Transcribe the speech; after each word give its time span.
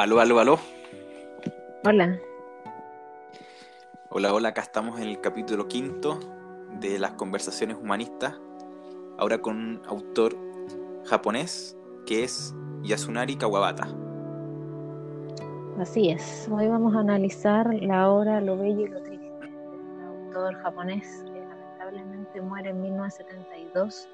Aló, 0.00 0.18
aló, 0.18 0.40
aló. 0.40 0.58
Hola. 1.84 2.18
Hola, 4.08 4.32
hola, 4.32 4.48
acá 4.48 4.62
estamos 4.62 4.98
en 4.98 5.08
el 5.08 5.20
capítulo 5.20 5.68
quinto 5.68 6.18
de 6.80 6.98
las 6.98 7.10
conversaciones 7.12 7.76
humanistas, 7.76 8.40
ahora 9.18 9.42
con 9.42 9.58
un 9.58 9.82
autor 9.84 10.34
japonés 11.04 11.76
que 12.06 12.24
es 12.24 12.54
Yasunari 12.80 13.36
Kawabata. 13.36 13.88
Así 15.78 16.08
es, 16.08 16.48
hoy 16.50 16.66
vamos 16.66 16.96
a 16.96 17.00
analizar 17.00 17.68
la 17.74 18.08
obra 18.08 18.40
Lo 18.40 18.56
Bello 18.56 18.86
y 18.86 18.88
lo 18.88 19.02
Triste, 19.02 19.28
un 19.28 20.00
autor 20.00 20.54
japonés 20.62 21.24
que 21.26 21.40
lamentablemente 21.40 22.40
muere 22.40 22.70
en 22.70 22.80
1972 22.80 24.08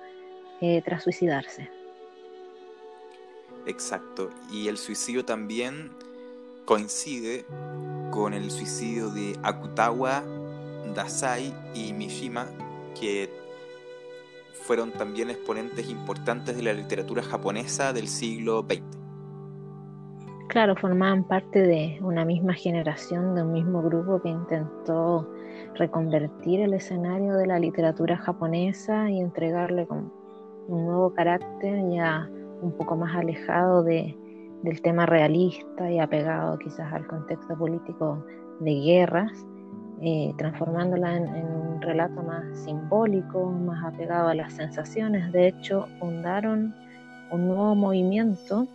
eh, 0.62 0.82
tras 0.84 1.04
suicidarse. 1.04 1.75
Exacto, 3.66 4.30
y 4.50 4.68
el 4.68 4.78
suicidio 4.78 5.24
también 5.24 5.90
coincide 6.64 7.44
con 8.12 8.32
el 8.32 8.50
suicidio 8.52 9.10
de 9.10 9.36
Akutawa, 9.42 10.22
Dasai 10.94 11.52
y 11.74 11.92
Mishima, 11.92 12.46
que 12.98 13.28
fueron 14.52 14.92
también 14.92 15.30
exponentes 15.30 15.90
importantes 15.90 16.56
de 16.56 16.62
la 16.62 16.72
literatura 16.72 17.24
japonesa 17.24 17.92
del 17.92 18.06
siglo 18.06 18.64
XX. 18.68 18.82
Claro, 20.48 20.76
formaban 20.76 21.24
parte 21.24 21.60
de 21.60 21.98
una 22.02 22.24
misma 22.24 22.54
generación, 22.54 23.34
de 23.34 23.42
un 23.42 23.52
mismo 23.52 23.82
grupo 23.82 24.22
que 24.22 24.28
intentó 24.28 25.28
reconvertir 25.74 26.60
el 26.60 26.72
escenario 26.72 27.34
de 27.34 27.48
la 27.48 27.58
literatura 27.58 28.16
japonesa 28.16 29.10
y 29.10 29.20
entregarle 29.20 29.88
un 29.90 30.86
nuevo 30.86 31.12
carácter 31.12 31.82
ya 31.90 32.30
un 32.62 32.72
poco 32.72 32.96
más 32.96 33.14
alejado 33.16 33.82
de, 33.82 34.16
del 34.62 34.80
tema 34.82 35.06
realista 35.06 35.90
y 35.90 35.98
apegado 35.98 36.58
quizás 36.58 36.92
al 36.92 37.06
contexto 37.06 37.56
político 37.56 38.24
de 38.60 38.74
guerras, 38.74 39.32
eh, 40.00 40.32
transformándola 40.38 41.16
en, 41.16 41.28
un 41.28 41.80
relato 41.80 42.22
más 42.22 42.58
simbólico, 42.64 43.50
más 43.50 43.84
apegado 43.84 44.28
a 44.28 44.34
las 44.34 44.52
sensaciones. 44.54 45.30
De 45.32 45.48
hecho, 45.48 45.86
fundaron 46.00 46.74
un 47.30 47.48
nuevo 47.48 47.74
movimiento 47.74 48.66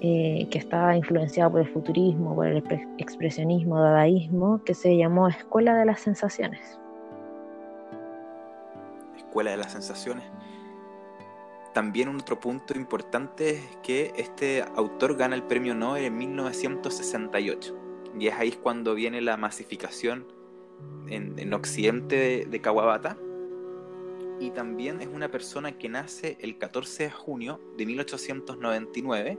eh, 0.00 0.46
que 0.50 0.58
estaba 0.58 0.96
influenciado 0.96 1.52
por 1.52 1.60
el 1.60 1.68
futurismo, 1.68 2.34
por 2.34 2.46
el 2.46 2.62
expresionismo, 2.98 3.80
dadaísmo, 3.80 4.62
que 4.64 4.74
se 4.74 4.96
llamó 4.96 5.28
Escuela 5.28 5.74
de 5.76 5.86
las 5.86 6.00
Sensaciones. 6.00 6.78
Escuela 9.16 9.52
de 9.52 9.56
las 9.56 9.72
Sensaciones 9.72 10.24
también 11.76 12.08
un 12.08 12.16
otro 12.16 12.40
punto 12.40 12.74
importante 12.74 13.50
es 13.50 13.76
que 13.82 14.14
este 14.16 14.64
autor 14.76 15.14
gana 15.14 15.36
el 15.36 15.42
premio 15.42 15.74
Nobel 15.74 16.06
en 16.06 16.16
1968. 16.16 17.76
Y 18.18 18.28
es 18.28 18.34
ahí 18.34 18.52
cuando 18.52 18.94
viene 18.94 19.20
la 19.20 19.36
masificación 19.36 20.26
en, 21.06 21.52
Occidente 21.52 22.46
de, 22.46 22.60
Kawabata. 22.62 23.18
Y 24.40 24.52
también 24.52 25.02
es 25.02 25.08
una 25.08 25.30
persona 25.30 25.76
que 25.76 25.90
nace 25.90 26.38
el 26.40 26.56
14 26.56 27.02
de 27.02 27.10
junio 27.10 27.60
de 27.76 27.84
1899 27.84 29.38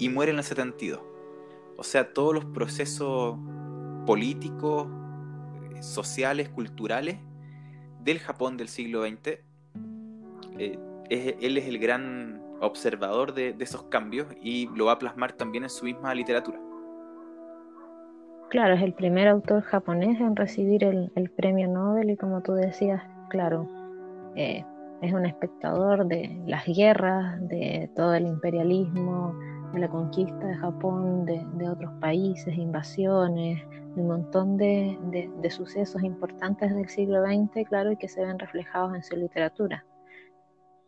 y 0.00 0.08
muere 0.08 0.32
en 0.32 0.38
el 0.38 0.44
72. 0.44 1.00
O 1.76 1.84
sea, 1.84 2.12
todos 2.12 2.34
los 2.34 2.44
procesos 2.44 3.38
políticos, 4.04 4.88
sociales, 5.80 6.48
culturales 6.48 7.18
del 8.02 8.18
Japón 8.18 8.56
del 8.56 8.66
siglo 8.66 9.06
XX 9.06 9.38
él 11.12 11.58
es 11.58 11.66
el 11.66 11.78
gran 11.78 12.40
observador 12.60 13.34
de, 13.34 13.54
esos 13.58 13.84
cambios 13.84 14.26
y 14.40 14.68
lo 14.74 14.86
va 14.86 14.92
a 14.92 14.98
plasmar 14.98 15.32
también 15.32 15.64
en 15.64 15.70
su 15.70 15.84
misma 15.84 16.14
literatura. 16.14 16.58
Claro, 18.50 18.74
es 18.74 18.82
el 18.82 18.92
primer 18.92 19.28
autor 19.28 19.62
japonés 19.62 20.20
en 20.20 20.36
recibir 20.36 20.84
el, 20.84 21.30
premio 21.36 21.68
Nobel 21.68 22.10
y 22.10 22.16
como 22.16 22.42
tú 22.42 22.52
decías, 22.52 23.02
claro, 23.30 23.66
eh, 24.36 24.64
es 25.00 25.12
un 25.12 25.26
espectador 25.26 26.06
de 26.06 26.38
las 26.46 26.64
guerras, 26.66 27.36
de 27.48 27.90
todo 27.96 28.14
el 28.14 28.26
imperialismo, 28.26 29.34
de 29.72 29.80
la 29.80 29.88
conquista 29.88 30.46
de 30.46 30.54
Japón, 30.56 31.24
de, 31.24 31.68
otros 31.68 31.92
países, 32.00 32.54
invasiones, 32.56 33.58
de 33.94 34.00
un 34.00 34.06
montón 34.06 34.56
de, 34.58 34.98
de, 35.40 35.50
sucesos 35.50 36.02
importantes 36.02 36.74
del 36.74 36.88
siglo 36.88 37.24
XX, 37.24 37.66
claro, 37.68 37.90
y 37.90 37.96
que 37.96 38.08
se 38.08 38.24
ven 38.24 38.38
reflejados 38.38 38.94
en 38.94 39.02
su 39.02 39.16
literatura. 39.16 39.84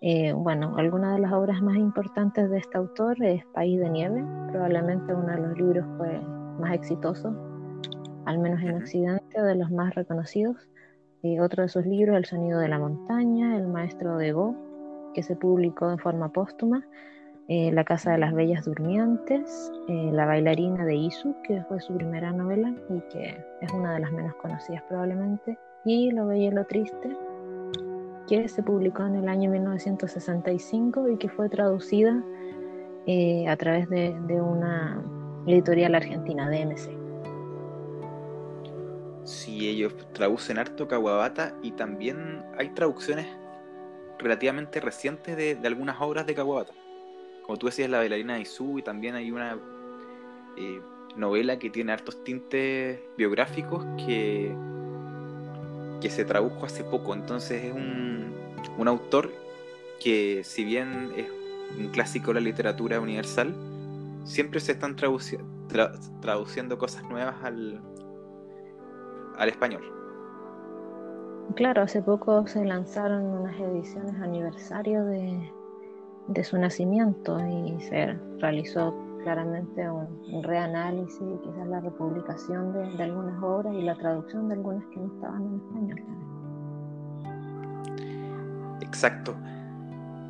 Eh, 0.06 0.34
bueno, 0.34 0.74
algunas 0.76 1.14
de 1.14 1.22
las 1.22 1.32
obras 1.32 1.62
más 1.62 1.76
importantes 1.76 2.50
de 2.50 2.58
este 2.58 2.76
autor 2.76 3.16
es 3.24 3.42
País 3.54 3.80
de 3.80 3.88
Nieve, 3.88 4.22
probablemente 4.52 5.14
uno 5.14 5.28
de 5.28 5.38
los 5.38 5.56
libros 5.56 5.86
pues, 5.96 6.22
más 6.60 6.74
exitosos, 6.74 7.34
al 8.26 8.36
menos 8.36 8.60
en 8.60 8.76
Occidente, 8.76 9.40
de 9.40 9.54
los 9.54 9.70
más 9.70 9.94
reconocidos. 9.94 10.68
Y 11.22 11.38
otro 11.38 11.62
de 11.62 11.70
sus 11.70 11.86
libros, 11.86 12.18
El 12.18 12.26
sonido 12.26 12.60
de 12.60 12.68
la 12.68 12.78
montaña, 12.78 13.56
El 13.56 13.66
maestro 13.66 14.18
de 14.18 14.32
Go, 14.32 14.54
que 15.14 15.22
se 15.22 15.36
publicó 15.36 15.90
en 15.90 15.96
forma 15.96 16.30
póstuma, 16.30 16.86
eh, 17.48 17.72
La 17.72 17.84
casa 17.84 18.12
de 18.12 18.18
las 18.18 18.34
bellas 18.34 18.66
durmientes, 18.66 19.72
eh, 19.88 20.10
La 20.12 20.26
bailarina 20.26 20.84
de 20.84 20.96
Isu, 20.96 21.34
que 21.44 21.62
fue 21.62 21.80
su 21.80 21.94
primera 21.96 22.30
novela 22.30 22.74
y 22.90 23.00
que 23.10 23.42
es 23.62 23.72
una 23.72 23.94
de 23.94 24.00
las 24.00 24.12
menos 24.12 24.34
conocidas 24.34 24.82
probablemente, 24.86 25.58
y 25.86 26.10
Lo 26.10 26.26
bello 26.26 26.48
y 26.48 26.54
lo 26.54 26.66
triste, 26.66 27.16
que 28.26 28.48
se 28.48 28.62
publicó 28.62 29.04
en 29.04 29.16
el 29.16 29.28
año 29.28 29.50
1965 29.50 31.08
y 31.10 31.16
que 31.16 31.28
fue 31.28 31.48
traducida 31.48 32.22
eh, 33.06 33.46
a 33.48 33.56
través 33.56 33.88
de, 33.90 34.14
una 34.40 35.02
editorial 35.46 35.94
argentina, 35.94 36.48
DMC. 36.48 36.90
Sí, 39.24 39.68
ellos 39.68 39.94
traducen 40.12 40.58
harto 40.58 40.88
Kawabata 40.88 41.54
y 41.62 41.72
también 41.72 42.42
hay 42.58 42.70
traducciones 42.70 43.26
relativamente 44.18 44.80
recientes 44.80 45.36
de, 45.36 45.58
algunas 45.66 46.00
obras 46.00 46.26
de 46.26 46.34
Kawabata. 46.34 46.72
Como 47.42 47.58
tú 47.58 47.66
decías, 47.66 47.90
La 47.90 47.98
bailarina 47.98 48.34
de 48.34 48.40
Isu 48.40 48.78
y 48.78 48.82
también 48.82 49.14
hay 49.14 49.30
una 49.30 49.58
eh, 50.56 50.80
novela 51.16 51.58
que 51.58 51.68
tiene 51.68 51.92
hartos 51.92 52.24
tintes 52.24 53.00
biográficos 53.16 53.84
que 54.06 54.54
que 56.04 56.10
se 56.10 56.26
tradujo 56.26 56.66
hace 56.66 56.84
poco. 56.84 57.14
Entonces 57.14 57.64
es 57.64 57.72
un, 57.72 58.34
un 58.76 58.88
autor 58.88 59.30
que, 60.02 60.42
si 60.44 60.62
bien 60.62 61.10
es 61.16 61.26
un 61.78 61.88
clásico 61.88 62.34
de 62.34 62.34
la 62.34 62.44
literatura 62.44 63.00
universal, 63.00 63.54
siempre 64.24 64.60
se 64.60 64.72
están 64.72 64.96
traduciendo 64.96 66.76
cosas 66.76 67.04
nuevas 67.04 67.36
al, 67.42 67.80
al 69.38 69.48
español. 69.48 69.82
Claro, 71.54 71.80
hace 71.80 72.02
poco 72.02 72.46
se 72.46 72.66
lanzaron 72.66 73.24
unas 73.24 73.58
ediciones 73.58 74.14
aniversario 74.20 75.06
de, 75.06 75.50
de 76.28 76.44
su 76.44 76.58
nacimiento 76.58 77.38
y 77.40 77.80
se 77.80 78.14
realizó 78.40 78.94
claramente 79.24 79.90
un, 79.90 80.42
reanálisis 80.42 81.18
quizás 81.42 81.66
la 81.66 81.80
republicación 81.80 82.72
de, 82.72 83.02
algunas 83.02 83.42
obras 83.42 83.74
y 83.74 83.82
la 83.82 83.96
traducción 83.96 84.48
de 84.48 84.54
algunas 84.54 84.84
que 84.88 85.00
no 85.00 85.14
estaban 85.14 85.42
en 85.42 85.54
español. 85.56 86.00
Exacto. 88.82 89.34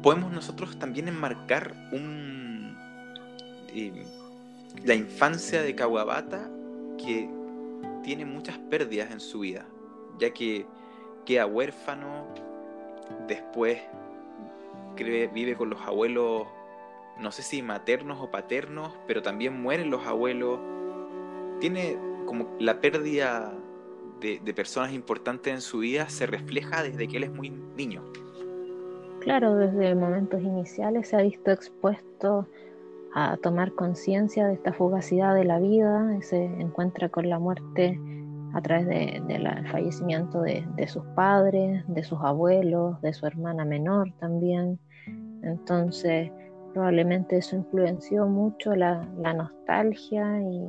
Podemos 0.02 0.32
nosotros 0.32 0.78
también 0.78 1.08
enmarcar 1.08 1.74
un, 1.92 2.76
eh, 3.74 4.06
la 4.84 4.94
infancia 4.94 5.62
de 5.62 5.74
Kawabata 5.74 6.48
que 6.96 7.28
tiene 8.02 8.24
muchas 8.24 8.58
pérdidas 8.58 9.10
en 9.10 9.20
su 9.20 9.40
vida, 9.40 9.66
ya 10.18 10.30
que 10.32 10.66
queda 11.24 11.46
huérfano, 11.46 12.26
después 13.26 13.80
vive 14.96 15.56
con 15.56 15.70
los 15.70 15.80
abuelos 15.80 16.46
no 17.20 17.30
sé 17.30 17.42
si 17.42 17.62
maternos 17.62 18.20
o 18.20 18.30
paternos, 18.30 18.92
pero 19.06 19.22
también 19.22 19.60
mueren 19.60 19.90
los 19.90 20.06
abuelos. 20.06 20.60
Tiene 21.60 21.96
como 22.26 22.48
la 22.58 22.80
pérdida 22.80 23.52
de, 24.20 24.54
personas 24.54 24.92
importantes 24.92 25.52
en 25.52 25.60
su 25.60 25.78
vida 25.80 26.08
se 26.08 26.26
refleja 26.26 26.82
desde 26.82 27.08
que 27.08 27.18
él 27.18 27.24
es 27.24 27.32
muy 27.32 27.50
niño. 27.76 28.02
Claro, 29.20 29.56
desde 29.56 29.94
momentos 29.94 30.42
iniciales 30.42 31.08
se 31.08 31.16
ha 31.16 31.22
visto 31.22 31.50
expuesto 31.50 32.46
a 33.14 33.36
tomar 33.36 33.72
conciencia 33.72 34.46
de 34.46 34.54
esta 34.54 34.72
fugacidad 34.72 35.34
de 35.34 35.44
la 35.44 35.58
vida, 35.58 36.18
se 36.22 36.44
encuentra 36.44 37.08
con 37.08 37.28
la 37.28 37.38
muerte 37.38 37.98
a 38.54 38.60
través 38.60 38.86
del 38.86 39.68
fallecimiento 39.68 40.40
de, 40.42 40.66
de, 40.76 40.88
sus 40.88 41.04
padres, 41.14 41.84
de 41.86 42.02
sus 42.02 42.18
abuelos, 42.20 43.00
de 43.02 43.12
su 43.12 43.26
hermana 43.26 43.64
menor 43.64 44.12
también. 44.20 44.78
Entonces, 45.42 46.30
Probablemente 46.74 47.36
eso 47.36 47.54
influenció 47.54 48.26
mucho 48.26 48.74
la, 48.74 49.04
nostalgia 49.32 50.40
y 50.40 50.68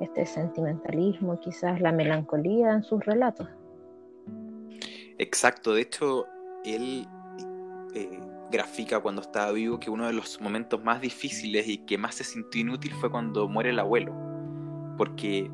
este 0.00 0.26
sentimentalismo, 0.26 1.38
quizás 1.38 1.80
la 1.80 1.92
melancolía 1.92 2.72
en 2.72 2.82
sus 2.82 3.04
relatos. 3.04 3.48
Exacto, 5.16 5.74
de 5.74 5.82
hecho, 5.82 6.26
él 6.64 7.06
eh, 7.94 8.20
grafica 8.50 8.98
cuando 8.98 9.22
estaba 9.22 9.52
vivo 9.52 9.78
que 9.78 9.90
uno 9.90 10.08
de 10.08 10.12
los 10.12 10.40
momentos 10.40 10.82
más 10.82 11.00
difíciles 11.00 11.68
y 11.68 11.78
que 11.78 11.98
más 11.98 12.16
se 12.16 12.24
sintió 12.24 12.60
inútil 12.60 12.92
fue 12.94 13.08
cuando 13.08 13.48
muere 13.48 13.70
el 13.70 13.78
abuelo, 13.78 14.12
porque 14.96 15.52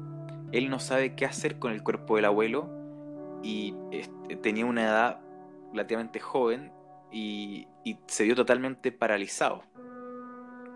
él 0.53 0.71
no 0.71 0.79
sabe 0.79 1.15
qué 1.15 1.27
hacer 1.27 1.59
con 1.59 1.73
el 1.73 1.83
cuerpo 1.83 2.17
del 2.17 2.25
abuelo 2.25 2.71
y 3.43 3.75
este, 3.91 4.37
tenía 4.37 4.65
una 4.65 4.85
edad 4.85 5.21
relativamente 5.73 6.21
joven 6.21 6.73
y, 7.15 7.69
se 8.07 8.25
vio 8.25 8.35
totalmente 8.35 8.91
paralizado. 8.91 9.63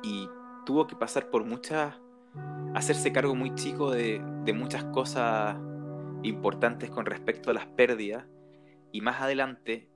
Y 0.03 0.29
tuvo 0.65 0.87
que 0.87 0.95
pasar 0.95 1.31
por 1.31 1.45
muchas, 1.45 1.95
hacerse 2.75 3.13
cargo 3.13 3.35
muy 3.35 3.55
chico 3.55 3.91
de, 3.91 4.23
de 4.45 4.53
muchas 4.53 4.85
cosas 4.85 5.57
importantes 6.23 6.91
con 6.91 7.07
respecto 7.07 7.51
a 7.51 7.55
las 7.55 7.67
pérdidas. 7.67 8.25
Y 8.93 9.01
más 9.01 9.21
adelante, 9.21 9.89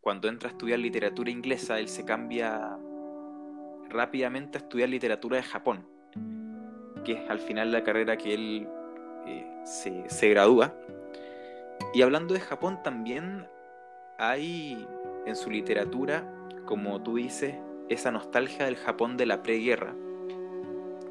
cuando 0.00 0.28
entra 0.28 0.50
a 0.50 0.52
estudiar 0.52 0.78
literatura 0.78 1.30
inglesa, 1.30 1.78
él 1.78 1.88
se 1.88 2.04
cambia 2.04 2.78
rápidamente 3.88 4.58
a 4.58 4.60
estudiar 4.60 4.88
literatura 4.88 5.38
de 5.38 5.42
Japón, 5.44 5.88
que 7.04 7.12
es 7.12 7.30
al 7.30 7.38
final 7.38 7.72
la 7.72 7.82
carrera 7.82 8.16
que 8.18 8.34
él 8.34 8.68
eh, 9.26 9.62
se, 9.64 10.08
se 10.10 10.28
gradúa. 10.28 10.74
Y 11.94 12.02
hablando 12.02 12.34
de 12.34 12.40
Japón 12.40 12.82
también 12.82 13.46
hay 14.18 14.86
en 15.26 15.36
su 15.36 15.50
literatura, 15.50 16.24
como 16.64 17.02
tú 17.02 17.16
dices, 17.16 17.54
esa 17.88 18.10
nostalgia 18.10 18.64
del 18.64 18.76
Japón 18.76 19.16
de 19.16 19.26
la 19.26 19.42
preguerra 19.42 19.94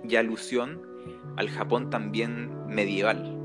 y 0.03 0.15
alusión 0.15 0.81
al 1.38 1.50
Japón 1.50 1.89
también 1.89 2.50
medieval. 2.67 3.38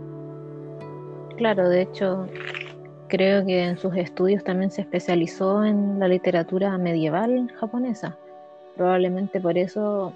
Claro, 1.36 1.68
de 1.68 1.82
hecho, 1.82 2.26
creo 3.08 3.44
que 3.44 3.64
en 3.64 3.78
sus 3.78 3.96
estudios 3.96 4.44
también 4.44 4.70
se 4.70 4.82
especializó 4.82 5.64
en 5.64 5.98
la 5.98 6.08
literatura 6.08 6.76
medieval 6.78 7.50
japonesa. 7.58 8.16
Probablemente 8.76 9.40
por 9.40 9.58
eso 9.58 10.14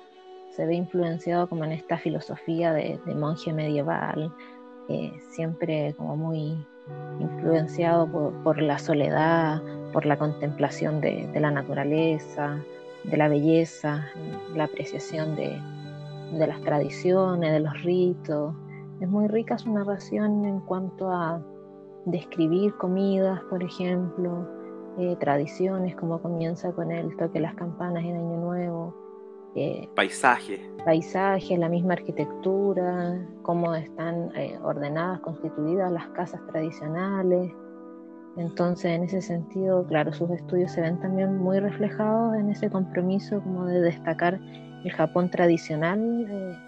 se 0.50 0.66
ve 0.66 0.74
influenciado 0.74 1.48
como 1.48 1.64
en 1.64 1.72
esta 1.72 1.98
filosofía 1.98 2.72
de, 2.72 2.98
monje 3.14 3.52
medieval, 3.52 4.32
eh, 4.88 5.12
siempre 5.30 5.94
como 5.96 6.16
muy 6.16 6.64
influenciado 7.20 8.08
por, 8.42 8.60
la 8.60 8.78
soledad, 8.78 9.62
por 9.92 10.06
la 10.06 10.18
contemplación 10.18 11.00
de, 11.00 11.28
la 11.34 11.50
naturaleza, 11.50 12.58
de 13.04 13.16
la 13.16 13.28
belleza, 13.28 14.06
la 14.54 14.64
apreciación 14.64 15.36
de, 15.36 15.60
las 16.32 16.60
tradiciones, 16.62 17.52
de 17.52 17.60
los 17.60 17.82
ritos. 17.82 18.54
Es 19.00 19.08
muy 19.08 19.28
rica 19.28 19.58
su 19.58 19.72
narración 19.72 20.44
en 20.44 20.60
cuanto 20.60 21.10
a 21.10 21.42
describir 22.06 22.74
comidas, 22.74 23.40
por 23.50 23.62
ejemplo, 23.62 24.48
eh, 24.98 25.16
tradiciones, 25.18 25.96
como 25.96 26.20
comienza 26.20 26.72
con 26.72 26.90
el 26.92 27.16
toque 27.16 27.34
de 27.34 27.40
las 27.40 27.54
campanas 27.54 28.04
en 28.04 28.16
Año 28.16 28.36
Nuevo, 28.36 29.03
eh, 29.56 29.88
paisaje. 29.94 30.60
Paisaje, 30.84 31.56
la 31.56 31.68
misma 31.68 31.94
arquitectura, 31.94 33.24
cómo 33.42 33.74
están 33.74 34.30
eh, 34.36 34.58
ordenadas, 34.62 35.20
constituidas 35.20 35.92
las 35.92 36.08
casas 36.08 36.40
tradicionales. 36.48 37.52
Entonces, 38.36 38.86
en 38.86 39.04
ese 39.04 39.22
sentido, 39.22 39.86
claro, 39.86 40.12
sus 40.12 40.28
estudios 40.30 40.72
se 40.72 40.80
ven 40.80 40.98
también 41.00 41.38
muy 41.38 41.60
reflejados 41.60 42.34
en 42.34 42.50
ese 42.50 42.68
compromiso 42.68 43.40
como 43.42 43.66
de 43.66 43.80
destacar 43.80 44.40
el 44.84 44.90
Japón 44.90 45.30
tradicional 45.30 46.58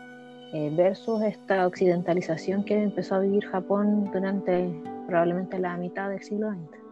eh, 0.53 0.73
versus 0.77 1.23
esta 1.23 1.67
occidentalización 1.67 2.65
que 2.65 2.81
empezó 2.81 3.17
a 3.17 3.19
vivir 3.19 3.45
Japón 3.47 4.11
durante 4.13 4.73
probablemente 5.09 5.59
la 5.59 5.77
mitad 5.77 6.09
del 6.09 6.23
siglo 6.23 6.51
XX. 6.51 6.87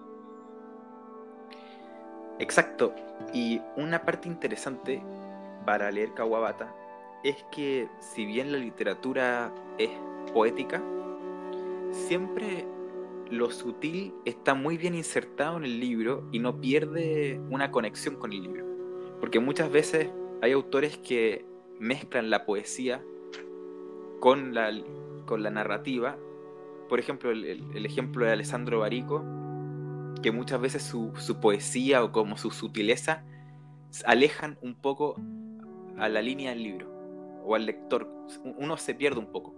Exacto. 2.40 2.92
Y 3.32 3.60
una 3.76 4.02
parte 4.02 4.28
interesante 4.28 5.00
para 5.64 5.90
leer 5.90 6.12
Kawabata 6.14 6.74
es 7.22 7.42
que 7.50 7.88
si 8.00 8.26
bien 8.26 8.52
la 8.52 8.58
literatura 8.58 9.52
es 9.78 9.90
poética, 10.32 10.82
siempre 11.90 12.66
lo 13.30 13.50
sutil 13.50 14.14
está 14.24 14.54
muy 14.54 14.76
bien 14.76 14.94
insertado 14.94 15.56
en 15.56 15.64
el 15.64 15.80
libro 15.80 16.28
y 16.32 16.38
no 16.38 16.60
pierde 16.60 17.40
una 17.50 17.70
conexión 17.70 18.16
con 18.16 18.32
el 18.32 18.42
libro. 18.42 18.66
Porque 19.20 19.40
muchas 19.40 19.70
veces 19.70 20.10
hay 20.42 20.52
autores 20.52 20.98
que 20.98 21.46
mezclan 21.80 22.30
la 22.30 22.44
poesía 22.44 23.02
con 24.20 24.54
la, 24.54 24.70
con 25.24 25.42
la 25.42 25.50
narrativa. 25.50 26.18
Por 26.88 27.00
ejemplo, 27.00 27.30
el, 27.30 27.86
ejemplo 27.86 28.26
de 28.26 28.32
Alessandro 28.32 28.80
Barico, 28.80 29.24
que 30.22 30.30
muchas 30.30 30.60
veces 30.60 30.82
su, 30.82 31.12
su 31.16 31.40
poesía 31.40 32.04
o 32.04 32.12
como 32.12 32.36
su 32.36 32.50
sutileza 32.50 33.24
alejan 34.04 34.58
un 34.60 34.74
poco 34.74 35.16
a 35.98 36.08
la 36.08 36.22
línea 36.22 36.50
del 36.50 36.62
libro 36.62 36.94
o 37.44 37.54
al 37.54 37.66
lector. 37.66 38.08
Uno 38.58 38.76
se 38.76 38.94
pierde 38.94 39.20
un 39.20 39.26
poco. 39.26 39.54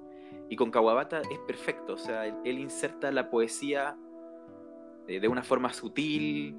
Y 0.48 0.56
con 0.56 0.70
Kawabata 0.70 1.20
es 1.20 1.38
perfecto, 1.46 1.94
o 1.94 1.98
sea, 1.98 2.26
él, 2.26 2.58
inserta 2.58 3.10
la 3.10 3.30
poesía 3.30 3.96
de, 5.06 5.26
una 5.28 5.42
forma 5.42 5.72
sutil 5.72 6.56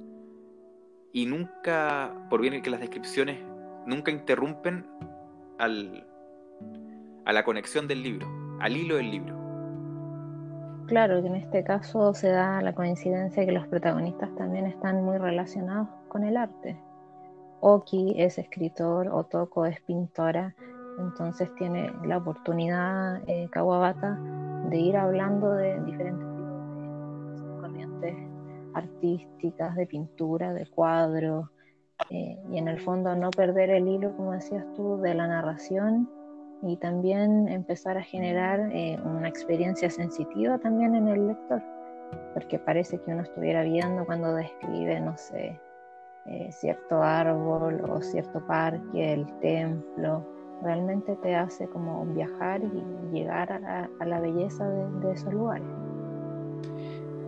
y 1.13 1.25
nunca, 1.25 2.27
por 2.29 2.41
bien 2.41 2.61
que 2.61 2.69
las 2.69 2.81
descripciones 2.81 3.39
nunca 3.85 4.11
interrumpen 4.11 4.85
al, 5.57 6.05
a 7.25 7.31
la 7.31 7.43
conexión 7.45 7.87
del 7.87 8.03
libro, 8.03 8.27
al 8.59 8.75
hilo 8.75 8.97
del 8.97 9.11
libro. 9.11 9.37
Claro, 10.87 11.21
que 11.21 11.27
en 11.27 11.35
este 11.35 11.63
caso 11.63 12.13
se 12.13 12.29
da 12.29 12.61
la 12.61 12.73
coincidencia 12.73 13.45
que 13.45 13.51
los 13.51 13.67
protagonistas 13.67 14.33
también 14.35 14.65
están 14.65 15.03
muy 15.03 15.17
relacionados 15.17 15.87
con 16.09 16.23
el 16.23 16.35
arte. 16.37 16.77
Oki 17.61 18.13
es 18.17 18.37
escritor, 18.37 19.07
Otoko 19.07 19.65
es 19.65 19.81
pintora, 19.81 20.55
entonces 20.99 21.53
tiene 21.55 21.91
la 22.05 22.17
oportunidad 22.17 23.21
eh, 23.27 23.47
Kawabata 23.51 24.19
de 24.69 24.77
ir 24.77 24.97
hablando 24.97 25.51
de 25.51 25.79
diferentes 25.81 26.27
tipos 26.35 27.41
de 27.41 27.61
corrientes 27.61 28.15
artísticas, 28.73 29.75
de 29.75 29.87
pintura, 29.87 30.53
de 30.53 30.65
cuadros, 30.67 31.47
eh, 32.09 32.37
y 32.51 32.57
en 32.57 32.67
el 32.67 32.79
fondo 32.79 33.15
no 33.15 33.31
perder 33.31 33.69
el 33.69 33.87
hilo, 33.87 34.15
como 34.15 34.33
decías 34.33 34.65
tú, 34.75 34.97
de 35.01 35.13
la 35.13 35.27
narración 35.27 36.09
y 36.63 36.77
también 36.77 37.47
empezar 37.47 37.97
a 37.97 38.03
generar 38.03 38.71
eh, 38.71 38.99
una 39.03 39.27
experiencia 39.27 39.89
sensitiva 39.89 40.57
también 40.57 40.95
en 40.95 41.07
el 41.07 41.27
lector, 41.27 41.61
porque 42.33 42.59
parece 42.59 42.99
que 42.99 43.11
uno 43.11 43.23
estuviera 43.23 43.63
viendo 43.63 44.05
cuando 44.05 44.33
describe, 44.33 44.99
no 44.99 45.17
sé, 45.17 45.59
eh, 46.29 46.49
cierto 46.51 47.01
árbol 47.01 47.81
o 47.89 48.01
cierto 48.01 48.45
parque, 48.45 49.13
el 49.13 49.25
templo, 49.39 50.25
realmente 50.61 51.15
te 51.23 51.35
hace 51.35 51.67
como 51.67 52.05
viajar 52.07 52.61
y 52.61 53.15
llegar 53.15 53.51
a 53.51 54.05
la, 54.05 54.19
belleza 54.19 54.67
de, 54.67 55.11
esos 55.11 55.33
lugares. 55.33 55.67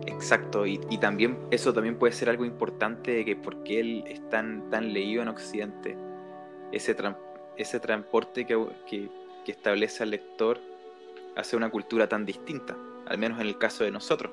Exacto, 0.06 0.66
y, 0.66 0.78
también 0.98 1.38
eso 1.50 1.72
también 1.72 1.98
puede 1.98 2.12
ser 2.12 2.28
algo 2.28 2.44
importante 2.44 3.12
de 3.12 3.24
que 3.24 3.36
porque 3.36 3.80
él 3.80 4.04
es 4.06 4.20
tan, 4.28 4.68
tan 4.68 4.92
leído 4.92 5.22
en 5.22 5.28
Occidente, 5.28 5.96
ese, 6.72 6.94
ese 7.56 7.80
transporte 7.80 8.44
que, 8.44 8.66
que, 8.86 9.08
que 9.46 9.52
establece 9.52 10.02
al 10.02 10.10
lector 10.10 10.58
hace 11.36 11.56
una 11.56 11.70
cultura 11.70 12.06
tan 12.06 12.26
distinta, 12.26 12.76
al 13.06 13.16
menos 13.16 13.40
en 13.40 13.46
el 13.46 13.56
caso 13.56 13.84
de 13.84 13.90
nosotros. 13.92 14.30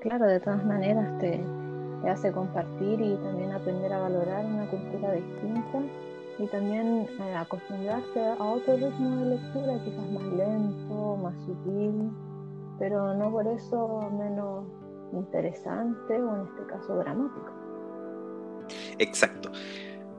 Claro, 0.00 0.26
de 0.26 0.40
todas 0.40 0.64
maneras 0.64 1.18
te, 1.18 1.40
te 2.02 2.10
hace 2.10 2.32
compartir 2.32 3.00
y 3.00 3.16
también 3.16 3.52
aprender 3.52 3.92
a 3.92 4.00
valorar 4.00 4.44
una 4.44 4.66
cultura 4.68 5.12
distinta 5.12 5.80
y 6.38 6.46
también 6.46 7.06
eh, 7.20 7.34
acostumbrarse 7.34 8.20
a 8.20 8.44
otro 8.44 8.76
ritmo 8.76 9.16
de 9.16 9.36
lectura, 9.36 9.84
quizás 9.84 10.10
más 10.10 10.24
lento, 10.32 11.16
más 11.22 11.34
sutil, 11.44 12.10
pero 12.78 13.14
no 13.14 13.30
por 13.30 13.46
eso 13.46 14.10
menos 14.18 14.64
interesante 15.12 16.20
o 16.20 16.36
en 16.36 16.42
este 16.42 16.66
caso 16.66 16.96
dramático. 16.96 17.50
Exacto. 18.98 19.52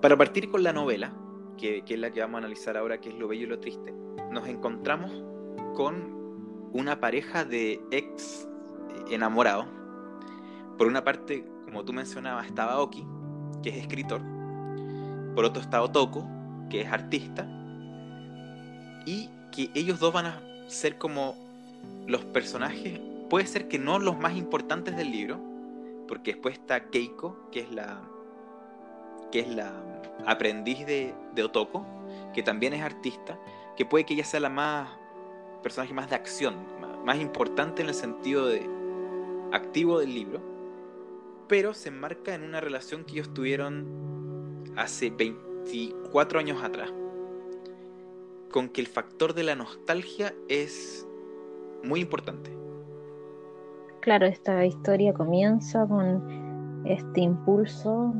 Para 0.01 0.17
partir 0.17 0.49
con 0.49 0.63
la 0.63 0.71
novela, 0.71 1.13
que, 1.57 1.83
que 1.83 1.95
es 1.95 1.99
la 1.99 2.11
que 2.11 2.21
vamos 2.21 2.35
a 2.35 2.37
analizar 2.39 2.77
ahora, 2.77 2.99
que 2.99 3.09
es 3.09 3.15
Lo 3.15 3.27
Bello 3.27 3.43
y 3.43 3.47
lo 3.47 3.59
Triste, 3.59 3.93
nos 4.31 4.47
encontramos 4.47 5.11
con 5.75 6.69
una 6.73 6.99
pareja 6.99 7.43
de 7.43 7.81
ex 7.91 8.47
enamorados. 9.09 9.65
Por 10.77 10.87
una 10.87 11.03
parte, 11.03 11.45
como 11.73 11.85
tú 11.85 11.91
mencionabas, 11.91 12.45
estaba 12.45 12.79
Oki, 12.79 13.03
que 13.63 13.69
es 13.69 13.77
escritor. 13.77 14.21
Por 15.33 15.43
otro 15.43 15.59
está 15.59 15.81
Otoko, 15.81 16.23
que 16.69 16.81
es 16.81 16.91
artista. 16.91 17.47
Y 19.07 19.27
que 19.51 19.71
ellos 19.73 19.99
dos 19.99 20.13
van 20.13 20.27
a 20.27 20.39
ser 20.67 20.99
como 20.99 21.35
los 22.05 22.25
personajes, 22.25 22.99
puede 23.27 23.47
ser 23.47 23.67
que 23.67 23.79
no 23.79 23.97
los 23.97 24.19
más 24.19 24.37
importantes 24.37 24.95
del 24.95 25.09
libro, 25.09 25.39
porque 26.07 26.33
después 26.33 26.53
está 26.59 26.91
Keiko, 26.91 27.49
que 27.51 27.61
es 27.61 27.71
la 27.71 27.99
que 29.31 29.39
es 29.39 29.47
la 29.47 29.73
aprendiz 30.27 30.85
de, 30.85 31.15
Otoko, 31.43 31.83
que 32.35 32.43
también 32.43 32.73
es 32.73 32.83
artista, 32.83 33.39
que 33.75 33.83
puede 33.83 34.05
que 34.05 34.13
ella 34.13 34.25
sea 34.25 34.39
la 34.39 34.49
más 34.49 34.89
personaje 35.63 35.91
más 35.91 36.07
de 36.11 36.17
acción, 36.17 36.53
más 37.03 37.17
importante 37.17 37.81
en 37.81 37.87
el 37.87 37.95
sentido 37.95 38.45
de 38.45 38.69
activo 39.51 39.97
del 39.97 40.13
libro 40.13 40.52
pero 41.47 41.73
se 41.73 41.89
enmarca 41.89 42.33
en 42.33 42.43
una 42.43 42.61
relación 42.61 43.03
que 43.03 43.13
ellos 43.13 43.33
tuvieron 43.33 44.63
hace 44.75 45.09
24 45.09 46.39
años 46.39 46.63
atrás, 46.63 46.91
con 48.51 48.69
que 48.69 48.81
el 48.81 48.87
factor 48.87 49.33
de 49.33 49.43
la 49.43 49.55
nostalgia 49.55 50.33
es 50.47 51.07
muy 51.83 52.01
importante. 52.01 52.51
Claro, 54.01 54.25
esta 54.25 54.65
historia 54.65 55.13
comienza 55.13 55.85
con 55.87 56.83
este 56.85 57.21
impulso 57.21 58.13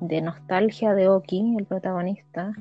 de 0.00 0.20
nostalgia 0.20 0.94
de 0.94 1.08
Oki, 1.08 1.56
el 1.58 1.64
protagonista, 1.64 2.52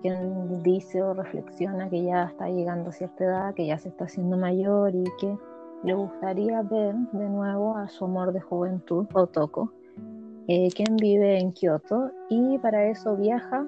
quien 0.00 0.62
dice 0.62 1.02
o 1.02 1.12
reflexiona 1.12 1.90
que 1.90 2.02
ya 2.04 2.24
está 2.24 2.48
llegando 2.48 2.90
a 2.90 2.92
cierta 2.92 3.24
edad, 3.24 3.54
que 3.54 3.66
ya 3.66 3.78
se 3.78 3.88
está 3.88 4.04
haciendo 4.04 4.36
mayor 4.36 4.94
y 4.94 5.04
que 5.20 5.36
le 5.84 5.94
gustaría 5.94 6.62
ver 6.62 6.94
de 7.12 7.28
nuevo 7.28 7.76
a 7.76 7.88
su 7.88 8.04
amor 8.04 8.32
de 8.32 8.40
juventud, 8.40 9.06
Otoko, 9.12 9.72
eh, 10.48 10.70
quien 10.74 10.96
vive 10.96 11.38
en 11.38 11.52
Kioto 11.52 12.10
y 12.28 12.58
para 12.58 12.86
eso 12.86 13.16
viaja 13.16 13.66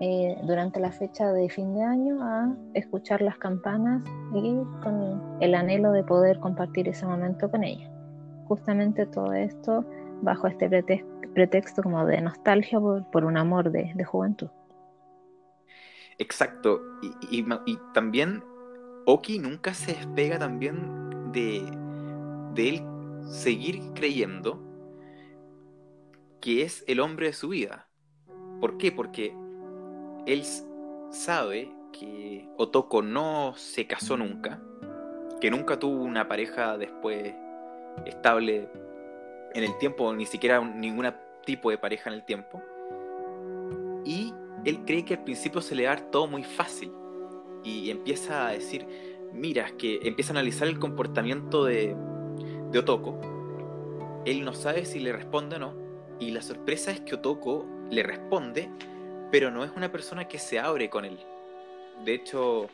eh, 0.00 0.36
durante 0.42 0.80
la 0.80 0.90
fecha 0.90 1.32
de 1.32 1.48
fin 1.48 1.74
de 1.74 1.82
año 1.84 2.18
a 2.22 2.52
escuchar 2.74 3.22
las 3.22 3.38
campanas 3.38 4.02
y 4.34 4.56
con 4.82 5.38
el 5.40 5.54
anhelo 5.54 5.92
de 5.92 6.02
poder 6.02 6.40
compartir 6.40 6.88
ese 6.88 7.06
momento 7.06 7.50
con 7.50 7.62
ella. 7.62 7.88
Justamente 8.48 9.06
todo 9.06 9.32
esto 9.32 9.84
bajo 10.22 10.48
este 10.48 10.68
pretexto 11.34 11.82
como 11.82 12.04
de 12.04 12.20
nostalgia 12.20 12.80
por, 12.80 13.24
un 13.24 13.36
amor 13.36 13.70
de, 13.70 14.04
juventud. 14.04 14.48
Exacto, 16.18 16.80
y, 17.30 17.44
también 17.94 18.42
Oki 19.06 19.38
nunca 19.38 19.74
se 19.74 19.92
despega 19.94 20.38
también 20.38 21.11
de, 21.32 21.58
él 22.56 22.82
seguir 23.28 23.80
creyendo 23.94 24.60
que 26.40 26.62
es 26.62 26.84
el 26.86 27.00
hombre 27.00 27.26
de 27.26 27.32
su 27.32 27.48
vida. 27.48 27.88
¿Por 28.60 28.76
qué? 28.78 28.92
Porque 28.92 29.34
él 30.26 30.44
sabe 31.10 31.72
que 31.92 32.48
Otoko 32.56 33.02
no 33.02 33.54
se 33.56 33.86
casó 33.86 34.16
nunca, 34.16 34.60
que 35.40 35.50
nunca 35.50 35.78
tuvo 35.78 36.02
una 36.02 36.28
pareja 36.28 36.76
después 36.78 37.34
estable 38.06 38.68
en 39.54 39.64
el 39.64 39.76
tiempo, 39.78 40.12
ni 40.14 40.26
siquiera 40.26 40.60
ningún 40.60 41.12
tipo 41.44 41.70
de 41.70 41.78
pareja 41.78 42.10
en 42.10 42.14
el 42.14 42.24
tiempo. 42.24 42.62
Y 44.04 44.32
él 44.64 44.80
cree 44.84 45.04
que 45.04 45.14
al 45.14 45.24
principio 45.24 45.60
se 45.60 45.74
le 45.74 45.84
da 45.84 45.96
todo 45.96 46.26
muy 46.26 46.44
fácil 46.44 46.92
y 47.64 47.90
empieza 47.90 48.48
a 48.48 48.52
decir, 48.52 48.86
mira, 49.32 49.70
que 49.78 50.00
empieza 50.02 50.32
a 50.32 50.34
analizar 50.34 50.68
el 50.68 50.78
comportamiento 50.78 51.64
de, 51.64 51.96
de 52.70 52.78
Otoko. 52.78 53.20
Él 54.24 54.44
no 54.44 54.54
sabe 54.54 54.84
si 54.84 55.00
le 55.00 55.12
responde 55.12 55.56
o 55.56 55.58
no. 55.58 55.74
Y 56.20 56.30
la 56.30 56.42
sorpresa 56.42 56.90
es 56.90 57.00
que 57.00 57.16
Otoko 57.16 57.66
le 57.90 58.02
responde, 58.02 58.68
pero 59.30 59.50
no 59.50 59.64
es 59.64 59.70
una 59.76 59.90
persona 59.90 60.28
que 60.28 60.38
se 60.38 60.58
abre 60.58 60.88
con 60.88 61.04
él. 61.04 61.18
De 62.04 62.14
hecho, 62.14 62.68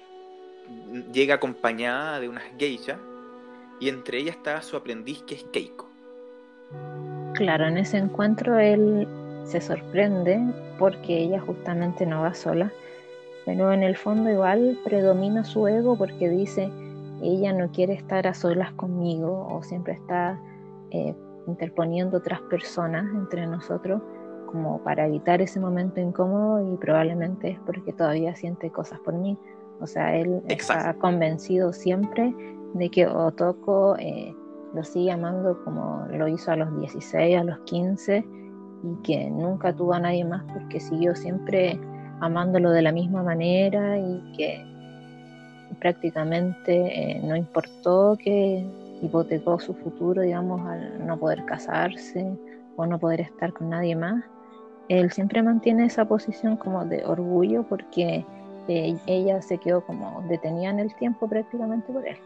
llega 1.12 1.36
acompañada 1.36 2.20
de 2.20 2.28
unas 2.28 2.44
geishas 2.58 2.98
y 3.80 3.88
entre 3.88 4.18
ellas 4.18 4.36
está 4.36 4.60
su 4.62 4.76
aprendiz 4.76 5.22
que 5.22 5.36
es 5.36 5.44
Keiko. 5.44 5.88
Claro, 7.34 7.66
en 7.66 7.78
ese 7.78 7.96
encuentro 7.96 8.58
él 8.58 9.06
se 9.44 9.60
sorprende 9.60 10.40
porque 10.78 11.16
ella 11.16 11.40
justamente 11.40 12.04
no 12.04 12.22
va 12.22 12.34
sola 12.34 12.72
pero 13.48 13.72
en 13.72 13.82
el 13.82 13.96
fondo 13.96 14.28
igual 14.28 14.78
predomina 14.84 15.42
su 15.42 15.66
ego 15.66 15.96
porque 15.96 16.28
dice, 16.28 16.70
ella 17.22 17.50
no 17.54 17.72
quiere 17.72 17.94
estar 17.94 18.26
a 18.26 18.34
solas 18.34 18.74
conmigo 18.74 19.48
o 19.50 19.62
siempre 19.62 19.94
está 19.94 20.38
eh, 20.90 21.14
interponiendo 21.46 22.18
otras 22.18 22.42
personas 22.42 23.06
entre 23.14 23.46
nosotros 23.46 24.02
como 24.52 24.84
para 24.84 25.06
evitar 25.06 25.40
ese 25.40 25.60
momento 25.60 25.98
incómodo 25.98 26.74
y 26.74 26.76
probablemente 26.76 27.52
es 27.52 27.60
porque 27.60 27.94
todavía 27.94 28.36
siente 28.36 28.70
cosas 28.70 29.00
por 29.00 29.14
mí. 29.14 29.38
O 29.80 29.86
sea, 29.86 30.14
él 30.14 30.42
está 30.48 30.92
convencido 30.98 31.72
siempre 31.72 32.34
de 32.74 32.90
que 32.90 33.06
Otoko 33.06 33.96
eh, 33.96 34.36
lo 34.74 34.84
sigue 34.84 35.10
amando 35.10 35.58
como 35.64 36.04
lo 36.10 36.28
hizo 36.28 36.52
a 36.52 36.56
los 36.56 36.78
16, 36.80 37.38
a 37.38 37.44
los 37.44 37.58
15 37.60 38.26
y 38.82 39.02
que 39.04 39.30
nunca 39.30 39.74
tuvo 39.74 39.94
a 39.94 40.00
nadie 40.00 40.26
más 40.26 40.44
porque 40.52 40.80
siguió 40.80 41.14
siempre 41.14 41.80
amándolo 42.20 42.70
de 42.70 42.82
la 42.82 42.92
misma 42.92 43.22
manera 43.22 43.98
y 43.98 44.32
que 44.36 44.64
prácticamente 45.80 46.72
eh, 46.72 47.20
no 47.22 47.36
importó 47.36 48.16
que 48.18 48.64
hipotecó 49.02 49.58
su 49.60 49.74
futuro, 49.74 50.22
digamos, 50.22 50.66
al 50.66 51.06
no 51.06 51.18
poder 51.18 51.44
casarse 51.44 52.36
o 52.76 52.86
no 52.86 52.98
poder 52.98 53.20
estar 53.20 53.52
con 53.52 53.70
nadie 53.70 53.94
más. 53.94 54.24
Él 54.88 55.10
siempre 55.12 55.42
mantiene 55.42 55.86
esa 55.86 56.06
posición 56.06 56.56
como 56.56 56.84
de 56.84 57.04
orgullo 57.04 57.62
porque 57.64 58.24
eh, 58.68 58.96
ella 59.06 59.42
se 59.42 59.58
quedó 59.58 59.84
como 59.84 60.24
detenida 60.28 60.70
en 60.70 60.80
el 60.80 60.94
tiempo 60.96 61.28
prácticamente 61.28 61.92
por 61.92 62.06
él. 62.06 62.16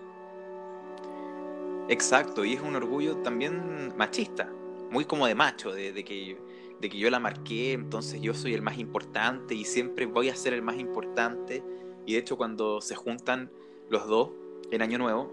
Exacto, 1.88 2.44
y 2.44 2.54
es 2.54 2.60
un 2.60 2.76
orgullo 2.76 3.16
también 3.18 3.94
machista, 3.96 4.48
muy 4.90 5.04
como 5.04 5.26
de 5.26 5.34
macho, 5.34 5.72
de, 5.72 5.92
de 5.92 6.04
que 6.04 6.38
de 6.82 6.90
que 6.90 6.98
yo 6.98 7.08
la 7.10 7.20
marqué, 7.20 7.72
entonces 7.72 8.20
yo 8.20 8.34
soy 8.34 8.54
el 8.54 8.60
más 8.60 8.76
importante 8.76 9.54
y 9.54 9.64
siempre 9.64 10.04
voy 10.04 10.28
a 10.28 10.36
ser 10.36 10.52
el 10.52 10.62
más 10.62 10.78
importante. 10.78 11.62
Y 12.04 12.14
de 12.14 12.18
hecho 12.18 12.36
cuando 12.36 12.80
se 12.80 12.96
juntan 12.96 13.50
los 13.88 14.08
dos 14.08 14.30
en 14.72 14.82
Año 14.82 14.98
Nuevo, 14.98 15.32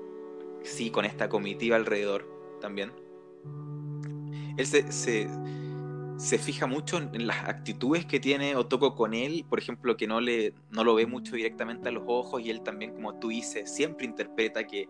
sí, 0.62 0.92
con 0.92 1.06
esta 1.06 1.28
comitiva 1.28 1.76
alrededor 1.76 2.30
también, 2.62 2.92
él 4.58 4.66
se, 4.68 4.92
se, 4.92 6.38
fija 6.38 6.68
mucho 6.68 6.98
en, 6.98 7.26
las 7.26 7.50
actitudes 7.50 8.06
que 8.06 8.20
tiene 8.20 8.56
Otoko 8.56 8.94
con 8.94 9.16
él, 9.16 9.44
por 9.50 9.58
ejemplo, 9.58 9.98
que 9.98 10.06
no, 10.06 10.22
le, 10.22 10.54
no 10.70 10.84
lo 10.84 10.94
ve 10.94 11.08
mucho 11.08 11.36
directamente 11.36 11.90
a 11.90 11.92
los 11.92 12.04
ojos 12.06 12.44
y 12.44 12.52
él 12.52 12.62
también, 12.62 12.94
como 12.94 13.16
tú 13.16 13.30
dices, 13.30 13.74
siempre 13.74 14.06
interpreta 14.06 14.68
que 14.68 14.88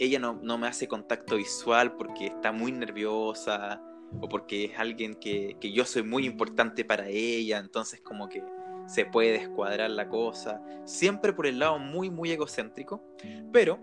ella 0.00 0.18
no, 0.18 0.40
no 0.42 0.58
me 0.58 0.66
hace 0.66 0.88
contacto 0.88 1.36
visual 1.36 1.92
porque 1.92 2.26
está 2.26 2.50
muy 2.50 2.72
nerviosa, 2.72 3.80
o 4.20 4.28
porque 4.28 4.64
es 4.64 4.78
alguien 4.78 5.14
que, 5.14 5.56
yo 5.60 5.84
soy 5.84 6.02
muy 6.02 6.26
importante 6.26 6.84
para 6.84 7.08
ella, 7.08 7.58
entonces 7.58 8.00
como 8.00 8.28
que 8.28 8.42
se 8.86 9.04
puede 9.04 9.32
descuadrar 9.32 9.90
la 9.90 10.08
cosa, 10.08 10.62
siempre 10.84 11.32
por 11.32 11.46
el 11.46 11.58
lado 11.60 11.78
muy, 11.78 12.10
muy 12.10 12.32
egocéntrico, 12.32 13.04
pero 13.52 13.78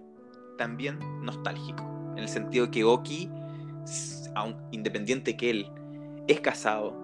también 0.58 1.00
nostálgico, 1.24 1.84
en 2.14 2.20
el 2.20 2.28
sentido 2.28 2.70
que 2.72 2.84
Oki, 2.84 3.30
aun 4.36 4.58
independiente 4.72 5.38
que 5.38 5.50
él 5.50 5.72
es 6.28 6.42
casado 6.42 6.96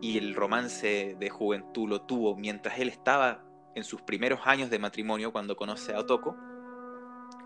y 0.00 0.18
el 0.18 0.34
romance 0.34 1.16
de 1.18 1.30
juventud 1.30 1.88
lo 1.88 2.02
tuvo 2.02 2.36
mientras 2.36 2.78
él 2.78 2.88
estaba 2.88 3.42
en 3.74 3.82
sus 3.82 4.02
primeros 4.02 4.40
años 4.44 4.70
de 4.70 4.78
matrimonio 4.78 5.32
cuando 5.32 5.56
conoce 5.56 5.92
a 5.92 5.98
Otoko, 5.98 6.36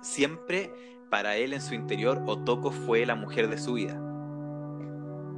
siempre 0.02 0.70
para 1.08 1.36
él 1.36 1.54
en 1.54 1.62
su 1.62 1.74
interior 1.74 2.22
Otoko 2.26 2.70
fue 2.70 3.06
la 3.06 3.14
mujer 3.14 3.48
de 3.48 3.56
su 3.56 3.74
vida 3.74 4.07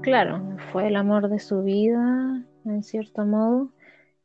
claro, 0.02 0.40
fue 0.72 0.88
el 0.88 0.96
amor 0.96 1.28
de 1.28 1.38
su 1.38 1.62
vida, 1.62 2.42
en 2.64 2.82
cierto 2.82 3.24
modo, 3.24 3.70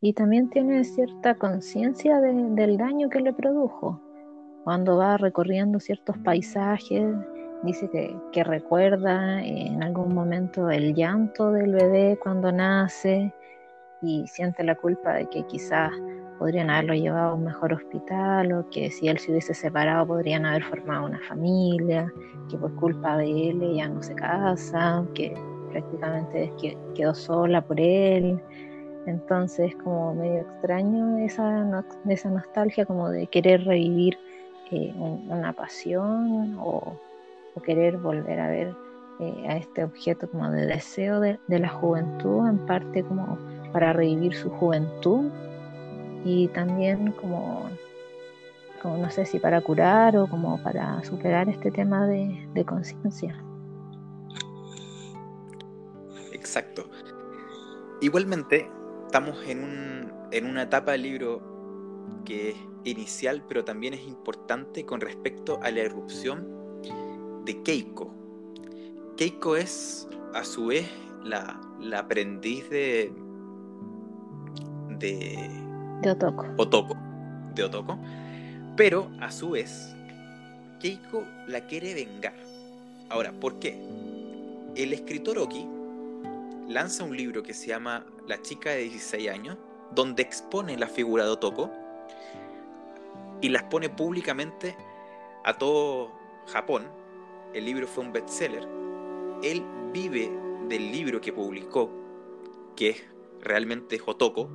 y 0.01 0.13
también 0.13 0.49
tiene 0.49 0.83
cierta 0.83 1.35
conciencia 1.35 2.19
del 2.21 2.77
daño 2.77 3.09
que 3.09 3.21
le 3.21 3.33
produjo. 3.33 4.01
Cuando 4.63 4.97
va 4.97 5.17
recorriendo 5.17 5.79
ciertos 5.79 6.17
paisajes, 6.19 7.15
dice 7.63 7.89
que, 8.31 8.43
recuerda 8.43 9.43
en 9.43 9.83
algún 9.83 10.13
momento 10.13 10.69
el 10.69 10.93
llanto 10.93 11.51
del 11.51 11.73
bebé 11.73 12.19
cuando 12.21 12.51
nace 12.51 13.33
y 14.01 14.27
siente 14.27 14.63
la 14.63 14.75
culpa 14.75 15.13
de 15.13 15.27
que 15.29 15.43
quizás 15.43 15.91
podrían 16.37 16.69
haberlo 16.69 16.93
llevado 16.93 17.31
a 17.31 17.33
un 17.33 17.45
mejor 17.45 17.73
hospital 17.73 18.51
o 18.51 18.69
que 18.69 18.91
si 18.91 19.07
él 19.07 19.17
se 19.17 19.31
hubiese 19.31 19.53
separado 19.53 20.05
podrían 20.05 20.45
haber 20.45 20.63
formado 20.63 21.05
una 21.05 21.19
familia, 21.21 22.11
que 22.49 22.57
por 22.57 22.75
culpa 22.75 23.17
de 23.17 23.49
él 23.49 23.63
ella 23.63 23.87
no 23.87 24.03
se 24.03 24.13
casa, 24.15 25.05
que 25.13 25.33
prácticamente 25.75 26.53
quedó 26.95 27.13
sola 27.13 27.61
por 27.61 27.79
él. 27.79 28.39
Entonces, 29.07 29.75
como 29.83 30.15
medio 30.15 30.41
extraño 30.41 31.17
esa, 31.19 31.83
esa 32.07 32.29
nostalgia 32.29 32.85
como 32.85 33.09
de 33.09 33.27
querer 33.27 33.65
revivir 33.65 34.17
eh, 34.71 34.93
una 34.95 35.53
pasión 35.53 36.57
o, 36.59 36.97
querer 37.63 37.97
volver 37.97 38.39
a 38.39 38.49
ver 38.49 38.75
eh, 39.19 39.45
a 39.47 39.57
este 39.57 39.83
objeto 39.83 40.29
como 40.29 40.49
de 40.51 40.65
deseo 40.65 41.19
de, 41.19 41.39
la 41.47 41.69
juventud, 41.69 42.47
en 42.47 42.57
parte 42.65 43.03
como 43.03 43.37
para 43.71 43.93
revivir 43.93 44.33
su 44.35 44.49
juventud 44.49 45.29
y 46.25 46.47
también 46.49 47.11
como, 47.13 47.69
como 48.81 48.97
no 48.97 49.09
sé 49.09 49.25
si 49.25 49.39
para 49.39 49.61
curar 49.61 50.17
o 50.17 50.27
como 50.27 50.57
para 50.63 51.01
superar 51.03 51.47
este 51.47 51.71
tema 51.71 52.07
de 52.07 52.65
conciencia. 52.65 53.35
Exacto. 56.45 56.87
Igualmente, 58.01 58.69
estamos 59.07 59.35
en, 59.47 60.11
una 60.45 60.61
etapa 60.61 60.91
del 60.91 61.01
libro 61.01 61.41
que 62.23 62.51
es 62.51 62.55
inicial, 62.83 63.43
pero 63.47 63.65
también 63.65 63.95
es 63.95 64.01
importante 64.01 64.85
con 64.85 65.01
respecto 65.01 65.59
a 65.63 65.71
la 65.71 65.81
erupción 65.81 66.47
de 67.45 67.63
Keiko. 67.63 68.13
Keiko 69.17 69.55
es 69.55 70.07
a 70.35 70.43
su 70.43 70.67
vez 70.67 70.87
la, 71.23 71.59
la 71.79 71.99
aprendiz 72.01 72.69
de. 72.69 73.11
de. 74.99 75.49
de 76.03 76.11
Otoko. 76.11 76.45
Otoko. 76.57 76.95
De 77.55 77.63
Otoko. 77.63 77.97
Pero 78.77 79.09
a 79.19 79.31
su 79.31 79.49
vez, 79.49 79.95
Keiko 80.79 81.23
la 81.47 81.61
quiere 81.61 81.95
vengar. 81.95 82.35
Ahora, 83.09 83.31
¿por 83.31 83.57
qué? 83.57 83.83
El 84.75 84.93
escritor 84.93 85.39
Oki 85.39 85.69
lanza 86.67 87.03
un 87.03 87.15
libro 87.15 87.43
que 87.43 87.53
se 87.53 87.67
llama 87.67 88.05
La 88.27 88.41
chica 88.41 88.71
de 88.71 88.83
16 88.83 89.29
años, 89.29 89.57
donde 89.93 90.23
expone 90.23 90.77
la 90.77 90.87
figura 90.87 91.23
de 91.23 91.29
Otoko 91.31 91.71
y 93.41 93.49
las 93.49 93.63
pone 93.63 93.89
públicamente 93.89 94.75
a 95.43 95.57
todo 95.57 96.11
Japón. 96.47 96.87
El 97.53 97.65
libro 97.65 97.87
fue 97.87 98.03
un 98.03 98.11
bestseller. 98.11 98.67
Él 99.43 99.63
vive 99.93 100.31
del 100.67 100.91
libro 100.91 101.21
que 101.21 101.31
publicó, 101.31 101.91
que 102.75 102.89
es 102.89 103.03
realmente 103.41 103.99
Otoko. 104.03 104.49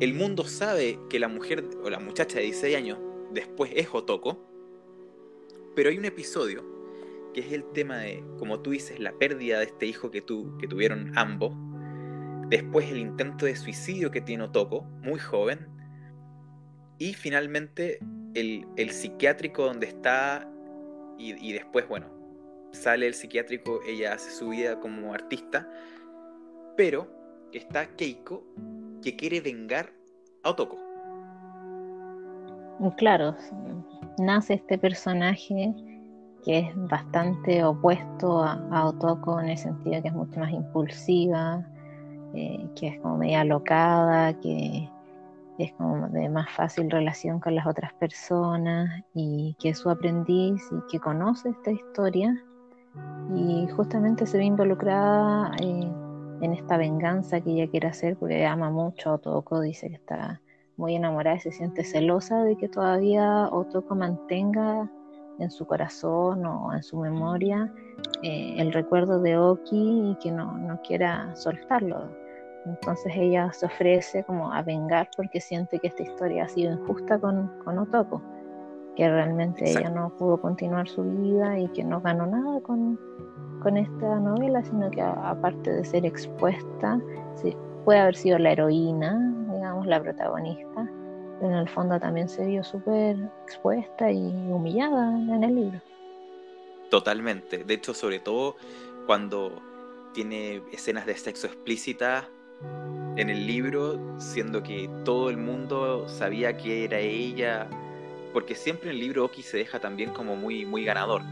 El 0.00 0.14
mundo 0.14 0.44
sabe 0.44 1.00
que 1.10 1.18
la 1.18 1.28
mujer 1.28 1.68
o 1.82 1.90
la 1.90 1.98
muchacha 1.98 2.38
de 2.38 2.44
16 2.44 2.76
años 2.76 2.98
después 3.32 3.72
es 3.74 3.88
Otoko. 3.92 4.38
Pero 5.74 5.90
hay 5.90 5.98
un 5.98 6.04
episodio 6.04 6.77
que 7.34 7.40
es 7.40 7.52
el 7.52 7.64
tema 7.72 7.98
de, 7.98 8.24
como 8.38 8.60
tú 8.60 8.70
dices, 8.70 8.98
la 8.98 9.12
pérdida 9.12 9.58
de 9.58 9.64
este 9.64 9.86
hijo 9.86 10.10
que, 10.10 10.20
tu, 10.20 10.56
que 10.58 10.66
tuvieron 10.66 11.12
ambos. 11.16 11.54
Después 12.48 12.90
el 12.90 12.98
intento 12.98 13.46
de 13.46 13.56
suicidio 13.56 14.10
que 14.10 14.20
tiene 14.20 14.44
Otoko, 14.44 14.82
muy 15.02 15.18
joven. 15.18 15.68
Y 16.98 17.14
finalmente 17.14 17.98
el, 18.34 18.66
el 18.76 18.90
psiquiátrico 18.90 19.64
donde 19.64 19.86
está 19.86 20.50
y, 21.18 21.34
y, 21.46 21.52
después, 21.52 21.88
bueno, 21.88 22.06
sale 22.72 23.06
el 23.06 23.14
psiquiátrico, 23.14 23.80
ella 23.86 24.14
hace 24.14 24.30
su 24.30 24.50
vida 24.50 24.78
como 24.80 25.12
artista, 25.12 25.68
pero 26.76 27.10
está 27.52 27.86
Keiko 27.96 28.44
que 29.02 29.16
quiere 29.16 29.40
vengar 29.40 29.92
a 30.44 30.50
Otoko. 30.50 30.78
Claro, 32.96 33.36
nace 34.18 34.54
este 34.54 34.78
personaje 34.78 35.74
que 36.44 36.58
es 36.58 36.88
bastante 36.88 37.64
opuesto 37.64 38.42
a, 38.42 38.86
Otoko 38.86 39.40
en 39.40 39.50
el 39.50 39.58
sentido 39.58 40.02
que 40.02 40.08
es 40.08 40.14
mucho 40.14 40.40
más 40.40 40.50
impulsiva, 40.50 41.66
eh, 42.34 42.68
que 42.76 42.88
es 42.88 43.00
como 43.00 43.18
media 43.18 43.40
alocada, 43.40 44.32
que 44.40 44.88
es 45.58 45.72
como 45.72 46.08
de 46.08 46.28
más 46.28 46.50
fácil 46.52 46.90
relación 46.90 47.40
con 47.40 47.54
las 47.54 47.66
otras 47.66 47.92
personas 47.94 49.02
y 49.14 49.56
que 49.58 49.70
es 49.70 49.78
su 49.78 49.90
aprendiz 49.90 50.62
y 50.70 50.90
que 50.90 51.00
conoce 51.00 51.50
esta 51.50 51.72
historia. 51.72 52.34
Y 53.34 53.66
justamente 53.76 54.26
se 54.26 54.38
ve 54.38 54.44
involucrada 54.44 55.52
eh, 55.60 55.92
en 56.40 56.52
esta 56.52 56.76
venganza 56.76 57.40
que 57.40 57.50
ella 57.50 57.70
quiere 57.70 57.88
hacer 57.88 58.16
porque 58.16 58.46
ama 58.46 58.70
mucho 58.70 59.10
a 59.10 59.14
Otoko, 59.14 59.60
dice 59.60 59.88
que 59.88 59.96
está 59.96 60.40
muy 60.76 60.94
enamorada 60.94 61.36
y 61.36 61.40
se 61.40 61.50
siente 61.50 61.84
celosa 61.84 62.42
de 62.44 62.56
que 62.56 62.68
todavía 62.68 63.48
Otoko 63.50 63.94
mantenga 63.96 64.88
en 65.38 65.50
su 65.50 65.66
corazón 65.66 66.44
o 66.44 66.74
en 66.74 66.82
su 66.82 66.98
memoria 66.98 67.72
eh, 68.22 68.56
el 68.58 68.72
recuerdo 68.72 69.20
de 69.20 69.36
Oki 69.36 70.10
y 70.10 70.16
que 70.16 70.30
no, 70.30 70.56
no, 70.58 70.80
quiera 70.82 71.34
soltarlo. 71.34 72.08
Entonces 72.66 73.12
ella 73.16 73.52
se 73.52 73.66
ofrece 73.66 74.24
como 74.24 74.52
a 74.52 74.62
vengar 74.62 75.08
porque 75.16 75.40
siente 75.40 75.78
que 75.78 75.88
esta 75.88 76.02
historia 76.02 76.44
ha 76.44 76.48
sido 76.48 76.72
injusta 76.72 77.18
con, 77.18 77.48
con 77.64 77.78
Otoko, 77.78 78.20
que 78.96 79.08
realmente 79.08 79.64
Exacto. 79.64 79.88
ella 79.88 80.00
no 80.00 80.10
pudo 80.16 80.40
continuar 80.40 80.88
su 80.88 81.02
vida 81.02 81.58
y 81.58 81.68
que 81.68 81.84
no 81.84 82.00
ganó 82.00 82.26
nada 82.26 82.60
con, 82.60 82.98
con 83.62 83.76
esta 83.76 84.18
novela, 84.18 84.62
sino 84.64 84.90
que 84.90 85.00
aparte 85.00 85.72
de 85.72 85.84
ser 85.84 86.04
expuesta, 86.04 87.00
sí, 87.36 87.56
puede 87.84 88.00
haber 88.00 88.16
sido 88.16 88.38
la 88.38 88.52
heroína, 88.52 89.34
digamos, 89.52 89.86
la 89.86 90.02
protagonista, 90.02 90.90
en 91.40 91.52
el 91.52 91.68
fondo 91.68 91.98
también 91.98 92.28
se 92.28 92.44
vio 92.46 92.64
súper 92.64 93.16
expuesta 93.44 94.10
y 94.10 94.26
humillada 94.50 95.10
en 95.10 95.44
el 95.44 95.54
libro. 95.54 95.80
Totalmente. 96.90 97.64
De 97.64 97.74
hecho, 97.74 97.94
sobre 97.94 98.18
todo 98.18 98.56
cuando 99.06 99.62
tiene 100.12 100.62
escenas 100.72 101.06
de 101.06 101.16
sexo 101.16 101.46
explícitas 101.46 102.24
en 103.16 103.30
el 103.30 103.46
libro, 103.46 103.98
siendo 104.18 104.62
que 104.62 104.88
todo 105.04 105.30
el 105.30 105.36
mundo 105.36 106.08
sabía 106.08 106.56
que 106.56 106.84
era 106.84 106.98
ella, 106.98 107.68
porque 108.32 108.54
siempre 108.54 108.90
en 108.90 108.96
el 108.96 109.00
libro 109.00 109.24
Oki 109.24 109.42
se 109.42 109.58
deja 109.58 109.80
también 109.80 110.10
como 110.10 110.36
muy, 110.36 110.64
muy 110.64 110.84
ganador, 110.84 111.22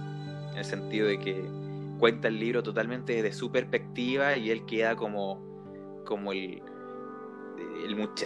en 0.52 0.58
el 0.58 0.64
sentido 0.64 1.08
de 1.08 1.18
que 1.18 1.44
cuenta 1.98 2.28
el 2.28 2.38
libro 2.38 2.62
totalmente 2.62 3.14
desde 3.14 3.32
su 3.32 3.50
perspectiva 3.50 4.36
y 4.36 4.50
él 4.50 4.66
queda 4.66 4.96
como, 4.96 5.40
como 6.04 6.32
el, 6.32 6.62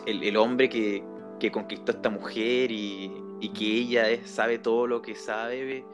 el, 0.06 0.22
el 0.22 0.36
hombre 0.36 0.68
que, 0.68 1.04
que 1.40 1.50
conquistó 1.50 1.90
a 1.90 1.94
esta 1.96 2.10
mujer 2.10 2.70
y, 2.70 3.12
y 3.40 3.48
que 3.48 3.64
ella 3.64 4.08
es, 4.08 4.30
sabe 4.30 4.58
todo 4.58 4.86
lo 4.86 5.02
que 5.02 5.16
sabe 5.16 5.84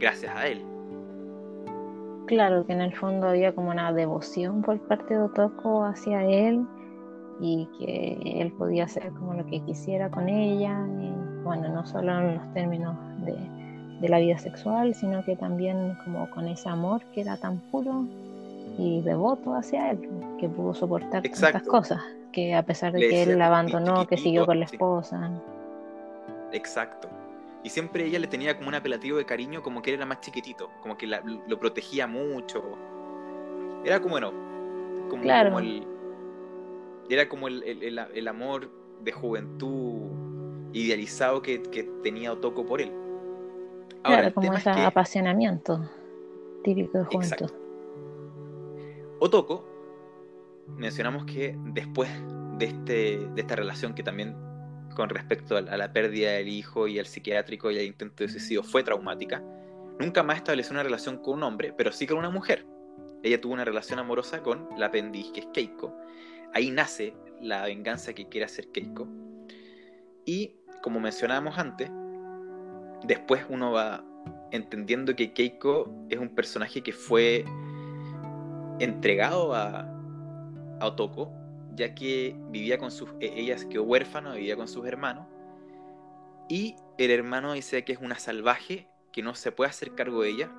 gracias 0.00 0.34
a 0.34 0.48
él. 0.48 0.64
Claro, 2.26 2.66
que 2.66 2.72
en 2.72 2.80
el 2.80 2.94
fondo 2.96 3.28
había 3.28 3.54
como 3.54 3.70
una 3.70 3.92
devoción 3.92 4.62
por 4.62 4.80
parte 4.80 5.14
de 5.14 5.20
Otoko 5.20 5.84
hacia 5.84 6.24
él 6.24 6.66
y 7.40 7.68
que 7.78 8.40
él 8.40 8.52
podía 8.52 8.84
hacer 8.84 9.12
como 9.12 9.34
lo 9.34 9.44
que 9.46 9.60
quisiera 9.60 10.10
con 10.10 10.28
ella, 10.28 10.86
y, 11.00 11.42
bueno, 11.44 11.68
no 11.68 11.86
solo 11.86 12.18
en 12.18 12.36
los 12.36 12.54
términos 12.54 12.96
de, 13.24 13.36
de 14.00 14.08
la 14.08 14.18
vida 14.18 14.38
sexual, 14.38 14.94
sino 14.94 15.24
que 15.24 15.36
también 15.36 15.96
como 16.04 16.30
con 16.30 16.48
ese 16.48 16.68
amor 16.68 17.02
que 17.12 17.20
era 17.20 17.36
tan 17.36 17.58
puro 17.70 18.06
y 18.78 19.02
devoto 19.02 19.54
hacia 19.54 19.90
él, 19.90 20.08
que 20.38 20.48
pudo 20.48 20.72
soportar 20.72 21.26
Exacto. 21.26 21.58
tantas 21.58 21.68
cosas 21.68 22.21
que 22.32 22.54
a 22.54 22.64
pesar 22.64 22.92
de 22.92 23.00
Le 23.00 23.08
que 23.08 23.22
él 23.22 23.38
la 23.38 23.46
abandonó, 23.46 24.06
que 24.06 24.16
siguió 24.16 24.46
con 24.46 24.58
la 24.58 24.64
esposa. 24.64 25.30
Exacto. 26.52 27.08
Y 27.64 27.70
siempre 27.70 28.04
ella 28.04 28.18
le 28.18 28.26
tenía 28.26 28.56
como 28.56 28.68
un 28.68 28.74
apelativo 28.74 29.18
de 29.18 29.24
cariño, 29.24 29.62
como 29.62 29.82
que 29.82 29.90
él 29.90 29.96
era 29.96 30.06
más 30.06 30.20
chiquitito, 30.20 30.68
como 30.80 30.96
que 30.96 31.06
la, 31.06 31.22
lo 31.46 31.58
protegía 31.58 32.06
mucho. 32.06 32.62
Era 33.84 34.00
como, 34.00 34.14
bueno, 34.14 34.32
como, 35.08 35.22
claro. 35.22 35.50
como 35.50 35.60
el. 35.60 35.86
Era 37.08 37.28
como 37.28 37.48
el, 37.48 37.62
el, 37.62 37.98
el, 37.98 38.28
amor 38.28 38.70
de 39.00 39.12
juventud 39.12 40.10
idealizado 40.72 41.42
que, 41.42 41.62
que 41.62 41.84
tenía 42.02 42.32
Otoko 42.32 42.64
por 42.64 42.80
él. 42.80 42.92
Ahora, 44.02 44.20
claro, 44.20 44.34
como 44.34 44.54
ese 44.54 44.70
es 44.70 44.76
que... 44.76 44.82
apasionamiento 44.82 45.88
típico 46.64 46.98
de 46.98 47.04
juventud. 47.04 47.32
Exacto. 47.32 47.62
Otoko 49.20 49.71
mencionamos 50.68 51.24
que 51.24 51.56
después 51.66 52.10
de, 52.58 52.66
este, 52.66 53.18
de 53.34 53.40
esta 53.40 53.56
relación 53.56 53.94
que 53.94 54.02
también 54.02 54.36
con 54.94 55.08
respecto 55.08 55.56
a 55.56 55.62
la 55.62 55.92
pérdida 55.92 56.32
del 56.32 56.48
hijo 56.48 56.86
y 56.86 56.98
al 56.98 57.06
psiquiátrico 57.06 57.70
y 57.70 57.78
al 57.78 57.84
intento 57.84 58.24
de 58.24 58.28
suicidio 58.28 58.62
fue 58.62 58.82
traumática, 58.82 59.42
nunca 59.98 60.22
más 60.22 60.36
estableció 60.36 60.72
una 60.72 60.82
relación 60.82 61.18
con 61.18 61.34
un 61.34 61.42
hombre, 61.44 61.72
pero 61.76 61.92
sí 61.92 62.06
con 62.06 62.18
una 62.18 62.30
mujer. 62.30 62.66
Ella 63.22 63.40
tuvo 63.40 63.54
una 63.54 63.64
relación 63.64 63.98
amorosa 63.98 64.42
con 64.42 64.68
la 64.76 64.86
aprendiz, 64.86 65.30
que 65.32 65.40
es 65.40 65.46
Keiko. 65.52 65.96
Ahí 66.52 66.70
nace 66.70 67.14
la 67.40 67.64
venganza 67.64 68.12
que 68.12 68.28
quiere 68.28 68.44
hacer 68.44 68.68
Keiko. 68.72 69.08
Y 70.24 70.56
como 70.82 71.00
mencionábamos 71.00 71.58
antes, 71.58 71.90
después 73.04 73.44
uno 73.48 73.72
va 73.72 74.04
entendiendo 74.50 75.16
que 75.16 75.32
Keiko 75.32 76.06
es 76.10 76.18
un 76.18 76.34
personaje 76.34 76.82
que 76.82 76.92
fue 76.92 77.44
entregado 78.78 79.54
a, 79.54 79.88
Otoko, 80.86 81.32
ya 81.74 81.94
que 81.94 82.36
vivía 82.50 82.78
con 82.78 82.90
sus, 82.90 83.10
ella 83.20 83.56
se 83.58 83.68
quedó 83.68 83.84
huérfana, 83.84 84.34
vivía 84.34 84.56
con 84.56 84.68
sus 84.68 84.86
hermanos, 84.86 85.26
y 86.48 86.76
el 86.98 87.10
hermano 87.10 87.52
dice 87.52 87.84
que 87.84 87.92
es 87.92 88.00
una 88.00 88.18
salvaje, 88.18 88.88
que 89.12 89.22
no 89.22 89.34
se 89.34 89.52
puede 89.52 89.70
hacer 89.70 89.94
cargo 89.94 90.22
de 90.22 90.30
ella, 90.30 90.52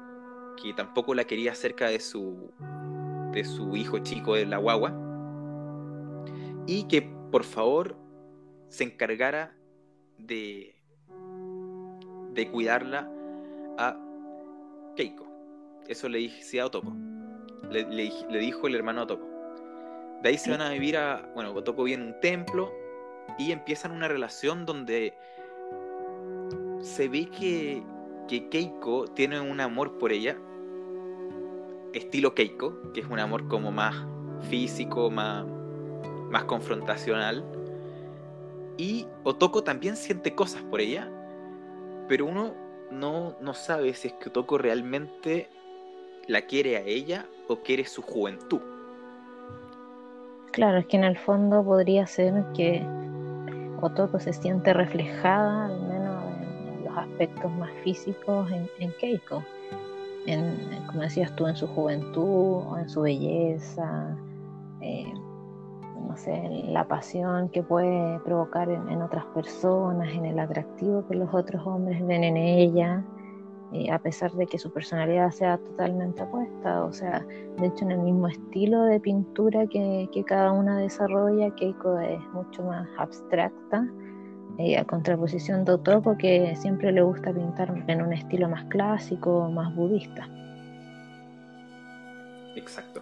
que 0.62 0.74
tampoco 0.74 1.14
la 1.14 1.26
quería 1.26 1.56
cerca 1.56 1.88
de 1.88 2.00
su, 2.00 2.52
de 3.32 3.44
su 3.44 3.76
hijo 3.76 4.00
chico, 4.00 4.36
de 4.36 4.46
la 4.46 4.58
guagua, 4.58 4.94
y 6.66 6.84
que 6.86 7.02
por 7.32 7.44
favor 7.44 7.98
se 8.70 8.86
encargara 8.86 9.56
de, 10.18 10.76
de 12.34 12.52
cuidarla 12.52 13.12
a 13.78 13.98
Keiko. 14.96 15.28
Eso 15.88 16.08
le 16.10 16.20
dije 16.20 16.62
a 16.62 16.68
Otoko. 16.68 16.94
Le, 17.70 17.84
le, 17.90 18.12
le 18.30 18.40
dijo 18.40 18.68
el 18.68 18.76
hermano 18.76 19.02
a 19.02 19.04
Otoko. 19.04 19.33
De 20.24 20.30
ahí 20.30 20.38
se 20.38 20.50
van 20.50 20.62
a 20.62 20.70
vivir 20.70 20.96
a. 20.96 21.30
Bueno, 21.36 21.52
Otoko 21.52 21.84
vive 21.84 22.02
en 22.02 22.08
un 22.08 22.20
templo 22.22 22.72
y 23.38 23.52
empiezan 23.52 23.92
una 23.92 24.08
relación 24.08 24.66
donde 24.66 25.14
se 26.80 27.10
ve 27.10 27.26
que, 27.26 27.84
que 28.30 28.48
Keiko 28.48 29.06
tiene 29.10 29.42
un 29.42 29.60
amor 29.60 29.98
por 29.98 30.14
ella, 30.14 30.38
estilo 31.92 32.34
Keiko, 32.34 32.94
que 32.94 33.02
es 33.02 33.08
un 33.08 33.20
amor 33.20 33.50
como 33.50 33.74
más 33.74 33.96
físico, 34.50 35.12
más, 35.12 35.46
más 36.30 36.46
confrontacional. 36.46 37.44
Y 38.78 39.06
Otoko 39.24 39.62
también 39.62 39.98
siente 39.98 40.34
cosas 40.34 40.64
por 40.64 40.80
ella, 40.80 41.12
pero 42.08 42.28
uno 42.28 42.56
no, 42.92 43.36
no 43.42 43.54
sabe 43.54 43.94
si 43.94 44.08
es 44.08 44.14
que 44.14 44.30
Otoko 44.30 44.58
realmente 44.58 45.50
la 46.28 46.44
quiere 46.44 46.78
a 46.78 46.82
ella 46.82 47.28
o 47.50 47.58
quiere 47.58 47.84
su 47.84 48.02
juventud. 48.02 48.73
Claro, 50.54 50.78
es 50.78 50.86
que 50.86 50.98
en 50.98 51.04
el 51.04 51.18
fondo 51.18 51.64
podría 51.64 52.06
ser 52.06 52.44
que 52.54 52.86
Otoko 53.82 54.20
se 54.20 54.34
siente 54.34 54.72
reflejada, 54.72 55.66
al 55.66 55.82
menos 55.82 56.24
en 56.42 56.86
los 56.86 56.96
aspectos 56.96 57.52
más 57.54 57.72
físicos, 57.84 58.48
en, 58.52 58.92
Keiko. 59.00 59.44
En, 60.28 60.56
como 60.86 61.02
decías 61.02 61.36
tú, 61.36 61.48
en 61.48 61.56
su 61.56 61.66
juventud, 61.66 62.62
o 62.70 62.78
en 62.78 62.88
su 62.88 63.02
belleza, 63.02 64.16
eh, 64.82 65.12
no 66.08 66.16
sé, 66.18 66.66
la 66.68 66.88
pasión 66.88 67.50
que 67.50 67.64
puede 67.64 68.20
provocar 68.20 68.70
en, 68.70 69.02
otras 69.02 69.26
personas, 69.34 70.14
en 70.14 70.26
el 70.26 70.38
atractivo 70.38 71.04
que 71.08 71.16
los 71.16 71.34
otros 71.34 71.66
hombres 71.66 72.06
ven 72.06 72.24
en 72.24 72.38
ella, 72.38 73.04
eh, 73.74 73.92
a 73.92 74.00
pesar 74.00 74.32
de 74.34 74.46
que 74.46 74.60
su 74.60 74.72
personalidad 74.72 75.32
sea 75.32 75.58
totalmente 75.58 76.22
opuesta. 76.22 76.86
O 76.86 76.94
sea, 76.94 77.26
de 77.60 77.68
hecho, 77.68 77.86
en 77.86 77.92
el 77.92 78.00
mismo 78.00 78.28
estilo 78.28 78.84
de 78.84 79.00
pintura 79.00 79.66
que, 79.68 80.08
cada 80.28 80.52
una 80.52 80.78
desarrolla, 80.78 81.54
Keiko 81.56 82.00
es 82.00 82.22
mucho 82.34 82.64
más 82.64 82.88
abstracta. 82.98 83.88
Eh, 84.60 84.78
a 84.78 84.86
contraposición 84.86 85.66
de 85.66 85.74
Otoko, 85.74 86.16
que 86.16 86.56
siempre 86.56 86.92
le 86.92 87.02
gusta 87.02 87.34
pintar 87.34 87.74
en 87.88 88.02
un 88.04 88.14
estilo 88.14 88.48
más 88.48 88.66
clásico, 88.66 89.50
más 89.50 89.76
budista. 89.76 90.30
Exacto. 92.56 93.02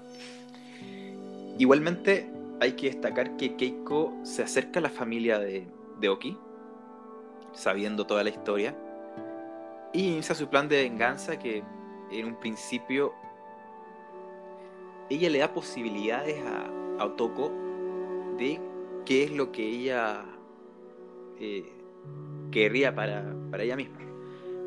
Igualmente, 1.58 2.32
hay 2.62 2.74
que 2.74 2.88
destacar 2.88 3.36
que 3.36 3.56
Keiko 3.58 4.14
se 4.24 4.44
acerca 4.44 4.80
a 4.80 4.84
la 4.84 4.90
familia 4.90 5.40
de, 5.40 5.68
Oki, 6.10 6.38
sabiendo 7.54 8.06
toda 8.06 8.24
la 8.24 8.30
historia, 8.30 8.76
y 9.94 10.08
inicia 10.14 10.36
su 10.36 10.48
plan 10.48 10.68
de 10.68 10.84
venganza 10.84 11.38
que 11.38 11.64
en 12.12 12.26
un 12.26 12.36
principio 12.36 13.14
ella 15.10 15.30
le 15.30 15.40
da 15.40 15.54
posibilidades 15.54 16.42
a, 16.46 16.78
Otoko 17.04 17.52
de 18.38 18.60
qué 19.06 19.24
es 19.24 19.32
lo 19.32 19.52
que 19.52 19.68
ella 19.68 20.24
eh, 21.40 21.66
querría 22.52 22.94
para, 22.94 23.36
para 23.50 23.64
ella 23.64 23.76
misma. 23.76 23.98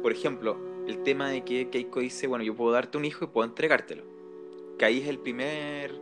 Por 0.03 0.11
ejemplo, 0.11 0.59
el 0.89 1.05
tema 1.05 1.29
de 1.29 1.45
que 1.45 1.71
Keiko 1.71 2.01
dice, 2.01 2.27
bueno, 2.27 2.45
yo 2.45 2.57
puedo 2.57 2.73
darte 2.73 2.99
un 2.99 3.05
hijo 3.05 3.25
y 3.25 3.29
puedo 3.29 3.47
entregártelo. 3.47 4.03
Que 4.79 4.85
ahí 4.85 5.01
es 5.01 5.07
el 5.07 5.21
primer 5.21 5.93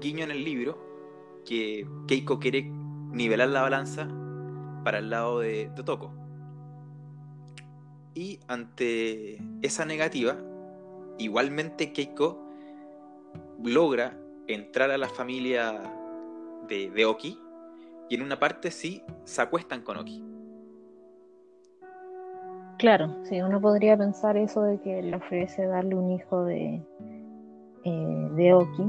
guiño 0.00 0.22
en 0.22 0.30
el 0.30 0.44
libro 0.44 0.78
que 1.44 1.86
Keiko 2.06 2.38
quiere 2.38 2.62
nivelar 2.62 3.48
la 3.48 3.62
balanza 3.62 4.08
para 4.84 4.98
el 4.98 5.10
lado 5.10 5.40
de 5.40 5.70
Totoko. 5.74 6.12
Y 8.16 8.40
ante 8.48 9.36
esa 9.60 9.84
negativa, 9.84 10.38
igualmente 11.18 11.92
Keiko 11.92 12.42
logra 13.62 14.16
entrar 14.46 14.90
a 14.90 14.96
la 14.96 15.10
familia 15.10 15.82
de, 16.66 16.90
de 16.90 17.04
Oki 17.04 17.38
y 18.08 18.14
en 18.14 18.22
una 18.22 18.38
parte 18.38 18.70
sí 18.70 19.02
se 19.24 19.42
acuestan 19.42 19.82
con 19.82 19.98
Oki. 19.98 20.24
Claro, 22.78 23.14
sí, 23.24 23.42
uno 23.42 23.60
podría 23.60 23.98
pensar 23.98 24.38
eso 24.38 24.62
de 24.62 24.80
que 24.80 25.02
le 25.02 25.14
ofrece 25.14 25.66
darle 25.66 25.94
un 25.94 26.12
hijo 26.12 26.42
de, 26.44 26.82
eh, 27.84 28.28
de 28.34 28.54
Oki, 28.54 28.84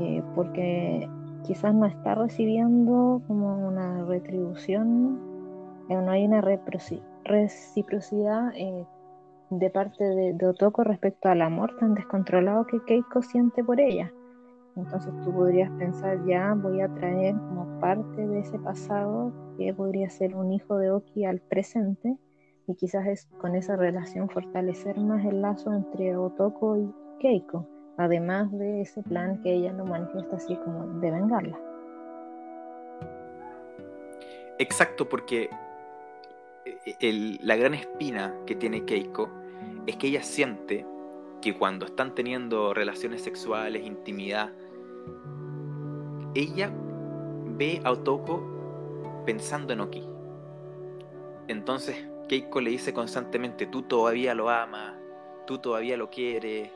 eh, 0.00 0.22
porque 0.34 1.08
quizás 1.44 1.72
no 1.72 1.86
está 1.86 2.16
recibiendo 2.16 3.22
como 3.28 3.68
una 3.68 4.04
retribución, 4.06 5.20
eh, 5.88 5.94
no 5.94 6.10
hay 6.10 6.24
una 6.24 6.40
reciprocidad 6.40 7.15
eh, 7.34 8.86
de 9.50 9.70
parte 9.70 10.04
de, 10.04 10.46
Otoko 10.46 10.84
respecto 10.84 11.28
al 11.28 11.42
amor 11.42 11.76
tan 11.78 11.94
descontrolado 11.94 12.66
que 12.66 12.82
Keiko 12.84 13.22
siente 13.22 13.62
por 13.62 13.80
ella. 13.80 14.12
Entonces 14.76 15.12
tú 15.24 15.32
podrías 15.32 15.70
pensar, 15.78 16.24
ya 16.26 16.54
voy 16.54 16.80
a 16.80 16.88
traer 16.88 17.34
como 17.34 17.80
parte 17.80 18.26
de 18.26 18.40
ese 18.40 18.58
pasado 18.58 19.32
que 19.56 19.72
podría 19.72 20.10
ser 20.10 20.34
un 20.34 20.52
hijo 20.52 20.76
de 20.76 20.90
Oki 20.90 21.24
al 21.24 21.40
presente 21.40 22.16
y 22.66 22.74
quizás 22.74 23.06
es 23.06 23.26
con 23.40 23.54
esa 23.56 23.76
relación 23.76 24.28
fortalecer 24.28 24.98
más 25.00 25.24
el 25.24 25.40
lazo 25.40 25.72
entre 25.72 26.16
Otoko 26.16 26.76
y 26.76 26.94
Keiko 27.20 27.66
además 27.96 28.50
de 28.52 28.82
ese 28.82 29.02
plan 29.02 29.40
que 29.42 29.52
ella 29.52 29.72
no 29.72 29.84
manifiesta 29.84 30.36
así 30.36 30.54
como 30.56 30.86
de 31.00 31.10
vengarla. 31.10 31.58
Exacto, 34.58 35.08
porque 35.08 35.50
eh, 36.66 37.38
la 37.42 37.56
gran 37.56 37.74
espina 37.74 38.34
que 38.46 38.56
tiene 38.56 38.84
Keiko 38.84 39.28
es 39.86 39.96
que 39.96 40.08
ella 40.08 40.22
siente 40.22 40.84
que 41.40 41.54
cuando 41.54 41.86
están 41.86 42.14
teniendo 42.14 42.74
relaciones 42.74 43.22
sexuales, 43.22 43.84
intimidad, 43.84 44.50
ella 46.34 46.72
ve 47.56 47.80
a 47.84 47.92
Otoko 47.92 49.22
pensando 49.24 49.72
en 49.72 49.80
Oki. 49.80 50.04
Entonces 51.48 52.04
Keiko 52.28 52.60
le 52.60 52.70
dice 52.70 52.92
constantemente, 52.92 53.66
tú 53.66 53.82
todavía 53.82 54.34
lo 54.34 54.50
amas, 54.50 54.94
tú 55.46 55.58
todavía 55.58 55.96
lo 55.96 56.10
quieres, 56.10 56.70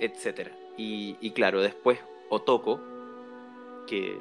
etc. 0.00 0.48
Y, 0.76 1.30
claro, 1.32 1.60
después 1.60 1.98
Otoko, 2.30 2.80
que 3.86 4.18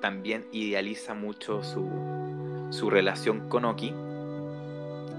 también 0.00 0.46
idealiza 0.52 1.12
mucho 1.12 1.62
su, 1.62 1.86
relación 2.90 3.48
con 3.48 3.64
Oki, 3.64 3.94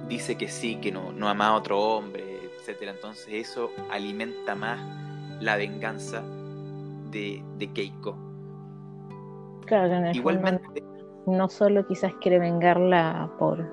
dice 0.07 0.35
que 0.35 0.47
sí, 0.47 0.75
que 0.77 0.91
no, 0.91 1.11
no 1.11 1.29
ama 1.29 1.47
a 1.47 1.55
otro 1.55 1.79
hombre, 1.79 2.23
etc. 2.45 2.81
Entonces 2.81 3.27
eso 3.29 3.71
alimenta 3.91 4.55
más 4.55 4.79
la 5.41 5.55
venganza 5.55 6.23
de, 7.11 7.43
Keiko. 7.73 8.15
Claro, 9.65 10.11
Igualmente, 10.11 10.83
no 11.25 11.47
solo 11.49 11.85
quizás 11.87 12.13
quiere 12.21 12.39
vengarla 12.39 13.31
por, 13.37 13.65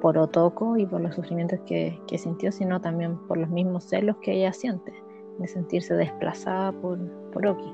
por 0.00 0.16
Otoko 0.18 0.76
y 0.76 0.86
por 0.86 1.00
los 1.00 1.14
sufrimientos 1.14 1.60
que, 1.66 2.00
que 2.06 2.18
sintió, 2.18 2.52
sino 2.52 2.80
también 2.80 3.16
por 3.28 3.38
los 3.38 3.50
mismos 3.50 3.84
celos 3.84 4.16
que 4.22 4.32
ella 4.32 4.52
siente 4.52 4.92
de 5.38 5.48
sentirse 5.48 5.94
desplazada 5.94 6.72
por, 6.72 6.98
por 7.30 7.46
Oki. 7.46 7.72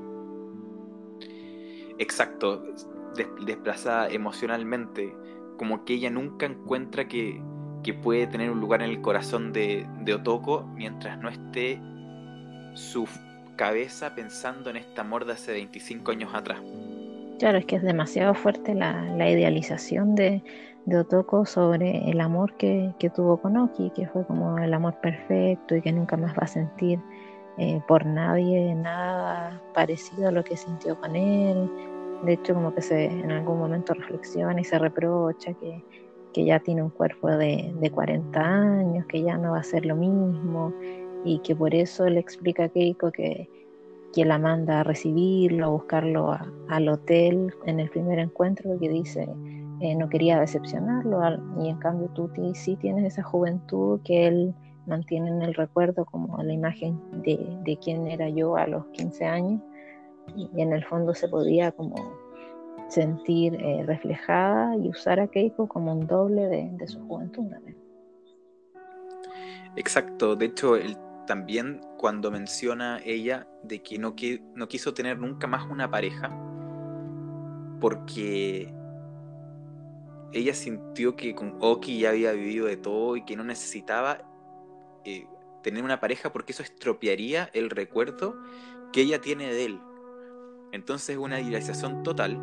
Exacto, 1.97 2.63
desplazada 3.45 4.07
emocionalmente, 4.09 5.13
como 5.59 5.83
que 5.83 5.95
ella 5.95 6.09
nunca 6.09 6.45
encuentra 6.45 7.07
que, 7.07 7.43
puede 8.03 8.27
tener 8.27 8.51
un 8.51 8.59
lugar 8.59 8.83
en 8.83 8.91
el 8.91 9.01
corazón 9.01 9.51
de, 9.51 9.83
de, 10.01 10.13
Otoko 10.13 10.63
mientras 10.75 11.17
no 11.17 11.27
esté 11.27 11.81
su 12.75 13.07
cabeza 13.55 14.13
pensando 14.13 14.69
en 14.69 14.77
este 14.77 15.01
amor 15.01 15.25
de 15.25 15.33
hace 15.33 15.53
25 15.53 16.11
años 16.11 16.29
atrás. 16.35 16.59
Claro, 17.39 17.57
es 17.57 17.65
que 17.65 17.77
es 17.77 17.81
demasiado 17.81 18.35
fuerte 18.35 18.75
la, 18.75 19.27
idealización 19.27 20.13
de, 20.13 20.43
de, 20.85 20.97
Otoko 20.99 21.47
sobre 21.47 22.11
el 22.11 22.21
amor 22.21 22.55
que, 22.57 22.93
que, 22.99 23.09
tuvo 23.09 23.37
con 23.37 23.57
Oki, 23.57 23.89
que 23.95 24.05
fue 24.05 24.23
como 24.27 24.59
el 24.59 24.71
amor 24.71 24.93
perfecto 25.01 25.75
y 25.75 25.81
que 25.81 25.91
nunca 25.91 26.15
más 26.15 26.33
va 26.33 26.43
a 26.43 26.47
sentir 26.47 26.99
eh, 27.57 27.81
por 27.87 28.05
nadie 28.05 28.73
nada 28.75 29.59
parecido 29.73 30.29
a 30.29 30.31
lo 30.31 30.43
que 30.43 30.55
sintió 30.55 30.99
con 31.01 31.15
él. 31.15 31.69
De 32.23 32.33
hecho, 32.33 32.53
como 32.53 32.73
que 32.73 32.81
se 32.81 33.05
en 33.05 33.31
algún 33.31 33.59
momento 33.59 33.93
reflexiona 33.93 34.59
y 34.59 34.63
se 34.63 34.77
reprocha 34.77 35.53
que, 35.53 35.83
ya 36.35 36.61
tiene 36.61 36.81
un 36.81 36.89
cuerpo 36.89 37.27
de, 37.27 37.73
de, 37.81 37.91
40 37.91 38.39
años, 38.39 39.05
que 39.07 39.21
ya 39.21 39.37
no 39.37 39.51
va 39.51 39.59
a 39.59 39.63
ser 39.63 39.85
lo 39.85 39.97
mismo 39.97 40.73
y 41.25 41.39
que 41.39 41.53
por 41.53 41.75
eso 41.75 42.07
le 42.07 42.21
explica 42.21 42.63
a 42.63 42.69
Keiko 42.69 43.11
que, 43.11 43.49
que 44.13 44.23
la 44.23 44.39
manda 44.39 44.79
a 44.79 44.83
recibirlo, 44.83 45.65
a 45.65 45.69
buscarlo 45.69 46.37
al 46.69 46.87
hotel 46.87 47.53
en 47.65 47.81
el 47.81 47.89
primer 47.89 48.19
encuentro, 48.19 48.79
que 48.79 48.87
dice 48.87 49.27
eh, 49.81 49.95
no 49.95 50.09
quería 50.09 50.39
decepcionarlo 50.39 51.21
y 51.61 51.69
en 51.69 51.77
cambio 51.77 52.09
tú 52.09 52.29
sí 52.53 52.75
tienes 52.75 53.05
esa 53.05 53.23
juventud 53.23 54.01
que 54.03 54.27
él 54.27 54.53
mantienen 54.87 55.41
el 55.41 55.53
recuerdo 55.53 56.05
como 56.05 56.41
la 56.43 56.51
imagen 56.51 56.99
de, 57.21 57.37
de 57.63 57.77
quién 57.77 58.07
era 58.07 58.27
yo 58.29 58.57
a 58.57 58.67
los 58.67 58.85
15 58.87 59.25
años 59.25 59.61
y 60.35 60.61
en 60.61 60.73
el 60.73 60.83
fondo 60.85 61.13
se 61.13 61.27
podía 61.27 61.71
como 61.71 61.95
sentir 62.89 63.55
eh, 63.55 63.83
reflejada 63.85 64.75
y 64.75 64.89
usar 64.89 65.19
a 65.19 65.27
Keiko 65.27 65.67
como 65.67 65.93
un 65.93 66.07
doble 66.07 66.47
de, 66.47 66.87
su 66.87 66.99
juventud. 67.07 67.45
Exacto, 69.75 70.35
de 70.35 70.45
hecho 70.45 70.75
él 70.75 70.97
también 71.27 71.79
cuando 71.97 72.31
menciona 72.31 72.99
ella 73.05 73.47
de 73.63 73.81
que 73.83 73.99
no, 73.99 74.15
que 74.15 74.41
no 74.55 74.67
quiso 74.67 74.93
tener 74.93 75.19
nunca 75.19 75.45
más 75.45 75.69
una 75.69 75.89
pareja 75.89 76.29
porque 77.79 78.73
ella 80.33 80.53
sintió 80.53 81.15
que 81.15 81.35
con 81.35 81.57
Oki 81.59 81.99
ya 81.99 82.09
había 82.09 82.31
vivido 82.31 82.65
de 82.65 82.77
todo 82.77 83.15
y 83.15 83.23
que 83.25 83.35
no 83.35 83.43
necesitaba 83.43 84.21
eh, 85.05 85.27
tener 85.61 85.83
una 85.83 85.99
pareja 85.99 86.33
porque 86.33 86.51
eso 86.51 86.63
estropearía 86.63 87.49
el 87.53 87.69
recuerdo 87.69 88.35
que 88.91 89.01
ella 89.01 89.21
tiene 89.21 89.53
de 89.53 89.65
él. 89.65 89.79
Entonces 90.71 91.09
es 91.09 91.17
una 91.17 91.39
idealización 91.39 92.03
total 92.03 92.39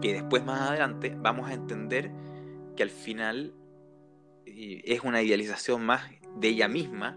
que 0.00 0.12
después 0.12 0.44
más 0.44 0.70
adelante 0.70 1.16
vamos 1.18 1.48
a 1.48 1.54
entender 1.54 2.10
que 2.76 2.82
al 2.82 2.90
final 2.90 3.54
es 4.44 5.00
una 5.02 5.22
idealización 5.22 5.84
más 5.84 6.02
de 6.36 6.48
ella 6.48 6.68
misma 6.68 7.16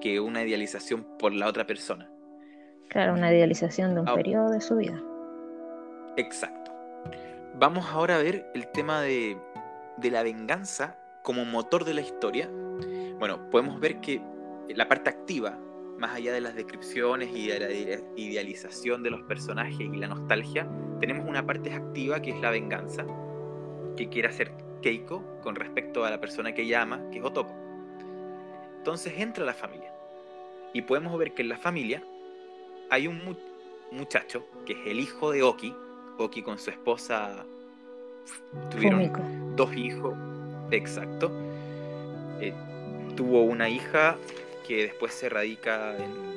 que, 0.00 0.20
una 0.20 0.42
idealización 0.42 1.06
por 1.18 1.32
la 1.34 1.46
otra 1.46 1.66
persona. 1.66 2.10
Claro, 2.88 3.12
una 3.12 3.30
idealización 3.30 3.94
de 3.94 4.00
un 4.00 4.14
periodo 4.14 4.50
de 4.50 4.60
su 4.60 4.76
vida. 4.76 5.00
Exacto. 6.16 6.72
Vamos 7.54 7.86
ahora 7.86 8.16
a 8.16 8.18
ver 8.18 8.50
el 8.54 8.68
tema 8.68 9.02
de, 9.02 9.36
de 9.98 10.10
la 10.10 10.22
venganza 10.22 10.98
como 11.22 11.44
motor 11.44 11.84
de 11.84 11.94
la 11.94 12.00
historia. 12.00 12.48
Bueno, 13.18 13.50
podemos 13.50 13.78
ver 13.80 14.00
que 14.00 14.22
la 14.74 14.88
parte 14.88 15.10
activa, 15.10 15.58
más 16.00 16.14
allá 16.14 16.32
de 16.32 16.40
las 16.40 16.54
descripciones 16.54 17.28
y 17.34 17.48
de 17.48 17.60
la 17.60 17.70
idealización 18.16 19.02
de 19.02 19.10
los 19.10 19.22
personajes 19.24 19.80
y 19.80 19.96
la 19.98 20.08
nostalgia, 20.08 20.66
tenemos 20.98 21.28
una 21.28 21.44
parte 21.44 21.72
activa 21.74 22.22
que 22.22 22.30
es 22.30 22.40
la 22.40 22.50
venganza, 22.50 23.04
que 23.98 24.08
quiere 24.08 24.28
hacer 24.28 24.50
Keiko 24.80 25.22
con 25.42 25.56
respecto 25.56 26.06
a 26.06 26.10
la 26.10 26.18
persona 26.18 26.54
que 26.54 26.62
ella 26.62 26.82
ama, 26.82 27.02
que 27.12 27.18
es 27.18 27.24
Otoko. 27.24 27.54
Entonces 28.78 29.12
entra 29.18 29.44
la 29.44 29.52
familia 29.52 29.92
y 30.72 30.80
podemos 30.80 31.18
ver 31.18 31.34
que 31.34 31.42
en 31.42 31.50
la 31.50 31.58
familia 31.58 32.02
hay 32.88 33.06
un 33.06 33.36
muchacho 33.90 34.46
que 34.64 34.72
es 34.72 34.86
el 34.86 35.00
hijo 35.00 35.30
de 35.32 35.42
Oki. 35.42 35.74
Oki 36.16 36.42
con 36.42 36.58
su 36.58 36.70
esposa 36.70 37.44
tuvieron 38.70 39.54
dos 39.54 39.76
hijos, 39.76 40.14
exacto. 40.70 41.30
Eh, 42.40 42.54
tuvo 43.16 43.42
una 43.42 43.68
hija 43.68 44.16
que 44.66 44.82
después 44.84 45.12
se 45.12 45.28
radica 45.28 45.96
en, 45.96 46.30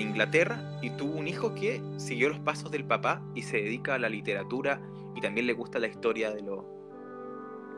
Inglaterra 0.00 0.78
y 0.82 0.90
tuvo 0.90 1.16
un 1.16 1.28
hijo 1.28 1.54
que 1.54 1.80
siguió 1.96 2.28
los 2.28 2.40
pasos 2.40 2.72
del 2.72 2.84
papá 2.84 3.22
y 3.36 3.42
se 3.42 3.58
dedica 3.58 3.94
a 3.94 3.98
la 3.98 4.08
literatura 4.08 4.80
y 5.14 5.20
también 5.20 5.46
le 5.46 5.52
gusta 5.52 5.78
la 5.78 5.86
historia 5.86 6.32
de, 6.32 6.42
los 6.42 6.64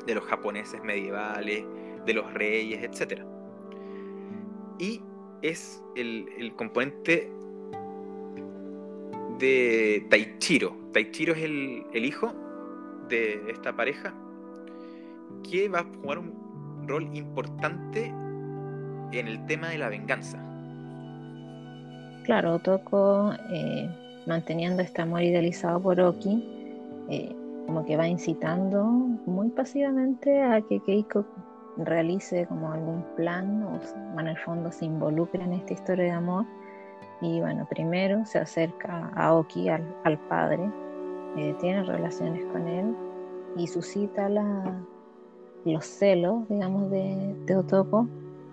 de 0.06 0.14
los 0.14 0.24
japoneses 0.24 0.82
medievales, 0.82 1.64
de 2.06 2.14
los 2.14 2.32
reyes, 2.32 2.82
etc. 2.82 3.22
Y 4.78 5.02
es 5.42 5.82
el, 5.96 6.52
componente 6.56 7.30
de 9.38 10.06
Taichiro. 10.08 10.74
Taichiro 10.92 11.34
es 11.34 11.42
el, 11.42 12.04
hijo 12.04 12.32
de 13.08 13.50
esta 13.50 13.76
pareja 13.76 14.14
que 15.48 15.68
va 15.68 15.80
a 15.80 15.84
jugar 15.84 16.18
un 16.18 16.86
rol 16.88 17.14
importante 17.14 18.12
en 19.12 19.28
el 19.28 19.44
tema 19.46 19.68
de 19.68 19.78
la 19.78 19.88
venganza. 19.88 20.38
Claro, 22.24 22.56
Otoko, 22.56 23.32
eh, 23.50 23.88
manteniendo 24.26 24.82
este 24.82 25.00
amor 25.00 25.22
idealizado 25.22 25.80
por 25.80 25.98
Oki, 25.98 26.44
eh, 27.08 27.34
como 27.66 27.86
que 27.86 27.96
va 27.96 28.06
incitando 28.06 28.84
muy 28.84 29.48
pasivamente 29.48 30.42
a 30.42 30.60
que 30.60 30.80
Keiko 30.80 31.24
realice 31.78 32.46
como 32.46 32.72
algún 32.72 33.02
plan 33.16 33.62
o 33.62 33.80
en 34.20 34.26
el 34.26 34.36
fondo 34.38 34.70
se 34.70 34.84
involucre 34.84 35.42
en 35.42 35.54
esta 35.54 35.72
historia 35.72 36.04
de 36.04 36.10
amor. 36.10 36.44
Y 37.20 37.40
bueno, 37.40 37.66
primero 37.68 38.24
se 38.26 38.38
acerca 38.38 39.10
a 39.14 39.34
Oki, 39.34 39.68
al, 39.68 40.18
padre, 40.28 40.70
eh, 41.36 41.54
tiene 41.60 41.82
relaciones 41.82 42.44
con 42.52 42.68
él 42.68 42.94
y 43.56 43.66
suscita 43.66 44.28
la, 44.28 44.78
los 45.64 45.84
celos, 45.84 46.46
digamos, 46.48 46.90
de, 46.90 47.34
de 47.46 47.56
Otoko 47.56 48.06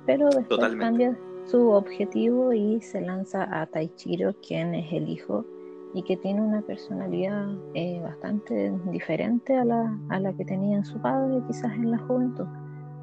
pero 0.05 0.29
después 0.29 0.75
cambia 0.75 1.17
su 1.45 1.69
objetivo 1.69 2.53
y 2.53 2.81
se 2.81 3.01
lanza 3.01 3.47
a 3.51 3.65
Taichiro, 3.67 4.33
quien 4.41 4.73
es 4.75 4.91
el 4.91 5.09
hijo 5.09 5.45
y 5.93 6.03
que 6.03 6.17
tiene 6.17 6.41
una 6.41 6.61
personalidad 6.61 7.47
eh, 7.73 8.01
bastante 8.01 8.73
diferente 8.91 9.55
a 9.55 9.63
la, 9.63 9.97
a 10.09 10.19
la 10.19 10.33
que 10.33 10.43
tenía 10.43 10.83
su 10.83 10.99
padre, 10.99 11.41
quizás 11.47 11.71
en 11.73 11.91
la 11.91 11.97
juventud, 11.99 12.45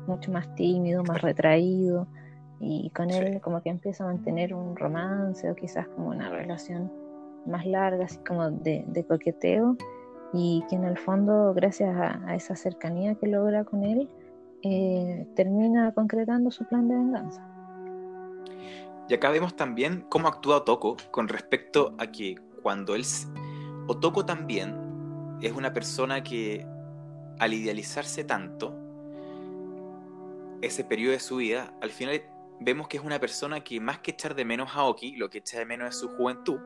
mucho 0.06 0.30
más 0.30 0.54
tímido, 0.56 1.02
más 1.04 1.22
retraído, 1.22 2.06
y 2.60 2.90
con 2.90 3.10
él 3.10 3.40
como 3.40 3.62
que 3.62 3.70
empieza 3.70 4.04
a 4.04 4.08
mantener 4.08 4.54
un 4.54 4.76
romance 4.76 5.50
o 5.50 5.54
quizás 5.54 5.88
como 5.88 6.08
una 6.08 6.28
relación 6.28 6.92
más 7.46 7.64
larga, 7.64 8.04
así 8.04 8.18
como 8.18 8.50
de, 8.50 9.06
coqueteo, 9.08 9.76
y 10.34 10.62
que 10.68 10.76
en 10.76 10.84
el 10.84 10.98
fondo, 10.98 11.54
gracias 11.54 11.96
a 11.96 12.34
esa 12.34 12.56
cercanía 12.56 13.14
que 13.14 13.26
logra 13.26 13.64
con 13.64 13.84
él, 13.84 14.08
eh, 14.62 15.26
termina 15.34 15.92
concretando 15.92 16.50
su 16.50 16.64
plan 16.64 16.88
de 16.88 16.94
venganza. 16.94 17.46
Y 19.08 19.14
acá 19.14 19.30
vemos 19.30 19.56
también 19.56 20.06
cómo 20.08 20.28
actúa 20.28 20.58
Otoko 20.58 20.96
con 21.10 21.28
respecto 21.28 21.94
a 21.98 22.06
que 22.06 22.36
cuando 22.62 22.94
él... 22.94 23.04
Otoko 23.88 24.24
también 24.24 24.76
es 25.42 25.52
una 25.52 25.72
persona 25.72 26.22
que 26.22 26.64
al 27.38 27.52
idealizarse 27.52 28.24
tanto, 28.24 28.78
ese 30.62 30.84
periodo 30.84 31.12
de 31.12 31.20
su 31.20 31.36
vida, 31.36 31.74
al 31.80 31.90
final 31.90 32.22
vemos 32.60 32.86
que 32.86 32.96
es 32.96 33.02
una 33.02 33.18
persona 33.18 33.64
que 33.64 33.80
más 33.80 33.98
que 33.98 34.12
echar 34.12 34.36
de 34.36 34.44
menos 34.44 34.70
a 34.74 34.84
Oki, 34.84 35.16
lo 35.16 35.28
que 35.28 35.38
echa 35.38 35.58
de 35.58 35.66
menos 35.66 35.90
es 35.90 35.96
su 36.00 36.08
juventud. 36.08 36.60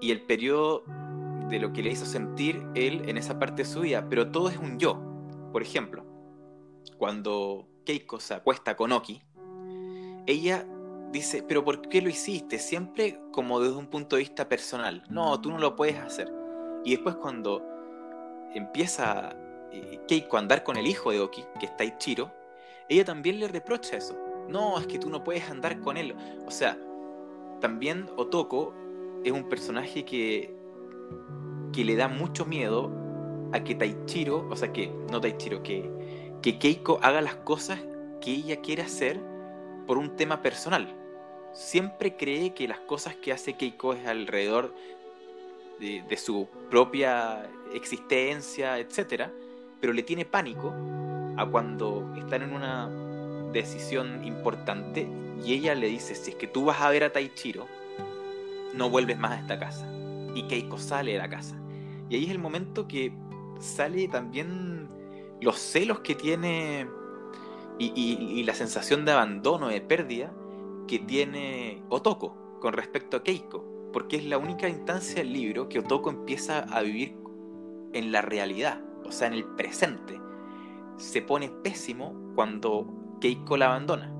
Y 0.00 0.10
el 0.10 0.22
periodo 0.22 0.84
de 1.50 1.58
lo 1.58 1.72
que 1.72 1.82
le 1.82 1.90
hizo 1.90 2.06
sentir 2.06 2.64
él 2.74 3.02
en 3.06 3.18
esa 3.18 3.38
parte 3.38 3.62
de 3.62 3.68
su 3.68 3.80
vida, 3.82 4.06
pero 4.08 4.30
todo 4.30 4.48
es 4.48 4.56
un 4.56 4.78
yo. 4.78 4.98
Por 5.52 5.62
ejemplo, 5.62 6.09
cuando 7.00 7.66
Keiko 7.86 8.20
se 8.20 8.34
acuesta 8.34 8.76
con 8.76 8.92
Oki, 8.92 9.22
ella 10.26 10.66
dice, 11.10 11.42
pero 11.42 11.64
¿por 11.64 11.80
qué 11.80 12.02
lo 12.02 12.10
hiciste? 12.10 12.58
Siempre 12.58 13.18
como 13.32 13.58
desde 13.58 13.78
un 13.78 13.86
punto 13.86 14.16
de 14.16 14.20
vista 14.20 14.50
personal. 14.50 15.02
No, 15.08 15.40
tú 15.40 15.50
no 15.50 15.56
lo 15.56 15.76
puedes 15.76 15.96
hacer. 15.96 16.30
Y 16.84 16.90
después 16.90 17.14
cuando 17.14 17.64
empieza 18.54 19.34
eh, 19.72 19.98
Keiko 20.06 20.36
a 20.36 20.40
andar 20.40 20.62
con 20.62 20.76
el 20.76 20.86
hijo 20.86 21.10
de 21.10 21.20
Oki, 21.20 21.42
que 21.58 21.64
está 21.64 21.84
Ichiro, 21.84 22.30
ella 22.86 23.06
también 23.06 23.40
le 23.40 23.48
reprocha 23.48 23.96
eso. 23.96 24.14
No, 24.50 24.78
es 24.78 24.86
que 24.86 24.98
tú 24.98 25.08
no 25.08 25.24
puedes 25.24 25.48
andar 25.48 25.80
con 25.80 25.96
él. 25.96 26.14
O 26.46 26.50
sea, 26.50 26.76
también 27.62 28.10
Otoko 28.18 28.74
es 29.24 29.32
un 29.32 29.48
personaje 29.48 30.04
que, 30.04 30.54
que 31.72 31.82
le 31.82 31.96
da 31.96 32.08
mucho 32.08 32.44
miedo 32.44 32.92
a 33.52 33.64
que 33.64 33.74
Taichiro, 33.74 34.46
o 34.50 34.54
sea, 34.54 34.70
que, 34.70 34.92
no 35.10 35.18
Taichiro, 35.18 35.62
que, 35.62 35.90
que 36.42 36.58
Keiko 36.58 36.98
haga 37.02 37.20
las 37.20 37.34
cosas 37.34 37.80
que 38.20 38.32
ella 38.32 38.60
quiere 38.60 38.82
hacer 38.82 39.20
por 39.86 39.98
un 39.98 40.16
tema 40.16 40.42
personal. 40.42 40.94
Siempre 41.52 42.16
cree 42.16 42.54
que 42.54 42.68
las 42.68 42.80
cosas 42.80 43.14
que 43.16 43.32
hace 43.32 43.54
Keiko 43.54 43.92
es 43.92 44.06
alrededor 44.06 44.74
de, 45.80 46.16
su 46.16 46.48
propia 46.70 47.50
existencia, 47.74 48.78
etc. 48.78 49.28
Pero 49.80 49.92
le 49.92 50.02
tiene 50.02 50.24
pánico 50.24 50.72
a 51.36 51.46
cuando 51.46 52.14
están 52.16 52.42
en 52.42 52.52
una 52.52 52.88
decisión 53.52 54.24
importante 54.24 55.08
y 55.44 55.54
ella 55.54 55.74
le 55.74 55.88
dice, 55.88 56.14
si 56.14 56.30
es 56.30 56.36
que 56.36 56.46
tú 56.46 56.66
vas 56.66 56.80
a 56.80 56.90
ver 56.90 57.04
a 57.04 57.12
Taichiro, 57.12 57.66
no 58.74 58.90
vuelves 58.90 59.18
más 59.18 59.32
a 59.32 59.40
esta 59.40 59.58
casa. 59.58 59.86
Y 60.34 60.44
Keiko 60.44 60.78
sale 60.78 61.12
de 61.12 61.18
la 61.18 61.28
casa. 61.28 61.56
Y 62.08 62.16
ahí 62.16 62.24
es 62.24 62.30
el 62.30 62.38
momento 62.38 62.86
que 62.86 63.12
sale 63.58 64.06
también 64.08 64.88
los 65.40 65.58
celos 65.58 66.00
que 66.00 66.14
tiene 66.14 66.88
y, 67.78 68.42
la 68.44 68.54
sensación 68.54 69.04
de 69.04 69.12
abandono, 69.12 69.68
de 69.68 69.80
pérdida 69.80 70.32
que 70.86 70.98
tiene 70.98 71.82
Otoko 71.88 72.58
con 72.60 72.74
respecto 72.74 73.16
a 73.16 73.22
Keiko, 73.22 73.64
porque 73.92 74.16
es 74.16 74.24
la 74.26 74.38
única 74.38 74.68
instancia 74.68 75.22
del 75.22 75.32
libro 75.32 75.68
que 75.68 75.78
Otoko 75.78 76.10
empieza 76.10 76.60
a 76.60 76.82
vivir 76.82 77.16
en 77.92 78.12
la 78.12 78.22
realidad, 78.22 78.80
o 79.06 79.12
sea, 79.12 79.28
en 79.28 79.34
el 79.34 79.44
presente. 79.44 80.20
Se 80.96 81.22
pone 81.22 81.48
pésimo 81.48 82.14
cuando 82.34 82.86
Keiko 83.20 83.56
la 83.56 83.66
abandona. 83.66 84.12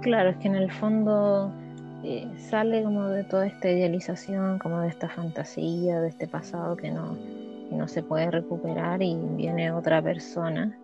Claro, 0.00 0.30
es 0.30 0.36
que 0.38 0.48
en 0.48 0.54
el 0.54 0.72
fondo 0.72 1.52
eh, 2.04 2.26
sale 2.48 2.82
como 2.84 3.08
de 3.08 3.24
toda 3.24 3.46
esta 3.46 3.68
idealización, 3.68 4.58
como 4.58 4.80
de 4.80 4.88
esta 4.88 5.08
fantasía, 5.08 6.00
de 6.00 6.08
este 6.08 6.26
pasado 6.26 6.76
que 6.76 6.90
no, 6.90 7.16
no 7.70 7.88
se 7.88 8.02
puede 8.02 8.30
recuperar 8.30 9.02
y 9.02 9.16
viene 9.36 9.70
otra 9.72 10.02
persona 10.02 10.78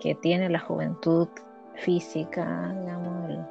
que 0.00 0.14
tiene 0.14 0.48
la 0.48 0.60
juventud 0.60 1.28
física, 1.74 2.74
digamos, 2.80 3.46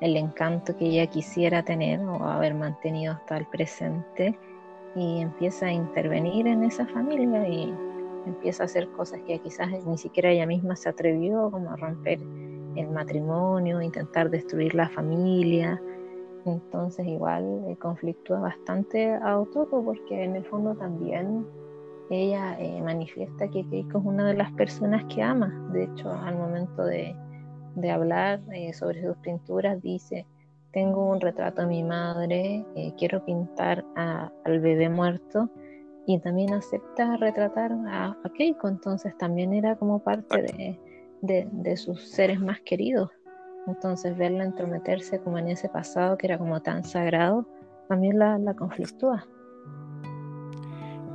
el, 0.00 0.16
encanto 0.16 0.76
que 0.76 0.86
ella 0.86 1.06
quisiera 1.06 1.62
tener 1.62 2.00
o 2.00 2.24
haber 2.24 2.54
mantenido 2.54 3.14
hasta 3.14 3.38
el 3.38 3.46
presente 3.46 4.38
y 4.94 5.20
empieza 5.20 5.66
a 5.66 5.72
intervenir 5.72 6.46
en 6.46 6.64
esa 6.64 6.86
familia 6.86 7.46
y 7.48 7.72
empieza 8.26 8.64
a 8.64 8.66
hacer 8.66 8.88
cosas 8.90 9.20
que 9.26 9.38
quizás 9.38 9.68
ni 9.86 9.98
siquiera 9.98 10.30
ella 10.30 10.46
misma 10.46 10.76
se 10.76 10.88
atrevió, 10.88 11.50
como 11.50 11.70
a 11.70 11.76
romper 11.76 12.18
el 12.76 12.88
matrimonio, 12.90 13.80
intentar 13.82 14.30
destruir 14.30 14.74
la 14.74 14.88
familia. 14.88 15.80
Entonces 16.46 17.06
igual 17.06 17.64
eh, 17.68 17.76
conflictúa 17.76 18.40
bastante 18.40 19.12
a 19.14 19.38
Otoko 19.38 19.84
porque 19.84 20.24
en 20.24 20.36
el 20.36 20.44
fondo 20.44 20.74
también 20.74 21.46
ella 22.10 22.58
eh, 22.58 22.82
manifiesta 22.82 23.48
que 23.48 23.64
Keiko 23.68 23.98
es 23.98 24.04
una 24.04 24.26
de 24.26 24.34
las 24.34 24.50
personas 24.52 25.04
que 25.04 25.22
ama. 25.22 25.48
De 25.72 25.84
hecho, 25.84 26.10
al 26.12 26.36
momento 26.36 26.84
de, 26.84 27.14
hablar 27.90 28.40
eh, 28.52 28.72
sobre 28.72 29.02
sus 29.06 29.16
pinturas, 29.18 29.80
dice, 29.80 30.26
tengo 30.72 31.08
un 31.08 31.20
retrato 31.20 31.62
de 31.62 31.68
mi 31.68 31.82
madre, 31.84 32.64
eh, 32.74 32.92
quiero 32.98 33.24
pintar 33.24 33.84
al 33.94 34.60
bebé 34.60 34.88
muerto 34.88 35.48
y 36.06 36.18
también 36.18 36.52
acepta 36.52 37.16
retratar 37.16 37.72
a, 37.88 38.16
Keiko, 38.36 38.68
entonces 38.68 39.16
también 39.16 39.54
era 39.54 39.76
como 39.76 40.00
parte 40.00 40.78
de, 41.22 41.76
sus 41.76 42.02
seres 42.08 42.40
más 42.40 42.60
queridos. 42.62 43.10
Entonces 43.68 44.16
verla 44.16 44.44
entrometerse 44.44 45.20
como 45.20 45.38
en 45.38 45.48
ese 45.48 45.68
pasado 45.68 46.16
que 46.16 46.26
era 46.26 46.38
como 46.38 46.60
tan 46.60 46.82
sagrado, 46.82 47.46
también 47.88 48.18
la, 48.18 48.38
la 48.38 48.54
conflictúa. 48.54 49.24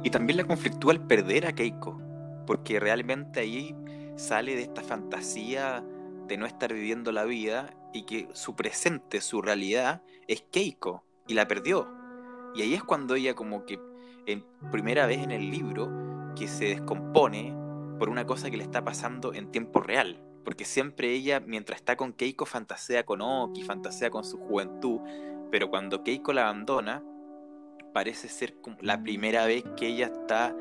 Y 0.06 0.12
también 0.12 0.38
la 0.38 0.44
conflictúa 0.44 0.94
el 0.94 1.02
perder 1.02 1.48
a 1.48 1.54
Keiko, 1.54 2.00
porque 2.46 2.80
realmente 2.80 3.40
ahí 3.40 3.76
sale 4.18 4.56
de 4.56 4.62
esta 4.62 4.84
fantasía 4.84 5.84
de 6.28 6.38
no 6.38 6.46
estar 6.46 6.72
viviendo 6.72 7.12
la 7.12 7.24
vida 7.26 7.74
y 7.92 8.04
que 8.04 8.30
su 8.34 8.56
presente, 8.56 9.20
su 9.20 9.42
realidad 9.42 10.04
es 10.28 10.44
Keiko 10.44 11.04
y 11.28 11.34
la 11.34 11.48
perdió. 11.48 11.90
Y 12.54 12.62
ahí 12.62 12.76
es 12.76 12.84
cuando 12.84 13.16
ella 13.16 13.34
como 13.34 13.66
que 13.66 13.80
en 14.28 14.46
primera 14.72 15.08
vez 15.08 15.24
en 15.24 15.32
el 15.32 15.50
libro 15.50 15.90
que 16.36 16.48
se 16.48 16.66
descompone 16.66 17.56
por 17.98 18.10
una 18.10 18.28
cosa 18.28 18.52
que 18.52 18.58
le 18.58 18.64
está 18.64 18.84
pasando 18.84 19.34
en 19.34 19.50
tiempo 19.50 19.80
real. 19.80 20.22
Porque 20.44 20.66
siempre 20.66 21.14
ella, 21.14 21.40
mientras 21.40 21.80
está 21.80 21.96
con 21.96 22.14
Keiko, 22.14 22.46
fantasea 22.46 23.08
con 23.08 23.24
Oki, 23.24 23.64
fantasea 23.64 24.12
con 24.12 24.24
su 24.24 24.38
juventud. 24.38 25.00
Pero 25.50 25.72
cuando 25.72 26.04
Keiko 26.04 26.32
la 26.32 26.44
abandona, 26.44 27.04
parece 27.96 28.28
ser 28.28 28.54
la 28.82 29.02
primera 29.02 29.46
vez 29.46 29.64
que 29.78 29.88
ella 29.88 30.08
está 30.08 30.54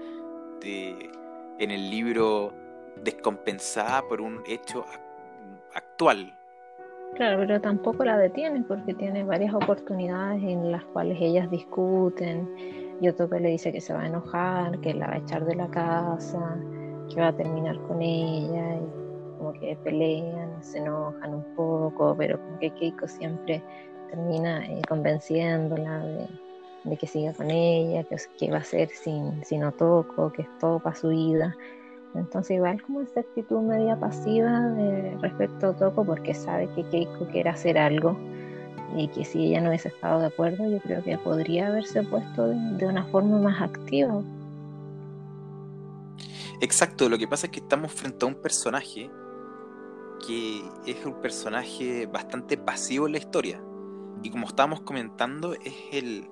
en 0.63 1.71
el 1.71 1.91
libro 1.91 2.53
descompensada 3.03 4.03
por 4.09 4.21
un 4.21 4.41
hecho 4.47 4.85
actual. 5.75 6.33
Claro, 7.17 7.41
pero 7.41 7.61
tampoco 7.61 8.05
la 8.05 8.17
detiene 8.19 8.63
porque 8.63 8.95
tiene 8.95 9.25
varias 9.25 9.53
oportunidades 9.53 10.45
en 10.45 10.71
las 10.71 10.85
cuales 10.85 11.19
ellas 11.21 11.51
discuten 11.51 12.49
y 13.01 13.13
que 13.13 13.41
le 13.41 13.49
dice 13.49 13.73
que 13.73 13.81
se 13.81 13.93
va 13.93 14.03
a 14.03 14.07
enojar, 14.07 14.81
que 14.81 14.95
la 14.95 15.09
va 15.09 15.15
a 15.15 15.19
echar 15.19 15.45
de 15.45 15.57
la 15.57 15.67
casa, 15.67 16.57
que 17.13 17.21
va 17.21 17.29
a 17.29 17.37
terminar 17.37 17.77
con 17.89 18.01
ella, 18.01 18.77
y 18.77 19.39
como 19.39 19.53
que 19.55 19.77
pelean, 19.83 20.63
se 20.63 20.79
enojan 20.79 21.35
un 21.35 21.45
poco, 21.57 22.15
pero 22.17 22.39
como 22.39 22.61
que 22.61 22.71
Keiko 22.71 23.09
siempre 23.09 23.61
termina 24.09 24.65
eh, 24.67 24.81
convenciéndola 24.89 25.99
de, 25.99 26.29
que 26.99 27.07
siga 27.07 27.33
con 27.33 27.51
ella, 27.51 28.05
que, 28.05 28.17
que 28.39 28.51
va 28.51 28.59
a 28.59 28.65
ser 28.65 28.89
sin, 28.91 29.45
sin 29.45 29.65
Otoko, 29.65 30.33
que 30.33 30.43
es 30.43 30.49
todo 30.59 30.79
para 30.81 30.95
su 30.95 31.09
vida. 31.09 31.57
Entonces 32.15 32.57
igual 32.57 32.81
como 32.83 33.01
esa 33.01 33.21
actitud 33.21 33.61
media 33.61 33.99
pasiva 33.99 34.75
respecto 35.21 35.67
a 35.67 35.71
Otoko 35.71 36.05
porque 36.05 36.35
sabe 36.35 36.69
que 36.75 36.85
Keiko 36.85 37.27
quiere 37.29 37.51
hacer 37.51 37.77
algo 37.77 38.17
y 38.97 39.09
que 39.09 39.25
si 39.25 39.47
ella 39.47 39.61
no 39.61 39.69
hubiese 39.69 39.89
estado 39.89 40.21
de 40.21 40.27
acuerdo, 40.27 40.71
yo 40.71 40.79
creo 40.81 41.03
que 41.03 41.19
podría 41.19 41.67
haberse 41.67 42.03
puesto 42.05 42.49
de, 42.49 42.87
una 42.87 43.05
forma 43.07 43.39
más 43.39 43.61
activa. 43.61 44.23
Exacto, 46.61 47.09
lo 47.09 47.19
que 47.19 47.27
pasa 47.27 47.47
es 47.47 47.53
que 47.53 47.61
estamos 47.61 47.93
frente 47.93 48.25
a 48.25 48.29
un 48.29 48.37
personaje 48.37 49.11
que 50.27 50.63
es 50.87 51.05
un 51.05 51.21
personaje 51.21 52.07
bastante 52.07 52.57
pasivo 52.57 53.07
en 53.07 53.13
la 53.13 53.19
historia. 53.19 53.61
Y 54.23 54.31
como 54.31 54.47
estábamos 54.47 54.81
comentando, 54.83 55.55
es 55.55 55.75
el. 55.93 56.29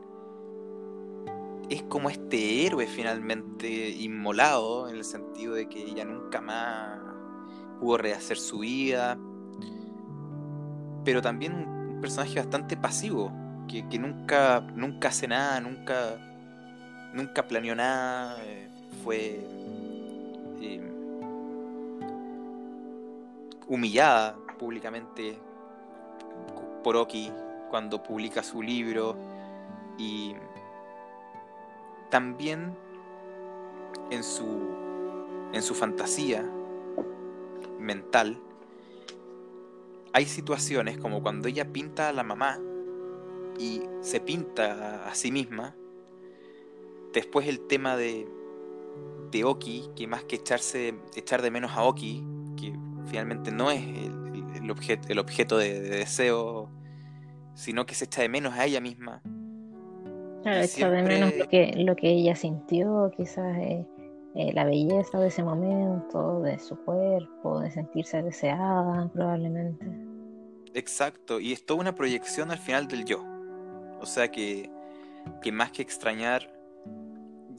Es 1.68 1.82
como 1.84 2.10
este 2.10 2.66
héroe 2.66 2.86
finalmente 2.86 3.90
inmolado, 3.90 4.88
en 4.88 4.96
el 4.96 5.04
sentido 5.04 5.54
de 5.54 5.68
que 5.68 5.82
ella 5.82 6.04
nunca 6.04 6.40
más 6.40 6.98
pudo 7.80 7.98
rehacer 7.98 8.38
su 8.38 8.60
vida. 8.60 9.18
Pero 11.04 11.20
también 11.20 11.98
personaje 12.00 12.38
bastante 12.38 12.76
pasivo, 12.76 13.32
que, 13.68 13.98
nunca, 13.98 14.60
nunca 14.60 15.08
hace 15.08 15.26
nada, 15.28 15.60
nunca, 15.60 16.18
nunca 17.14 17.46
planeó 17.46 17.74
nada, 17.74 18.36
eh, 18.44 18.68
fue 19.02 19.46
eh, 20.60 20.92
humillada 23.68 24.36
públicamente 24.58 25.38
por 26.84 26.96
Oki 26.96 27.32
cuando 27.70 28.02
publica 28.02 28.42
su 28.42 28.60
libro 28.60 29.16
y 29.96 30.34
también 32.12 32.76
en 34.10 34.22
su 34.22 34.46
en 35.52 35.62
su 35.62 35.74
fantasía 35.74 36.48
mental 37.80 38.38
hay 40.12 40.26
situaciones 40.26 40.98
como 40.98 41.22
cuando 41.22 41.48
ella 41.48 41.72
pinta 41.72 42.10
a 42.10 42.12
la 42.12 42.22
mamá 42.22 42.60
y 43.58 43.82
se 44.02 44.20
pinta 44.20 45.06
a 45.06 45.14
sí 45.14 45.32
misma. 45.32 45.74
Después 47.14 47.48
el 47.48 47.66
tema 47.66 47.96
de, 47.96 48.28
de 49.30 49.44
Oki, 49.44 49.88
que 49.96 50.06
más 50.06 50.24
que 50.24 50.36
echarse, 50.36 50.94
echar 51.14 51.40
de 51.40 51.50
menos 51.50 51.72
a 51.72 51.82
Oki, 51.82 52.24
que 52.58 52.74
finalmente 53.06 53.52
no 53.52 53.70
es 53.70 53.82
el, 53.82 54.70
objeto, 54.70 55.08
el 55.08 55.18
objeto 55.18 55.56
de, 55.56 55.80
deseo, 55.80 56.70
sino 57.54 57.86
que 57.86 57.94
se 57.94 58.04
echa 58.04 58.20
de 58.22 58.28
menos 58.28 58.54
a 58.54 58.66
ella 58.66 58.80
misma. 58.80 59.22
Claro, 60.42 60.60
echa 60.60 60.90
de 60.90 61.02
menos 61.02 61.36
lo 61.36 61.48
que, 61.48 61.72
lo 61.76 61.96
que 61.96 62.10
ella 62.10 62.34
sintió, 62.34 63.10
quizás 63.16 63.56
eh, 63.58 63.86
eh, 64.34 64.52
la 64.52 64.64
belleza 64.64 65.18
de 65.20 65.28
ese 65.28 65.42
momento, 65.42 66.40
de 66.40 66.58
su 66.58 66.76
cuerpo, 66.76 67.60
de 67.60 67.70
sentirse 67.70 68.22
deseada 68.22 69.08
probablemente. 69.12 69.86
Exacto, 70.74 71.38
y 71.38 71.52
es 71.52 71.64
toda 71.64 71.80
una 71.80 71.94
proyección 71.94 72.50
al 72.50 72.58
final 72.58 72.88
del 72.88 73.04
yo. 73.04 73.24
O 74.00 74.06
sea 74.06 74.30
que, 74.30 74.70
que 75.42 75.52
más 75.52 75.70
que 75.70 75.82
extrañar, 75.82 76.50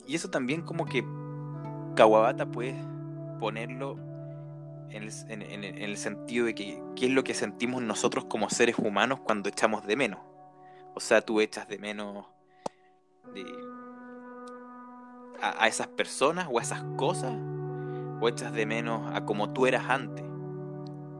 y 0.07 0.15
eso 0.15 0.29
también 0.29 0.61
como 0.61 0.85
que 0.85 1.05
Kawabata 1.95 2.45
puede 2.45 2.75
ponerlo 3.39 3.97
en 4.89 5.03
el, 5.81 5.97
sentido 5.97 6.45
de 6.45 6.55
que 6.55 6.81
qué 6.95 7.05
es 7.05 7.11
lo 7.11 7.23
que 7.23 7.33
sentimos 7.33 7.81
nosotros 7.81 8.25
como 8.25 8.49
seres 8.49 8.77
humanos 8.77 9.19
cuando 9.21 9.49
echamos 9.49 9.85
de 9.85 9.95
menos. 9.95 10.19
O 10.95 10.99
sea, 10.99 11.21
tú 11.21 11.41
echas 11.41 11.67
de 11.67 11.79
menos 11.79 12.27
a, 15.41 15.67
esas 15.67 15.87
personas 15.87 16.47
o 16.49 16.59
a 16.59 16.61
esas 16.61 16.83
cosas 16.95 17.33
o 18.21 18.29
echas 18.29 18.53
de 18.53 18.65
menos 18.65 19.13
a 19.13 19.25
como 19.25 19.51
tú 19.51 19.65
eras 19.65 19.89
antes. 19.89 20.25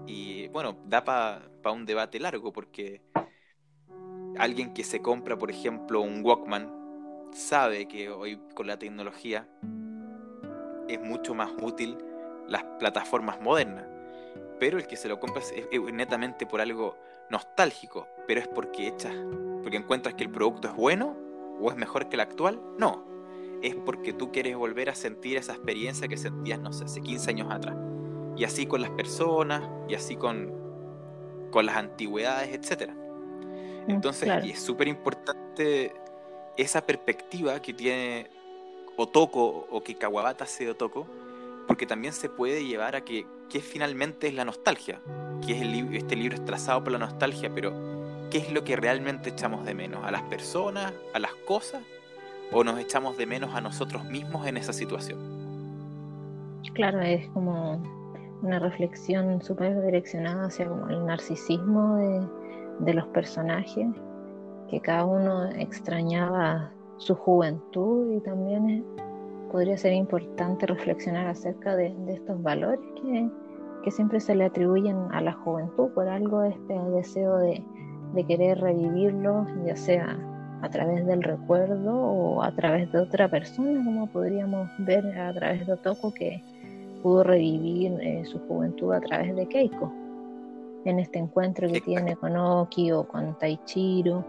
Y 0.08 0.48
bueno, 0.50 0.78
da 0.86 1.04
para 1.04 1.42
un 1.74 1.86
debate 1.86 2.20
largo 2.20 2.54
porque 2.54 3.02
alguien 4.38 4.74
que 4.74 4.84
se 4.84 5.02
compra, 5.02 5.38
por 5.38 5.52
ejemplo, 5.52 6.02
un 6.02 6.24
Walkman, 6.24 7.30
sabe 7.32 7.88
que 7.88 8.10
hoy 8.10 8.40
con 8.54 8.68
la 8.68 8.78
tecnología 8.78 9.48
es 10.88 11.02
mucho 11.02 11.34
más 11.34 11.52
útil 11.62 11.98
las 12.48 12.64
plataformas 12.80 13.42
modernas. 13.42 13.86
Pero 14.60 14.78
el 14.78 14.88
que 14.88 14.96
se 14.96 15.10
lo 15.10 15.20
compra 15.20 15.42
es, 15.42 15.94
netamente 15.94 16.46
por 16.46 16.62
algo 16.62 16.98
nostálgico, 17.30 18.08
pero 18.28 18.40
es 18.40 18.48
porque 18.48 18.88
echas, 18.88 19.14
porque 19.62 19.78
encuentras 19.78 20.16
que 20.16 20.24
el 20.24 20.30
producto 20.30 20.68
es 20.68 20.76
bueno 20.76 21.23
o 21.64 21.72
es 21.72 21.78
mejor 21.78 22.10
que 22.10 22.16
el 22.16 22.22
actual. 22.22 22.62
No, 22.78 23.06
es 23.62 23.76
porque 23.76 24.12
tú 24.14 24.32
quieres 24.32 24.56
volver 24.58 24.90
a 24.90 24.96
sentir 24.96 25.38
esa 25.38 25.54
experiencia 25.54 26.08
que 26.08 26.18
sentías, 26.18 26.60
no 26.60 26.74
sé, 26.74 26.84
hace 26.84 27.02
15 27.02 27.30
años 27.30 27.48
atrás. 27.50 27.76
Y 28.36 28.44
así 28.44 28.66
con 28.66 28.82
las 28.82 28.92
personas, 28.92 29.64
y 29.88 29.96
así 29.96 30.18
con, 30.18 30.52
con 31.52 31.66
las 31.66 31.78
antigüedades, 31.78 32.54
etc. 32.54 32.92
Mm, 33.88 33.92
Entonces, 33.92 34.44
y 34.44 34.52
es 34.52 34.60
súper 34.60 34.90
importante 34.90 35.94
esa 36.58 36.86
perspectiva 36.86 37.62
que 37.62 37.74
tiene 37.74 38.30
Otoko 38.98 39.68
o 39.72 39.82
que 39.82 39.96
Kawabata 39.96 40.44
hace 40.44 40.66
de 40.66 40.72
Otoko, 40.72 41.08
porque 41.66 41.86
también 41.86 42.14
se 42.14 42.28
puede 42.28 42.66
llevar 42.66 42.98
a 42.98 43.06
que, 43.06 43.26
que 43.50 43.62
finalmente 43.62 44.28
es 44.28 44.34
la 44.34 44.44
nostalgia, 44.44 45.00
que 45.46 45.54
es 45.54 45.62
el, 45.62 45.96
este 45.96 46.18
libro 46.18 46.36
es 46.36 46.44
trazado 46.44 46.84
por 46.84 46.92
la 46.92 47.00
nostalgia, 47.00 47.50
pero 47.54 47.72
¿qué 48.34 48.40
es 48.40 48.52
lo 48.52 48.66
que 48.66 48.76
realmente 48.76 49.30
echamos 49.30 49.64
de 49.64 49.74
menos? 49.74 50.04
¿A 50.04 50.12
las 50.12 50.24
personas? 50.24 50.92
¿A 51.14 51.20
las 51.20 51.34
cosas? 51.48 51.82
o 52.54 52.64
nos 52.64 52.80
echamos 52.80 53.18
de 53.18 53.26
menos 53.26 53.54
a 53.56 53.62
nosotros 53.62 54.06
mismos 54.06 54.46
en 54.46 54.58
esa 54.58 54.74
situación. 54.74 55.20
Claro, 56.74 57.02
es 57.02 57.28
como 57.30 57.82
una 58.42 58.60
reflexión 58.60 59.42
súper 59.42 59.82
direccionada 59.84 60.46
hacia 60.46 60.68
como 60.68 60.88
el 60.90 61.06
narcisismo 61.06 61.96
de, 62.80 62.94
los 62.94 63.08
personajes, 63.08 63.88
que 64.70 64.80
cada 64.82 65.06
uno 65.06 65.50
extrañaba 65.52 66.72
su 66.98 67.16
juventud 67.16 68.12
y 68.12 68.20
también 68.22 68.86
podría 69.52 69.78
ser 69.78 69.94
importante 69.94 70.66
reflexionar 70.66 71.28
acerca 71.28 71.76
de, 71.76 71.96
estos 72.08 72.42
valores 72.42 72.80
que, 73.02 73.30
siempre 73.92 74.22
se 74.22 74.34
le 74.34 74.46
atribuyen 74.46 74.96
a 75.12 75.20
la 75.20 75.34
juventud, 75.34 75.90
por 75.90 76.08
algo 76.08 76.44
este 76.44 76.74
deseo 76.96 77.38
de, 77.38 77.62
de 78.14 78.24
querer 78.26 78.60
revivirlo, 78.60 79.46
ya 79.66 79.76
sea 79.76 80.18
a 80.62 80.70
través 80.70 81.06
del 81.06 81.24
recuerdo 81.24 81.94
o 81.94 82.42
a 82.42 82.52
través 82.56 82.92
de 82.92 83.00
otra 83.00 83.28
persona, 83.28 83.84
como 83.84 84.08
podríamos 84.08 84.70
ver 84.80 85.06
a 85.20 85.34
través 85.34 85.68
de 85.68 85.74
Otoko 85.74 86.14
que 86.14 86.42
pudo 87.02 87.24
revivir 87.24 88.00
eh, 88.02 88.24
su 88.26 88.40
juventud 88.48 88.94
a 88.94 89.02
través 89.02 89.36
de 89.36 89.46
Keiko, 89.46 89.92
en 90.86 91.00
este 91.00 91.20
encuentro 91.20 91.68
que 91.70 91.82
tiene 91.82 92.16
con 92.16 92.38
Oki 92.38 92.92
o 92.92 93.06
con 93.06 93.38
Taichiro, 93.40 94.24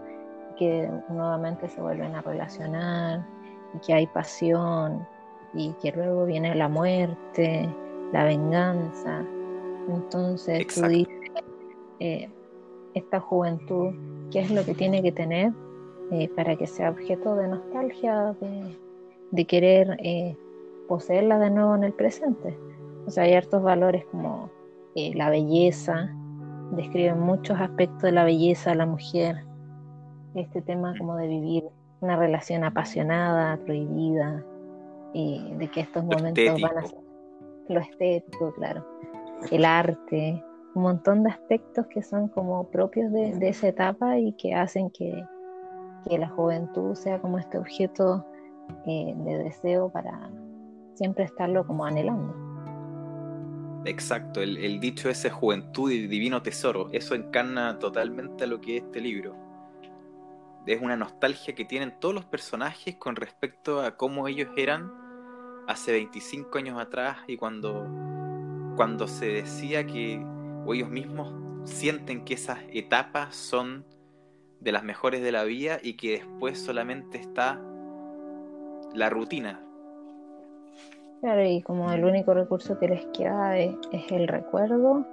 que 0.57 0.89
nuevamente 1.09 1.69
se 1.69 1.81
vuelven 1.81 2.15
a 2.15 2.21
relacionar 2.21 3.25
y 3.73 3.79
que 3.79 3.93
hay 3.93 4.07
pasión 4.07 5.07
y 5.53 5.71
que 5.81 5.91
luego 5.91 6.25
viene 6.25 6.53
la 6.55 6.67
muerte, 6.67 7.69
la 8.11 8.25
venganza. 8.25 9.23
Entonces 9.87 10.67
tú 10.67 10.87
dices, 10.87 11.13
eh, 11.99 12.29
esta 12.95 13.19
juventud, 13.19 13.93
qué 14.31 14.39
es 14.39 14.49
lo 14.49 14.65
que 14.65 14.73
tiene 14.73 15.03
que 15.03 15.11
tener 15.11 15.53
eh, 16.11 16.29
para 16.35 16.55
que 16.55 16.65
sea 16.65 16.89
objeto 16.89 17.35
de 17.35 17.47
nostalgia, 17.47 18.35
de, 19.31 19.45
querer 19.45 19.97
eh, 19.99 20.35
poseerla 20.87 21.37
de 21.39 21.51
nuevo 21.51 21.75
en 21.75 21.83
el 21.83 21.93
presente. 21.93 22.57
O 23.05 23.11
sea, 23.11 23.25
hay 23.25 23.33
hartos 23.33 23.61
valores 23.61 24.05
como 24.05 24.49
eh, 24.95 25.13
la 25.13 25.29
belleza, 25.29 26.09
describen 26.71 27.19
muchos 27.19 27.59
aspectos 27.59 28.01
de 28.01 28.11
la 28.13 28.23
belleza 28.23 28.71
de 28.71 28.75
la 28.77 28.85
mujer, 28.85 29.43
este 30.35 30.61
tema 30.61 30.93
como 30.97 31.15
de 31.15 31.27
vivir 31.27 31.65
una 32.01 32.15
relación 32.15 32.63
apasionada, 32.63 33.57
prohibida, 33.57 34.43
y 35.13 35.53
de 35.57 35.67
que 35.69 35.81
estos 35.81 36.03
momentos 36.03 36.61
van 36.61 36.77
a 36.77 36.85
ser 36.85 36.99
lo 37.67 37.79
estético, 37.79 38.53
claro, 38.53 38.85
el 39.51 39.65
arte, 39.65 40.43
un 40.75 40.83
montón 40.83 41.23
de 41.23 41.29
aspectos 41.29 41.87
que 41.87 42.03
son 42.03 42.27
como 42.27 42.69
propios 42.69 43.11
de, 43.11 43.47
esa 43.47 43.69
etapa 43.69 44.19
y 44.19 44.33
que 44.33 44.53
hacen 44.53 44.91
que, 44.91 45.25
la 46.05 46.29
juventud 46.29 46.93
sea 46.93 47.19
como 47.19 47.39
este 47.39 47.57
objeto 47.57 48.23
eh, 48.85 49.15
de 49.17 49.37
deseo 49.39 49.89
para 49.89 50.29
siempre 50.93 51.23
estarlo 51.23 51.65
como 51.65 51.83
anhelando. 51.83 52.35
Exacto, 53.85 54.41
el, 54.41 54.57
el, 54.57 54.79
dicho 54.79 55.09
ese 55.09 55.31
juventud 55.31 55.89
y 55.91 56.05
divino 56.05 56.43
tesoro, 56.43 56.89
eso 56.91 57.15
encarna 57.15 57.79
totalmente 57.79 58.43
a 58.43 58.47
lo 58.47 58.61
que 58.61 58.77
es 58.77 58.83
este 58.83 59.01
libro. 59.01 59.35
Es 60.67 60.79
una 60.79 60.95
nostalgia 60.95 61.55
que 61.55 61.65
tienen 61.65 61.99
todos 61.99 62.13
los 62.13 62.25
personajes 62.25 62.95
con 62.97 63.15
respecto 63.15 63.81
a 63.81 63.97
cómo 63.97 64.27
ellos 64.27 64.49
eran 64.57 64.91
hace 65.67 65.91
25 65.91 66.55
años 66.59 66.79
atrás 66.79 67.17
y 67.27 67.35
cuando, 67.37 67.87
cuando 68.75 69.07
se 69.07 69.27
decía 69.27 69.87
que, 69.87 70.23
o 70.65 70.73
ellos 70.73 70.89
mismos 70.89 71.33
sienten 71.63 72.25
que 72.25 72.33
esas 72.35 72.59
etapas 72.73 73.35
son 73.35 73.85
de 74.59 74.71
las 74.71 74.83
mejores 74.83 75.21
de 75.21 75.31
la 75.31 75.43
vida 75.43 75.77
y 75.81 75.95
que 75.95 76.11
después 76.11 76.59
solamente 76.59 77.17
está 77.17 77.61
la 78.93 79.09
rutina. 79.09 79.61
Claro, 81.21 81.43
y 81.43 81.61
como 81.61 81.91
el 81.91 82.05
único 82.05 82.33
recurso 82.33 82.77
que 82.79 82.87
les 82.87 83.05
queda 83.07 83.57
es, 83.57 83.75
el 84.09 84.27
recuerdo 84.27 85.05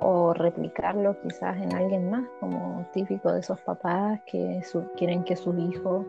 o 0.00 0.34
replicarlo 0.34 1.16
quizás 1.22 1.56
en 1.56 1.74
alguien 1.74 2.10
más, 2.10 2.24
como 2.40 2.86
típico 2.92 3.32
de 3.32 3.40
esos 3.40 3.60
papás 3.60 4.20
que 4.26 4.60
quieren 4.96 5.24
que 5.24 5.36
sus 5.36 5.56
hijos 5.58 6.04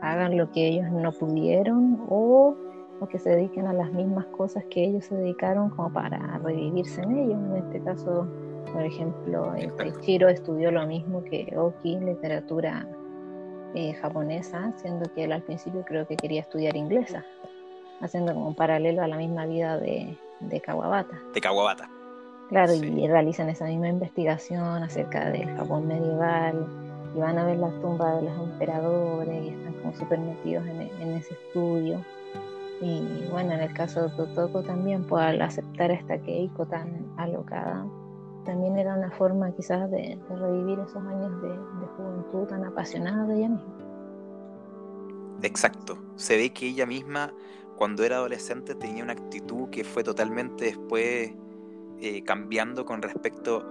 hagan 0.00 0.36
lo 0.36 0.50
que 0.52 0.68
ellos 0.68 0.90
no 0.90 1.12
pudieron 1.12 2.06
o 2.08 2.56
o 3.00 3.06
que 3.06 3.18
se 3.18 3.30
dediquen 3.30 3.66
a 3.66 3.72
las 3.72 3.92
mismas 3.92 4.26
cosas 4.26 4.64
que 4.70 4.84
ellos 4.84 5.04
se 5.04 5.14
dedicaron 5.14 5.70
como 5.70 5.92
para 5.92 6.18
revivirse 6.38 7.02
en 7.02 7.16
ellos. 7.16 7.38
En 7.50 7.56
este 7.56 7.80
caso, 7.80 8.26
por 8.72 8.82
ejemplo, 8.82 9.52
Taichiro 9.76 10.28
estudió 10.28 10.70
lo 10.70 10.86
mismo 10.86 11.22
que 11.24 11.52
Oki, 11.56 11.98
literatura 11.98 12.86
eh, 13.74 13.92
japonesa, 13.94 14.72
siendo 14.76 15.12
que 15.14 15.24
él 15.24 15.32
al 15.32 15.42
principio 15.42 15.84
creo 15.86 16.06
que 16.06 16.16
quería 16.16 16.40
estudiar 16.40 16.76
inglesa, 16.76 17.24
haciendo 18.00 18.32
como 18.32 18.48
un 18.48 18.54
paralelo 18.54 19.02
a 19.02 19.08
la 19.08 19.16
misma 19.16 19.46
vida 19.46 19.78
de, 19.78 20.16
de 20.40 20.60
Kawabata. 20.60 21.18
De 21.34 21.40
Kawabata. 21.40 21.90
Claro, 22.48 22.74
y 22.74 23.08
realizan 23.08 23.48
esa 23.48 23.66
misma 23.66 23.88
investigación 23.88 24.82
acerca 24.82 25.30
del 25.30 25.54
Japón 25.56 25.88
medieval, 25.88 26.66
y 27.14 27.18
van 27.18 27.38
a 27.38 27.44
ver 27.44 27.58
las 27.58 27.72
tumbas 27.80 28.16
de 28.20 28.30
los 28.30 28.38
emperadores, 28.38 29.44
y 29.44 29.48
están 29.48 29.74
como 29.74 29.92
súper 29.94 30.20
metidos 30.20 30.64
en, 30.66 30.80
en 30.82 31.12
ese 31.14 31.34
estudio. 31.34 32.00
Y 32.80 33.26
bueno, 33.30 33.52
en 33.52 33.60
el 33.60 33.72
caso 33.72 34.02
de 34.02 34.10
Totoko 34.10 34.62
también, 34.62 35.04
pues 35.04 35.22
al 35.22 35.40
aceptar 35.40 35.90
esta 35.90 36.18
Keiko 36.18 36.66
tan 36.66 37.06
alocada, 37.16 37.86
también 38.44 38.78
era 38.78 38.94
una 38.94 39.10
forma 39.10 39.50
quizás 39.52 39.90
de, 39.90 40.18
revivir 40.28 40.78
esos 40.78 41.02
años 41.02 41.42
de, 41.42 41.48
juventud 41.96 42.46
tan 42.46 42.64
apasionada 42.64 43.26
de 43.26 43.38
ella 43.38 43.48
misma. 43.48 43.74
Exacto, 45.42 45.98
se 46.16 46.36
ve 46.36 46.50
que 46.50 46.66
ella 46.66 46.86
misma 46.86 47.32
cuando 47.76 48.04
era 48.04 48.16
adolescente 48.16 48.74
tenía 48.74 49.04
una 49.04 49.12
actitud 49.12 49.68
que 49.70 49.84
fue 49.84 50.02
totalmente 50.02 50.66
después 50.66 51.34
eh, 52.00 52.22
cambiando 52.24 52.84
con 52.84 53.02
respecto 53.02 53.64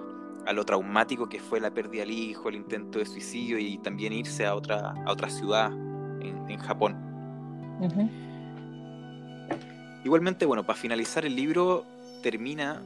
a 0.45 0.53
lo 0.53 0.63
traumático 0.63 1.27
que 1.27 1.39
fue 1.39 1.59
la 1.59 1.71
pérdida 1.71 2.01
del 2.01 2.11
hijo, 2.11 2.49
el 2.49 2.55
intento 2.55 2.99
de 2.99 3.05
suicidio 3.05 3.57
y 3.57 3.77
también 3.79 4.13
irse 4.13 4.45
a 4.45 4.55
otra, 4.55 4.93
a 5.05 5.11
otra 5.11 5.29
ciudad 5.29 5.71
en, 6.21 6.57
Japón. 6.59 6.95
Igualmente, 10.05 10.45
bueno, 10.45 10.63
para 10.63 10.77
finalizar 10.77 11.25
el 11.25 11.35
libro 11.35 11.83
termina, 12.21 12.79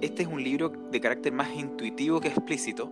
este 0.00 0.24
es 0.24 0.28
un 0.28 0.42
libro 0.42 0.70
de 0.70 1.00
carácter 1.00 1.32
más 1.32 1.54
intuitivo 1.54 2.20
que 2.20 2.26
explícito, 2.26 2.90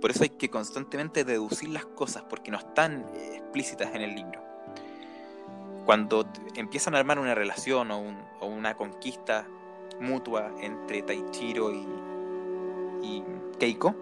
por 0.00 0.12
eso 0.12 0.22
hay 0.22 0.28
que 0.28 0.48
constantemente 0.48 1.24
deducir 1.24 1.70
las 1.70 1.84
cosas 1.84 2.22
porque 2.30 2.52
no 2.52 2.58
están 2.58 3.04
eh, 3.14 3.38
explícitas 3.38 3.92
en 3.96 4.02
el 4.02 4.14
libro. 4.14 4.40
Cuando 5.86 6.24
empiezan 6.54 6.94
a 6.94 6.98
armar 7.00 7.18
una 7.18 7.34
relación 7.34 7.90
o, 7.90 8.46
una 8.46 8.76
conquista 8.76 9.44
mutua 10.00 10.52
entre 10.60 11.02
Taichiro 11.02 11.72
y, 11.74 11.84
y 13.02 13.24
Keiko, 13.58 13.96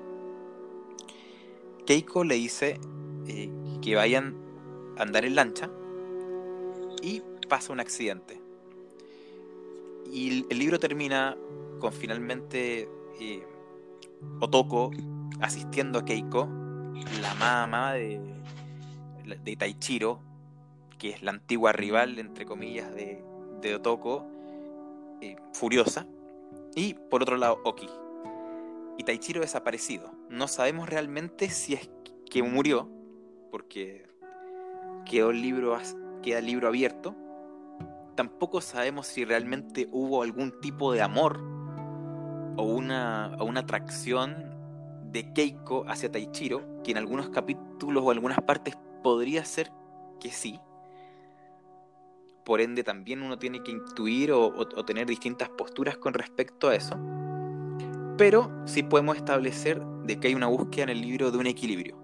Keiko 1.87 2.25
le 2.25 2.35
dice 2.35 2.79
eh, 3.27 3.51
que 3.81 3.95
vayan 3.95 4.37
a 4.99 5.03
andar 5.03 5.25
en 5.25 5.35
lancha 5.35 5.71
y 7.01 7.23
pasa 7.49 7.73
un 7.73 7.81
accidente. 7.81 8.45
Y 10.13 10.47
el 10.49 10.59
libro 10.59 10.79
termina 10.79 11.37
con 11.81 11.93
finalmente 11.93 12.89
eh, 13.21 13.47
Otoko 14.41 14.91
asistiendo 15.41 15.99
a 15.99 16.05
Keiko, 16.05 16.49
la 17.21 17.35
mamá 17.35 17.95
de, 17.95 18.21
de 19.45 19.57
Taichiro, 19.57 20.21
que 20.99 21.11
es 21.11 21.23
la 21.23 21.33
antigua 21.33 21.73
rival, 21.73 22.19
entre 22.19 22.47
comillas, 22.47 22.95
de, 22.95 23.23
de 23.61 23.75
Otoko, 23.75 24.27
eh, 25.21 25.37
furiosa. 25.53 26.07
Y 26.75 26.95
por 26.95 27.23
otro 27.23 27.37
lado, 27.37 27.61
Oki. 27.65 27.89
Y 28.99 29.05
Taichiro 29.05 29.41
desaparecido. 29.41 30.11
No 30.31 30.49
sabemos 30.49 30.89
realmente 30.89 31.51
si 31.51 31.75
es 31.75 31.91
que 32.31 32.43
murió, 32.43 32.89
porque 33.51 34.07
quedó 35.05 35.31
el 35.31 35.43
libro, 35.43 35.79
queda 36.23 36.39
el 36.39 36.47
libro 36.47 36.69
abierto 36.69 37.15
tampoco 38.17 38.61
sabemos 38.61 39.07
si 39.07 39.25
realmente 39.25 39.89
hubo 39.93 40.23
algún 40.23 40.61
tipo 40.61 40.93
de 40.93 41.03
amor 41.03 41.39
o 42.57 42.63
una, 42.63 43.37
una 43.41 43.61
atracción 43.61 44.57
de 45.13 45.33
Keiko 45.33 45.85
hacia 45.89 46.11
Taichiro, 46.11 46.83
que 46.83 46.91
en 46.91 46.99
algunos 46.99 47.29
capítulos 47.29 48.03
o 48.05 48.11
algunas 48.11 48.41
partes 48.41 48.77
podría 49.03 49.45
ser 49.45 49.71
que 50.21 50.31
sí. 50.31 50.61
Por 52.45 52.61
ende, 52.61 52.85
también 52.85 53.23
uno 53.23 53.39
tiene 53.39 53.63
que 53.63 53.73
intuir 53.73 54.33
o, 54.33 54.67
tener 54.85 55.07
distintas 55.07 55.49
posturas 55.49 55.97
con 55.97 56.15
respecto 56.15 56.69
a 56.69 56.75
eso. 56.75 56.97
Pero 58.17 58.51
sí 58.67 58.83
podemos 58.83 59.17
establecer 59.17 59.85
de 60.05 60.19
que 60.19 60.29
hay 60.29 60.35
una 60.35 60.47
búsqueda 60.47 60.85
en 60.85 60.91
el 60.91 61.01
libro 61.01 61.31
de 61.31 61.39
un 61.39 61.47
equilibrio. 61.47 61.97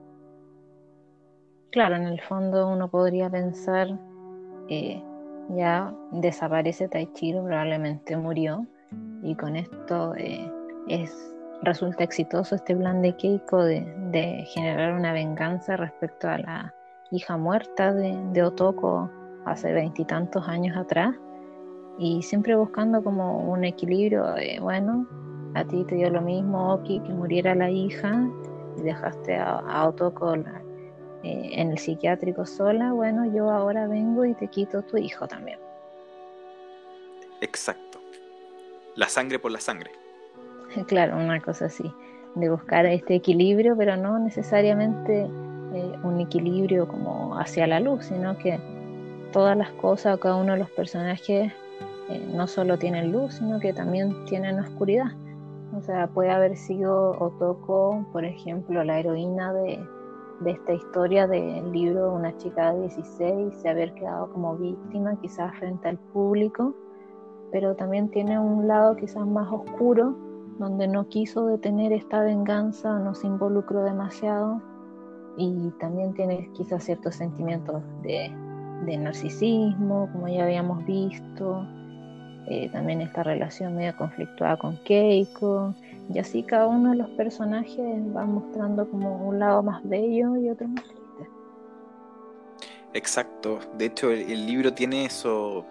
Claro, 1.71 1.97
en 1.97 2.05
el 2.05 2.21
fondo 2.23 2.69
uno 2.69 2.91
podría 2.91 3.31
pensar 3.31 3.89
eh, 4.69 5.03
ya 5.51 5.93
desaparece 6.13 6.89
Taichiro, 6.89 7.45
probablemente 7.45 8.17
murió, 8.17 8.67
y 9.23 9.35
con 9.37 9.57
esto 9.57 10.15
eh, 10.17 10.51
es, 10.89 11.35
resulta 11.63 12.05
exitoso 12.05 12.55
este 12.57 12.75
plan 12.75 13.03
de 13.03 13.15
Keiko 13.17 13.65
de, 13.65 14.45
generar 14.49 14.95
una 14.95 15.13
venganza 15.13 15.77
respecto 15.77 16.29
a 16.29 16.39
la 16.39 16.75
hija 17.11 17.37
muerta 17.37 17.93
de, 17.93 18.43
Otoko 18.43 19.11
hace 19.45 19.73
veintitantos 19.73 20.49
años 20.49 20.77
atrás, 20.77 21.15
y 21.99 22.23
siempre 22.23 22.57
buscando 22.57 23.03
como 23.03 23.39
un 23.51 23.65
equilibrio 23.65 24.33
de, 24.33 24.59
bueno, 24.61 25.07
a 25.55 25.65
ti 25.65 25.85
te 25.85 25.97
dio 25.97 26.11
lo 26.11 26.23
mismo, 26.23 26.75
Oki, 26.75 27.01
que 27.01 27.13
muriera 27.13 27.55
la 27.55 27.71
hija, 27.71 28.29
y 28.79 28.83
dejaste 28.83 29.37
a, 29.37 29.59
a 29.59 29.89
Otoko 29.89 30.37
la, 30.37 30.63
eh, 31.23 31.51
en 31.53 31.71
el 31.71 31.79
psiquiátrico 31.79 32.47
sola, 32.47 32.93
bueno, 32.93 33.33
yo 33.33 33.51
ahora 33.51 33.87
vengo 33.87 34.25
y 34.25 34.35
te 34.35 34.49
quito 34.49 34.83
tu 34.83 34.97
hijo 34.97 35.29
también. 35.29 35.59
Exacto. 37.41 38.01
La 38.97 39.09
sangre 39.09 39.39
por 39.39 39.51
la 39.51 39.61
sangre. 39.61 39.91
Claro, 40.87 41.17
una 41.17 41.41
cosa 41.41 41.67
así, 41.67 41.93
de 42.35 42.49
buscar 42.49 42.87
este 42.87 43.15
equilibrio, 43.15 43.77
pero 43.77 43.97
no 43.97 44.19
necesariamente 44.19 45.29
eh, 45.75 45.99
un 46.03 46.21
equilibrio 46.21 46.89
como 46.89 47.39
hacia 47.39 47.67
la 47.67 47.79
luz, 47.79 48.07
sino 48.07 48.39
que 48.39 48.59
todas 49.33 49.57
las 49.57 49.71
cosas 49.73 50.17
o 50.17 50.21
cada 50.21 50.37
uno 50.37 50.53
de 50.53 50.59
los 50.59 50.71
personajes 50.71 51.53
eh, 52.09 52.29
no 52.33 52.47
solo 52.47 52.79
tienen 52.79 53.13
luz, 53.13 53.35
sino 53.35 53.61
que 53.61 53.73
también 53.73 54.25
tienen 54.25 54.59
oscuridad. 54.59 55.13
O 55.77 55.81
sea, 55.83 56.07
puede 56.07 56.31
haber 56.31 56.57
sido 56.57 57.13
Otoko, 57.19 58.07
por 58.13 58.25
ejemplo, 58.25 58.85
la 58.85 58.99
heroína 58.99 59.53
de, 59.53 59.79
de 60.45 60.53
esta 60.53 60.73
historia 60.73 61.27
del 61.27 61.71
libro 61.73 62.13
Una 62.13 62.37
chica 62.37 62.73
de 62.73 62.81
16 62.81 63.63
de 63.63 63.69
haber 63.69 63.95
quedado 63.95 64.33
como 64.33 64.57
víctima 64.57 65.17
quizás 65.21 65.57
frente 65.59 65.89
al 65.89 65.99
público, 65.99 66.75
pero 67.51 67.75
también 67.77 68.11
tiene 68.11 68.39
un 68.39 68.67
lado 68.67 68.97
quizás 68.97 69.27
más 69.27 69.51
oscuro 69.53 70.15
donde 70.59 70.87
no 70.89 71.09
quiso 71.09 71.47
detener 71.47 71.93
esta 71.93 72.23
venganza, 72.23 72.99
no 72.99 73.15
se 73.15 73.27
involucró 73.27 73.85
demasiado 73.85 74.61
y 75.37 75.71
también 75.81 76.13
tiene 76.15 76.51
quizás 76.53 76.85
ciertos 76.85 77.15
sentimientos 77.17 77.83
de, 78.03 78.31
narcisismo, 78.99 80.09
como 80.13 80.29
ya 80.29 80.45
habíamos 80.45 80.85
visto, 80.85 81.67
eh, 82.47 82.69
también 82.71 83.01
esta 83.01 83.23
relación 83.23 83.77
medio 83.77 83.97
conflictuada 83.97 84.57
con 84.57 84.77
Keiko, 84.79 85.75
y 86.13 86.19
así 86.19 86.43
cada 86.43 86.67
uno 86.67 86.91
de 86.91 86.97
los 86.97 87.11
personajes 87.11 87.77
va 88.15 88.25
mostrando 88.25 88.89
como 88.89 89.29
un 89.29 89.39
lado 89.39 89.63
más 89.63 89.83
bello 89.89 90.37
y 90.37 90.51
otro 90.51 90.69
más 90.69 90.85
triste. 90.85 91.03
Exacto, 92.95 93.59
de 93.79 93.87
hecho 93.87 94.11
el, 94.11 94.47
libro 94.47 94.75
tiene 94.75 95.07
eso, 95.07 95.65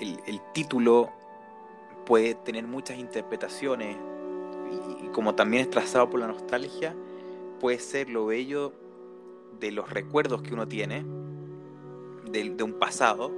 el, 0.00 0.40
título 0.52 1.10
puede 2.04 2.34
tener 2.34 2.66
muchas 2.66 2.98
interpretaciones 2.98 3.96
y, 5.02 5.06
como 5.08 5.34
también 5.34 5.62
es 5.62 5.70
trazado 5.70 6.10
por 6.10 6.20
la 6.20 6.26
nostalgia, 6.26 6.94
puede 7.60 7.78
ser 7.78 8.10
lo 8.10 8.26
bello 8.26 8.74
de 9.58 9.70
los 9.70 9.88
recuerdos 9.88 10.42
que 10.42 10.52
uno 10.52 10.68
tiene 10.68 11.02
de, 12.30 12.62
un 12.62 12.74
pasado 12.74 13.30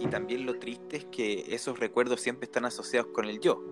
y 0.00 0.06
también 0.06 0.46
lo 0.46 0.58
triste 0.58 0.96
es 0.96 1.04
que 1.06 1.54
esos 1.54 1.78
recuerdos 1.78 2.20
siempre 2.20 2.46
están 2.46 2.64
asociados 2.64 3.10
con 3.12 3.26
el 3.26 3.40
yo. 3.40 3.62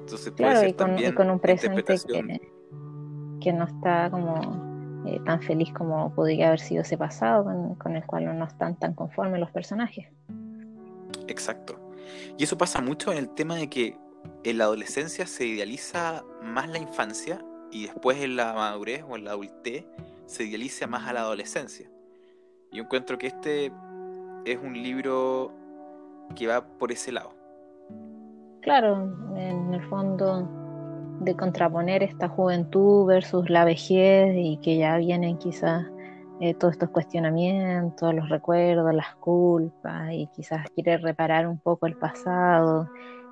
Entonces 0.00 0.32
puede 0.32 0.56
ser 0.56 0.68
y 0.68 0.72
con, 0.72 0.86
también 0.86 1.14
con 1.14 1.30
un 1.30 1.40
presente 1.40 1.82
que, 1.82 3.52
no 3.52 3.64
está 3.64 4.10
como 4.10 5.04
eh, 5.06 5.20
tan 5.24 5.40
feliz 5.40 5.72
como 5.72 6.14
podría 6.14 6.48
haber 6.48 6.60
sido 6.60 6.82
ese 6.82 6.98
pasado, 6.98 7.44
con, 7.44 7.74
con, 7.76 7.96
el 7.96 8.04
cual 8.04 8.38
no 8.38 8.44
están 8.44 8.76
tan 8.78 8.94
conformes 8.94 9.40
los 9.40 9.50
personajes. 9.50 10.06
Exacto. 11.28 11.78
Y 12.38 12.44
eso 12.44 12.58
pasa 12.58 12.80
mucho 12.80 13.12
en 13.12 13.18
el 13.18 13.30
tema 13.30 13.56
de 13.56 13.68
que 13.68 13.96
en 14.44 14.58
la 14.58 14.64
adolescencia 14.64 15.26
se 15.26 15.46
idealiza 15.46 16.24
más 16.42 16.68
la 16.68 16.78
infancia 16.78 17.44
y 17.70 17.86
después 17.86 18.18
en 18.18 18.36
la 18.36 18.52
madurez 18.54 19.04
o 19.08 19.16
en 19.16 19.24
la 19.24 19.32
adultez 19.32 19.86
se 20.26 20.44
idealiza 20.44 20.86
más 20.86 21.06
a 21.06 21.12
la 21.12 21.20
adolescencia. 21.20 21.90
Yo 22.72 22.82
encuentro 22.82 23.18
que 23.18 23.28
este 23.28 23.72
es 24.46 24.58
un 24.62 24.74
libro 24.74 25.52
que 26.36 26.46
va 26.46 26.64
por 26.64 26.92
ese 26.92 27.10
lado. 27.12 27.34
Claro, 28.62 29.12
en 29.36 29.74
el 29.74 29.82
fondo 29.88 30.48
de 31.20 31.34
contraponer 31.34 32.02
esta 32.02 32.28
juventud 32.28 33.06
versus 33.06 33.50
la 33.50 33.64
vejez 33.64 34.34
y 34.36 34.58
que 34.58 34.76
ya 34.76 34.96
vienen 34.98 35.38
quizás 35.38 35.84
eh, 36.40 36.54
todos 36.54 36.74
estos 36.74 36.90
cuestionamientos, 36.90 38.14
los 38.14 38.28
recuerdos, 38.28 38.94
las 38.94 39.14
culpas 39.16 40.12
y 40.12 40.28
quizás 40.28 40.68
querer 40.76 41.02
reparar 41.02 41.48
un 41.48 41.58
poco 41.58 41.86
el 41.86 41.96
pasado, 41.96 42.88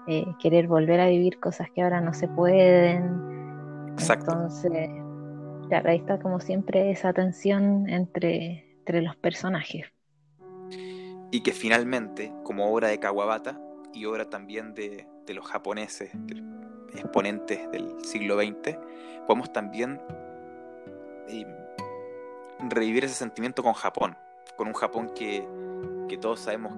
eh, 0.08 0.24
querer 0.40 0.66
volver 0.66 1.00
a 1.00 1.06
vivir 1.06 1.38
cosas 1.38 1.68
que 1.70 1.82
ahora 1.82 2.00
no 2.00 2.12
se 2.12 2.26
pueden. 2.26 3.88
Exacto. 3.92 4.32
Entonces, 4.32 4.90
claro, 5.68 5.90
ahí 5.90 5.98
está 5.98 6.18
como 6.18 6.40
siempre 6.40 6.90
esa 6.90 7.12
tensión 7.12 7.88
entre, 7.88 8.74
entre 8.78 9.02
los 9.02 9.14
personajes. 9.16 9.94
Y 11.34 11.40
que 11.40 11.50
finalmente, 11.50 12.32
como 12.44 12.72
obra 12.72 12.86
de 12.86 13.00
Kawabata 13.00 13.60
y 13.92 14.04
obra 14.04 14.30
también 14.30 14.72
de, 14.72 15.08
de 15.26 15.34
los 15.34 15.44
japoneses, 15.44 16.12
exponentes 16.94 17.68
del 17.72 18.04
siglo 18.04 18.36
XX, 18.36 18.78
podemos 19.26 19.52
también 19.52 20.00
eh, 21.26 21.44
revivir 22.70 23.04
ese 23.04 23.14
sentimiento 23.14 23.64
con 23.64 23.72
Japón, 23.72 24.16
con 24.54 24.68
un 24.68 24.74
Japón 24.74 25.10
que, 25.12 25.44
todos 26.20 26.38
sabemos 26.38 26.72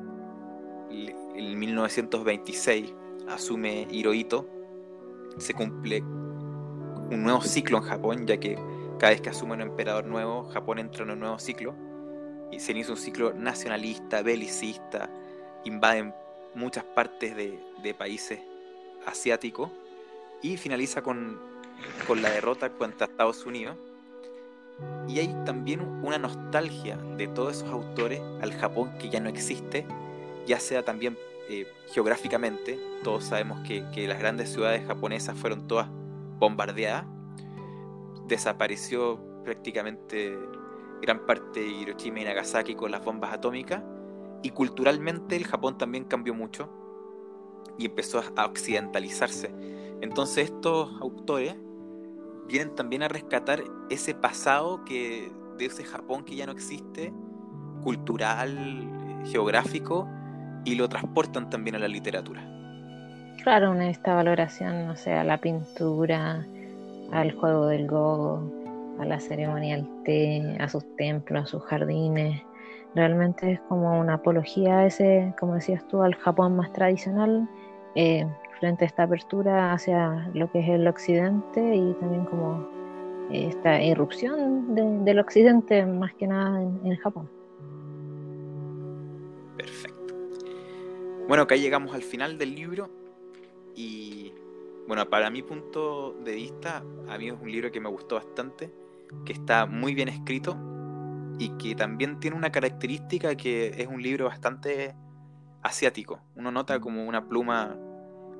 en 0.88 1.58
1926 1.58 2.94
asume 3.28 3.86
Hirohito, 3.90 4.48
se 5.36 5.52
cumple 5.52 6.00
un 6.00 7.22
nuevo 7.22 7.42
ciclo 7.42 7.76
en 7.76 7.84
Japón, 7.84 8.26
ya 8.26 8.38
que 8.38 8.58
cada 8.98 9.10
vez 9.10 9.20
que 9.20 9.28
asume 9.28 9.52
un 9.52 9.60
emperador 9.60 10.06
nuevo, 10.06 10.44
Japón 10.44 10.78
entra 10.78 11.04
en 11.04 11.10
un 11.10 11.20
nuevo 11.20 11.38
ciclo, 11.38 11.74
y 12.50 12.60
se 12.60 12.72
inicia 12.72 12.92
un 12.92 12.98
ciclo 12.98 13.32
nacionalista, 13.32 14.22
belicista, 14.22 15.10
invaden 15.64 16.14
muchas 16.54 16.84
partes 16.84 17.36
de, 17.36 17.94
países 17.94 18.40
asiáticos, 19.06 19.70
y 20.42 20.56
finaliza 20.56 21.02
con, 21.02 21.40
con 22.06 22.20
la 22.20 22.30
derrota 22.30 22.70
contra 22.70 23.06
Estados 23.06 23.46
Unidos, 23.46 23.76
y 25.08 25.20
hay 25.20 25.34
también 25.44 25.80
una 26.04 26.18
nostalgia 26.18 26.96
de 27.16 27.28
todos 27.28 27.56
esos 27.56 27.70
autores 27.70 28.20
al 28.42 28.52
Japón 28.52 28.92
que 28.98 29.08
ya 29.08 29.20
no 29.20 29.28
existe, 29.28 29.86
ya 30.46 30.60
sea 30.60 30.84
también 30.84 31.16
eh, 31.48 31.66
geográficamente, 31.92 32.78
todos 33.04 33.24
sabemos 33.24 33.60
que, 33.60 33.84
las 34.08 34.18
grandes 34.18 34.50
ciudades 34.50 34.84
japonesas 34.86 35.38
fueron 35.38 35.68
todas 35.68 35.88
bombardeadas, 36.38 37.06
desapareció 38.26 39.20
prácticamente 39.44 40.36
gran 41.02 41.26
parte 41.26 41.60
de 41.60 41.66
Hiroshima 41.66 42.20
y 42.20 42.24
Nagasaki 42.24 42.74
con 42.74 42.90
las 42.90 43.04
bombas 43.04 43.32
atómicas, 43.32 43.82
y 44.42 44.50
culturalmente 44.50 45.36
el 45.36 45.44
Japón 45.44 45.78
también 45.78 46.04
cambió 46.04 46.34
mucho 46.34 46.68
y 47.78 47.86
empezó 47.86 48.22
a 48.36 48.44
occidentalizarse. 48.46 49.54
Entonces 50.00 50.50
estos 50.50 50.90
autores 51.00 51.56
vienen 52.46 52.74
también 52.74 53.02
a 53.02 53.08
rescatar 53.08 53.62
ese 53.90 54.14
pasado 54.14 54.84
que 54.84 55.32
de 55.58 55.66
ese 55.66 55.84
Japón 55.84 56.24
que 56.24 56.36
ya 56.36 56.46
no 56.46 56.52
existe, 56.52 57.12
cultural, 57.82 59.22
geográfico, 59.24 60.08
y 60.64 60.74
lo 60.74 60.88
transportan 60.88 61.48
también 61.48 61.76
a 61.76 61.78
la 61.78 61.88
literatura. 61.88 62.42
Claro, 63.42 63.72
esta 63.74 64.14
valoración, 64.14 64.86
no 64.86 64.96
sé, 64.96 65.12
a 65.12 65.22
la 65.22 65.38
pintura, 65.38 66.44
al 67.12 67.32
juego 67.32 67.68
del 67.68 67.86
go, 67.86 68.42
a 68.98 69.04
la 69.04 69.20
ceremonia 69.20 69.76
del 69.76 70.02
té, 70.04 70.56
a 70.58 70.68
sus 70.68 70.84
templos, 70.96 71.44
a 71.44 71.46
sus 71.46 71.62
jardines. 71.64 72.42
Realmente 72.94 73.52
es 73.52 73.60
como 73.68 74.00
una 74.00 74.14
apología 74.14 74.86
ese, 74.86 75.34
como 75.38 75.54
decías 75.54 75.86
tú, 75.88 76.02
al 76.02 76.14
Japón 76.14 76.56
más 76.56 76.72
tradicional, 76.72 77.48
eh, 77.94 78.26
frente 78.58 78.84
a 78.84 78.88
esta 78.88 79.02
apertura 79.02 79.72
hacia 79.72 80.30
lo 80.34 80.50
que 80.50 80.60
es 80.60 80.68
el 80.68 80.86
occidente 80.88 81.60
y 81.74 81.92
también 81.94 82.24
como 82.24 82.68
esta 83.30 83.82
irrupción 83.82 84.74
del 85.04 85.18
occidente 85.18 85.84
más 85.84 86.14
que 86.14 86.26
nada 86.26 86.62
en, 86.62 86.96
Japón. 86.96 87.28
Perfecto. 89.56 90.14
Bueno, 91.26 91.42
acá 91.42 91.56
llegamos 91.56 91.94
al 91.94 92.02
final 92.02 92.38
del 92.38 92.54
libro 92.54 92.88
y 93.74 94.32
bueno, 94.86 95.08
para 95.10 95.28
mi 95.30 95.42
punto 95.42 96.12
de 96.24 96.34
vista, 96.34 96.84
a 97.08 97.18
mí 97.18 97.28
es 97.28 97.34
un 97.40 97.50
libro 97.50 97.72
que 97.72 97.80
me 97.80 97.88
gustó 97.88 98.14
bastante, 98.14 98.70
que 99.24 99.32
está 99.32 99.66
muy 99.66 99.94
bien 99.94 100.08
escrito 100.08 100.56
y 101.38 101.50
que 101.58 101.74
también 101.74 102.18
tiene 102.20 102.36
una 102.36 102.50
característica 102.50 103.36
que 103.36 103.74
es 103.76 103.86
un 103.86 104.02
libro 104.02 104.26
bastante 104.26 104.94
asiático. 105.62 106.20
Uno 106.34 106.50
nota 106.50 106.80
como 106.80 107.04
una 107.04 107.28
pluma 107.28 107.76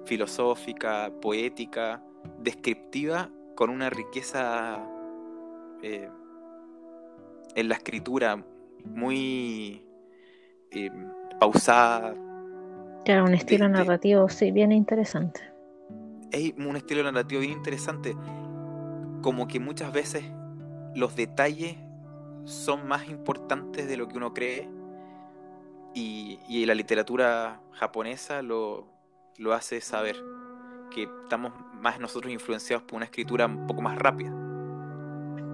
filosófica, 0.07 1.13
poética, 1.21 2.03
descriptiva, 2.41 3.31
con 3.55 3.71
una 3.71 3.91
riqueza 3.91 4.79
eh, 5.83 6.09
en 7.55 7.69
la 7.69 7.75
escritura 7.75 8.45
muy 8.85 9.83
eh, 10.71 10.91
pausada. 11.41 12.15
Claro, 13.05 13.25
un 13.25 13.35
estilo 13.35 13.69
narrativo, 13.69 14.29
sí, 14.29 14.51
bien 14.51 14.73
interesante. 14.73 15.41
Es 16.31 16.53
un 16.57 16.77
estilo 16.77 17.03
narrativo 17.05 17.41
bien 17.41 17.53
interesante, 17.53 18.17
como 19.23 19.47
que 19.47 19.61
muchas 19.61 19.93
veces 19.93 20.25
los 20.97 21.15
detalles 21.15 21.77
son 22.45 22.89
más 22.89 23.09
importantes 23.09 23.87
de 23.87 23.97
lo 23.99 24.09
que 24.09 24.17
uno 24.17 24.33
cree 24.33 24.69
y, 25.95 26.65
la 26.67 26.75
literatura 26.75 27.61
japonesa 27.73 28.43
lo, 28.43 28.87
lo 29.39 29.53
hace 29.53 29.81
saber, 29.81 30.17
que 30.91 31.05
estamos 31.23 31.53
más 31.81 32.01
nosotros 32.01 32.33
influenciados 32.33 32.85
por 32.85 32.97
una 32.97 33.05
escritura 33.05 33.47
un 33.47 33.67
poco 33.67 33.83
más 33.83 33.99
rápida. 33.99 34.33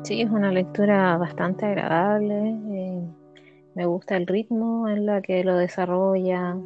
Sí, 0.05 0.23
es 0.23 0.31
una 0.31 0.51
lectura 0.51 1.17
bastante 1.17 1.67
agradable. 1.67 2.57
Eh, 2.71 3.03
me 3.75 3.85
gusta 3.87 4.17
el 4.17 4.27
ritmo 4.27 4.89
en 4.89 5.07
la 5.07 5.23
que 5.23 5.45
lo 5.45 5.57
desarrolla, 5.57 6.57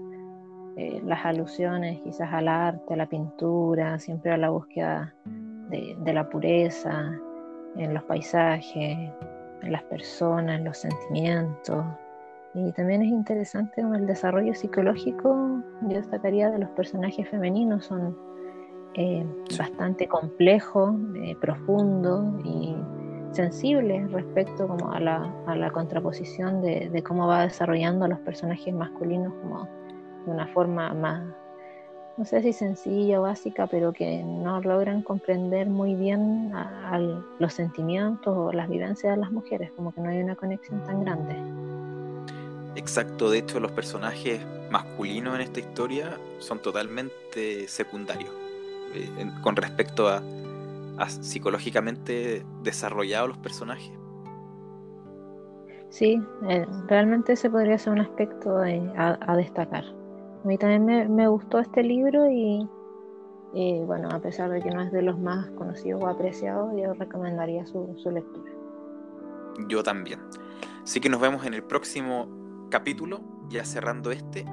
eh, 0.77 1.03
las 1.05 1.24
alusiones 1.24 2.01
quizás 2.01 2.33
al 2.33 2.49
arte, 2.49 2.95
a 2.95 2.97
la 2.97 3.09
pintura, 3.09 3.99
siempre 3.99 4.33
a 4.33 4.37
la 4.37 4.51
búsqueda 4.51 5.14
de 5.24 6.12
la 6.12 6.31
pureza 6.31 7.18
en 7.79 7.95
los 7.95 8.03
paisajes, 8.05 9.12
en 9.62 9.72
las 9.72 9.83
personas, 9.85 10.59
en 10.59 10.64
los 10.64 10.79
sentimientos. 10.79 11.85
Y 12.55 12.72
también 12.72 13.03
es 13.03 13.09
interesante 13.09 13.83
el 13.83 14.07
desarrollo 14.07 14.55
psicológico, 14.55 15.62
yo 15.83 15.97
destacaría 15.97 16.51
de 16.51 16.59
los 16.59 16.70
personajes 16.70 17.29
femeninos, 17.29 17.85
son 17.85 18.16
eh, 18.95 19.27
bastante 19.59 20.09
complejos, 20.09 20.95
eh, 21.16 21.37
profundos 21.39 22.24
y 22.45 22.74
sensibles 23.33 24.11
respecto 24.11 24.66
como 24.66 24.91
a, 24.91 25.01
la, 25.01 25.35
a 25.47 25.55
la 25.55 25.70
contraposición 25.70 26.62
de, 26.62 26.89
de, 26.89 27.03
cómo 27.03 27.27
va 27.27 27.43
desarrollando 27.43 28.07
a 28.07 28.09
los 28.09 28.20
personajes 28.20 28.72
masculinos 28.72 29.35
como 29.43 29.68
de 30.24 30.33
una 30.33 30.47
forma 30.49 30.95
más, 30.95 31.22
no 32.17 32.25
sé 32.25 32.43
si 32.43 32.53
sencilla 32.53 33.21
o 33.21 33.23
básica, 33.23 33.67
pero 33.67 33.93
que 33.93 34.23
no 34.23 34.61
logran 34.61 35.03
comprender 35.03 35.69
muy 35.69 35.95
bien 35.95 36.51
a, 36.55 36.99
los 37.39 37.53
sentimientos 37.53 38.35
o 38.35 38.53
las 38.53 38.69
vivencias 38.69 39.14
de 39.14 39.21
las 39.21 39.31
mujeres, 39.31 39.71
como 39.77 39.93
que 39.93 40.01
no 40.01 40.09
hay 40.09 40.23
una 40.23 40.35
conexión 40.35 40.83
tan 40.85 41.05
grande. 41.05 41.37
Exacto, 42.75 43.31
de 43.31 43.39
hecho 43.39 43.61
los 43.61 43.73
personajes 43.73 44.41
masculinos 44.71 45.35
en 45.35 45.43
esta 45.43 45.61
historia 45.61 46.19
son 46.39 46.61
totalmente 46.61 47.69
secundarios 47.69 48.33
eh, 48.95 49.09
con 49.43 49.57
respecto 49.57 50.09
a, 50.09 50.23
psicológicamente 51.09 52.43
desarrollados 52.62 53.29
los 53.29 53.39
personajes. 53.39 53.93
Sí, 55.91 56.19
eh, 56.49 56.67
realmente 56.89 57.35
ese 57.35 57.51
podría 57.51 57.77
ser 57.77 57.93
un 57.93 58.01
aspecto 58.01 58.57
a 58.57 59.37
destacar. 59.37 59.85
A 60.45 60.47
mí 60.47 60.59
también 60.59 61.14
me, 61.14 61.28
gustó 61.28 61.59
este 61.59 61.82
libro 61.82 62.30
y, 62.30 62.68
bueno, 63.84 64.09
a 64.11 64.20
pesar 64.20 64.51
de 64.51 64.61
que 64.61 64.70
no 64.70 64.80
es 64.82 64.93
de 64.93 65.03
los 65.03 65.18
más 65.18 65.47
conocidos 65.51 66.03
o 66.03 66.09
apreciados, 66.09 66.72
yo 66.76 66.95
recomendaría 66.95 67.66
su, 67.66 67.97
lectura. 68.11 68.53
Yo 69.68 69.82
también. 69.82 70.20
Así 70.82 71.01
que 71.01 71.09
nos 71.09 71.20
vemos 71.20 71.45
en 71.47 71.55
el 71.55 71.62
próximo 71.62 72.28
capítulo, 72.70 73.20
ya 73.49 73.64
cerrando 73.64 74.11
este, 74.11 74.45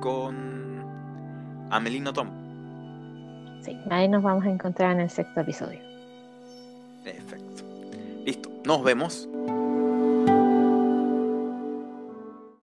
con 0.00 0.84
Amelino 1.70 2.12
Tom. 2.12 2.28
Sí, 3.62 3.76
ahí 3.90 4.08
nos 4.08 4.22
vamos 4.22 4.44
a 4.44 4.50
encontrar 4.50 4.92
en 4.92 5.00
el 5.00 5.10
sexto 5.10 5.40
episodio. 5.40 5.80
Perfecto. 7.04 7.62
Listo, 8.24 8.50
nos 8.64 8.82
vemos. 8.82 9.28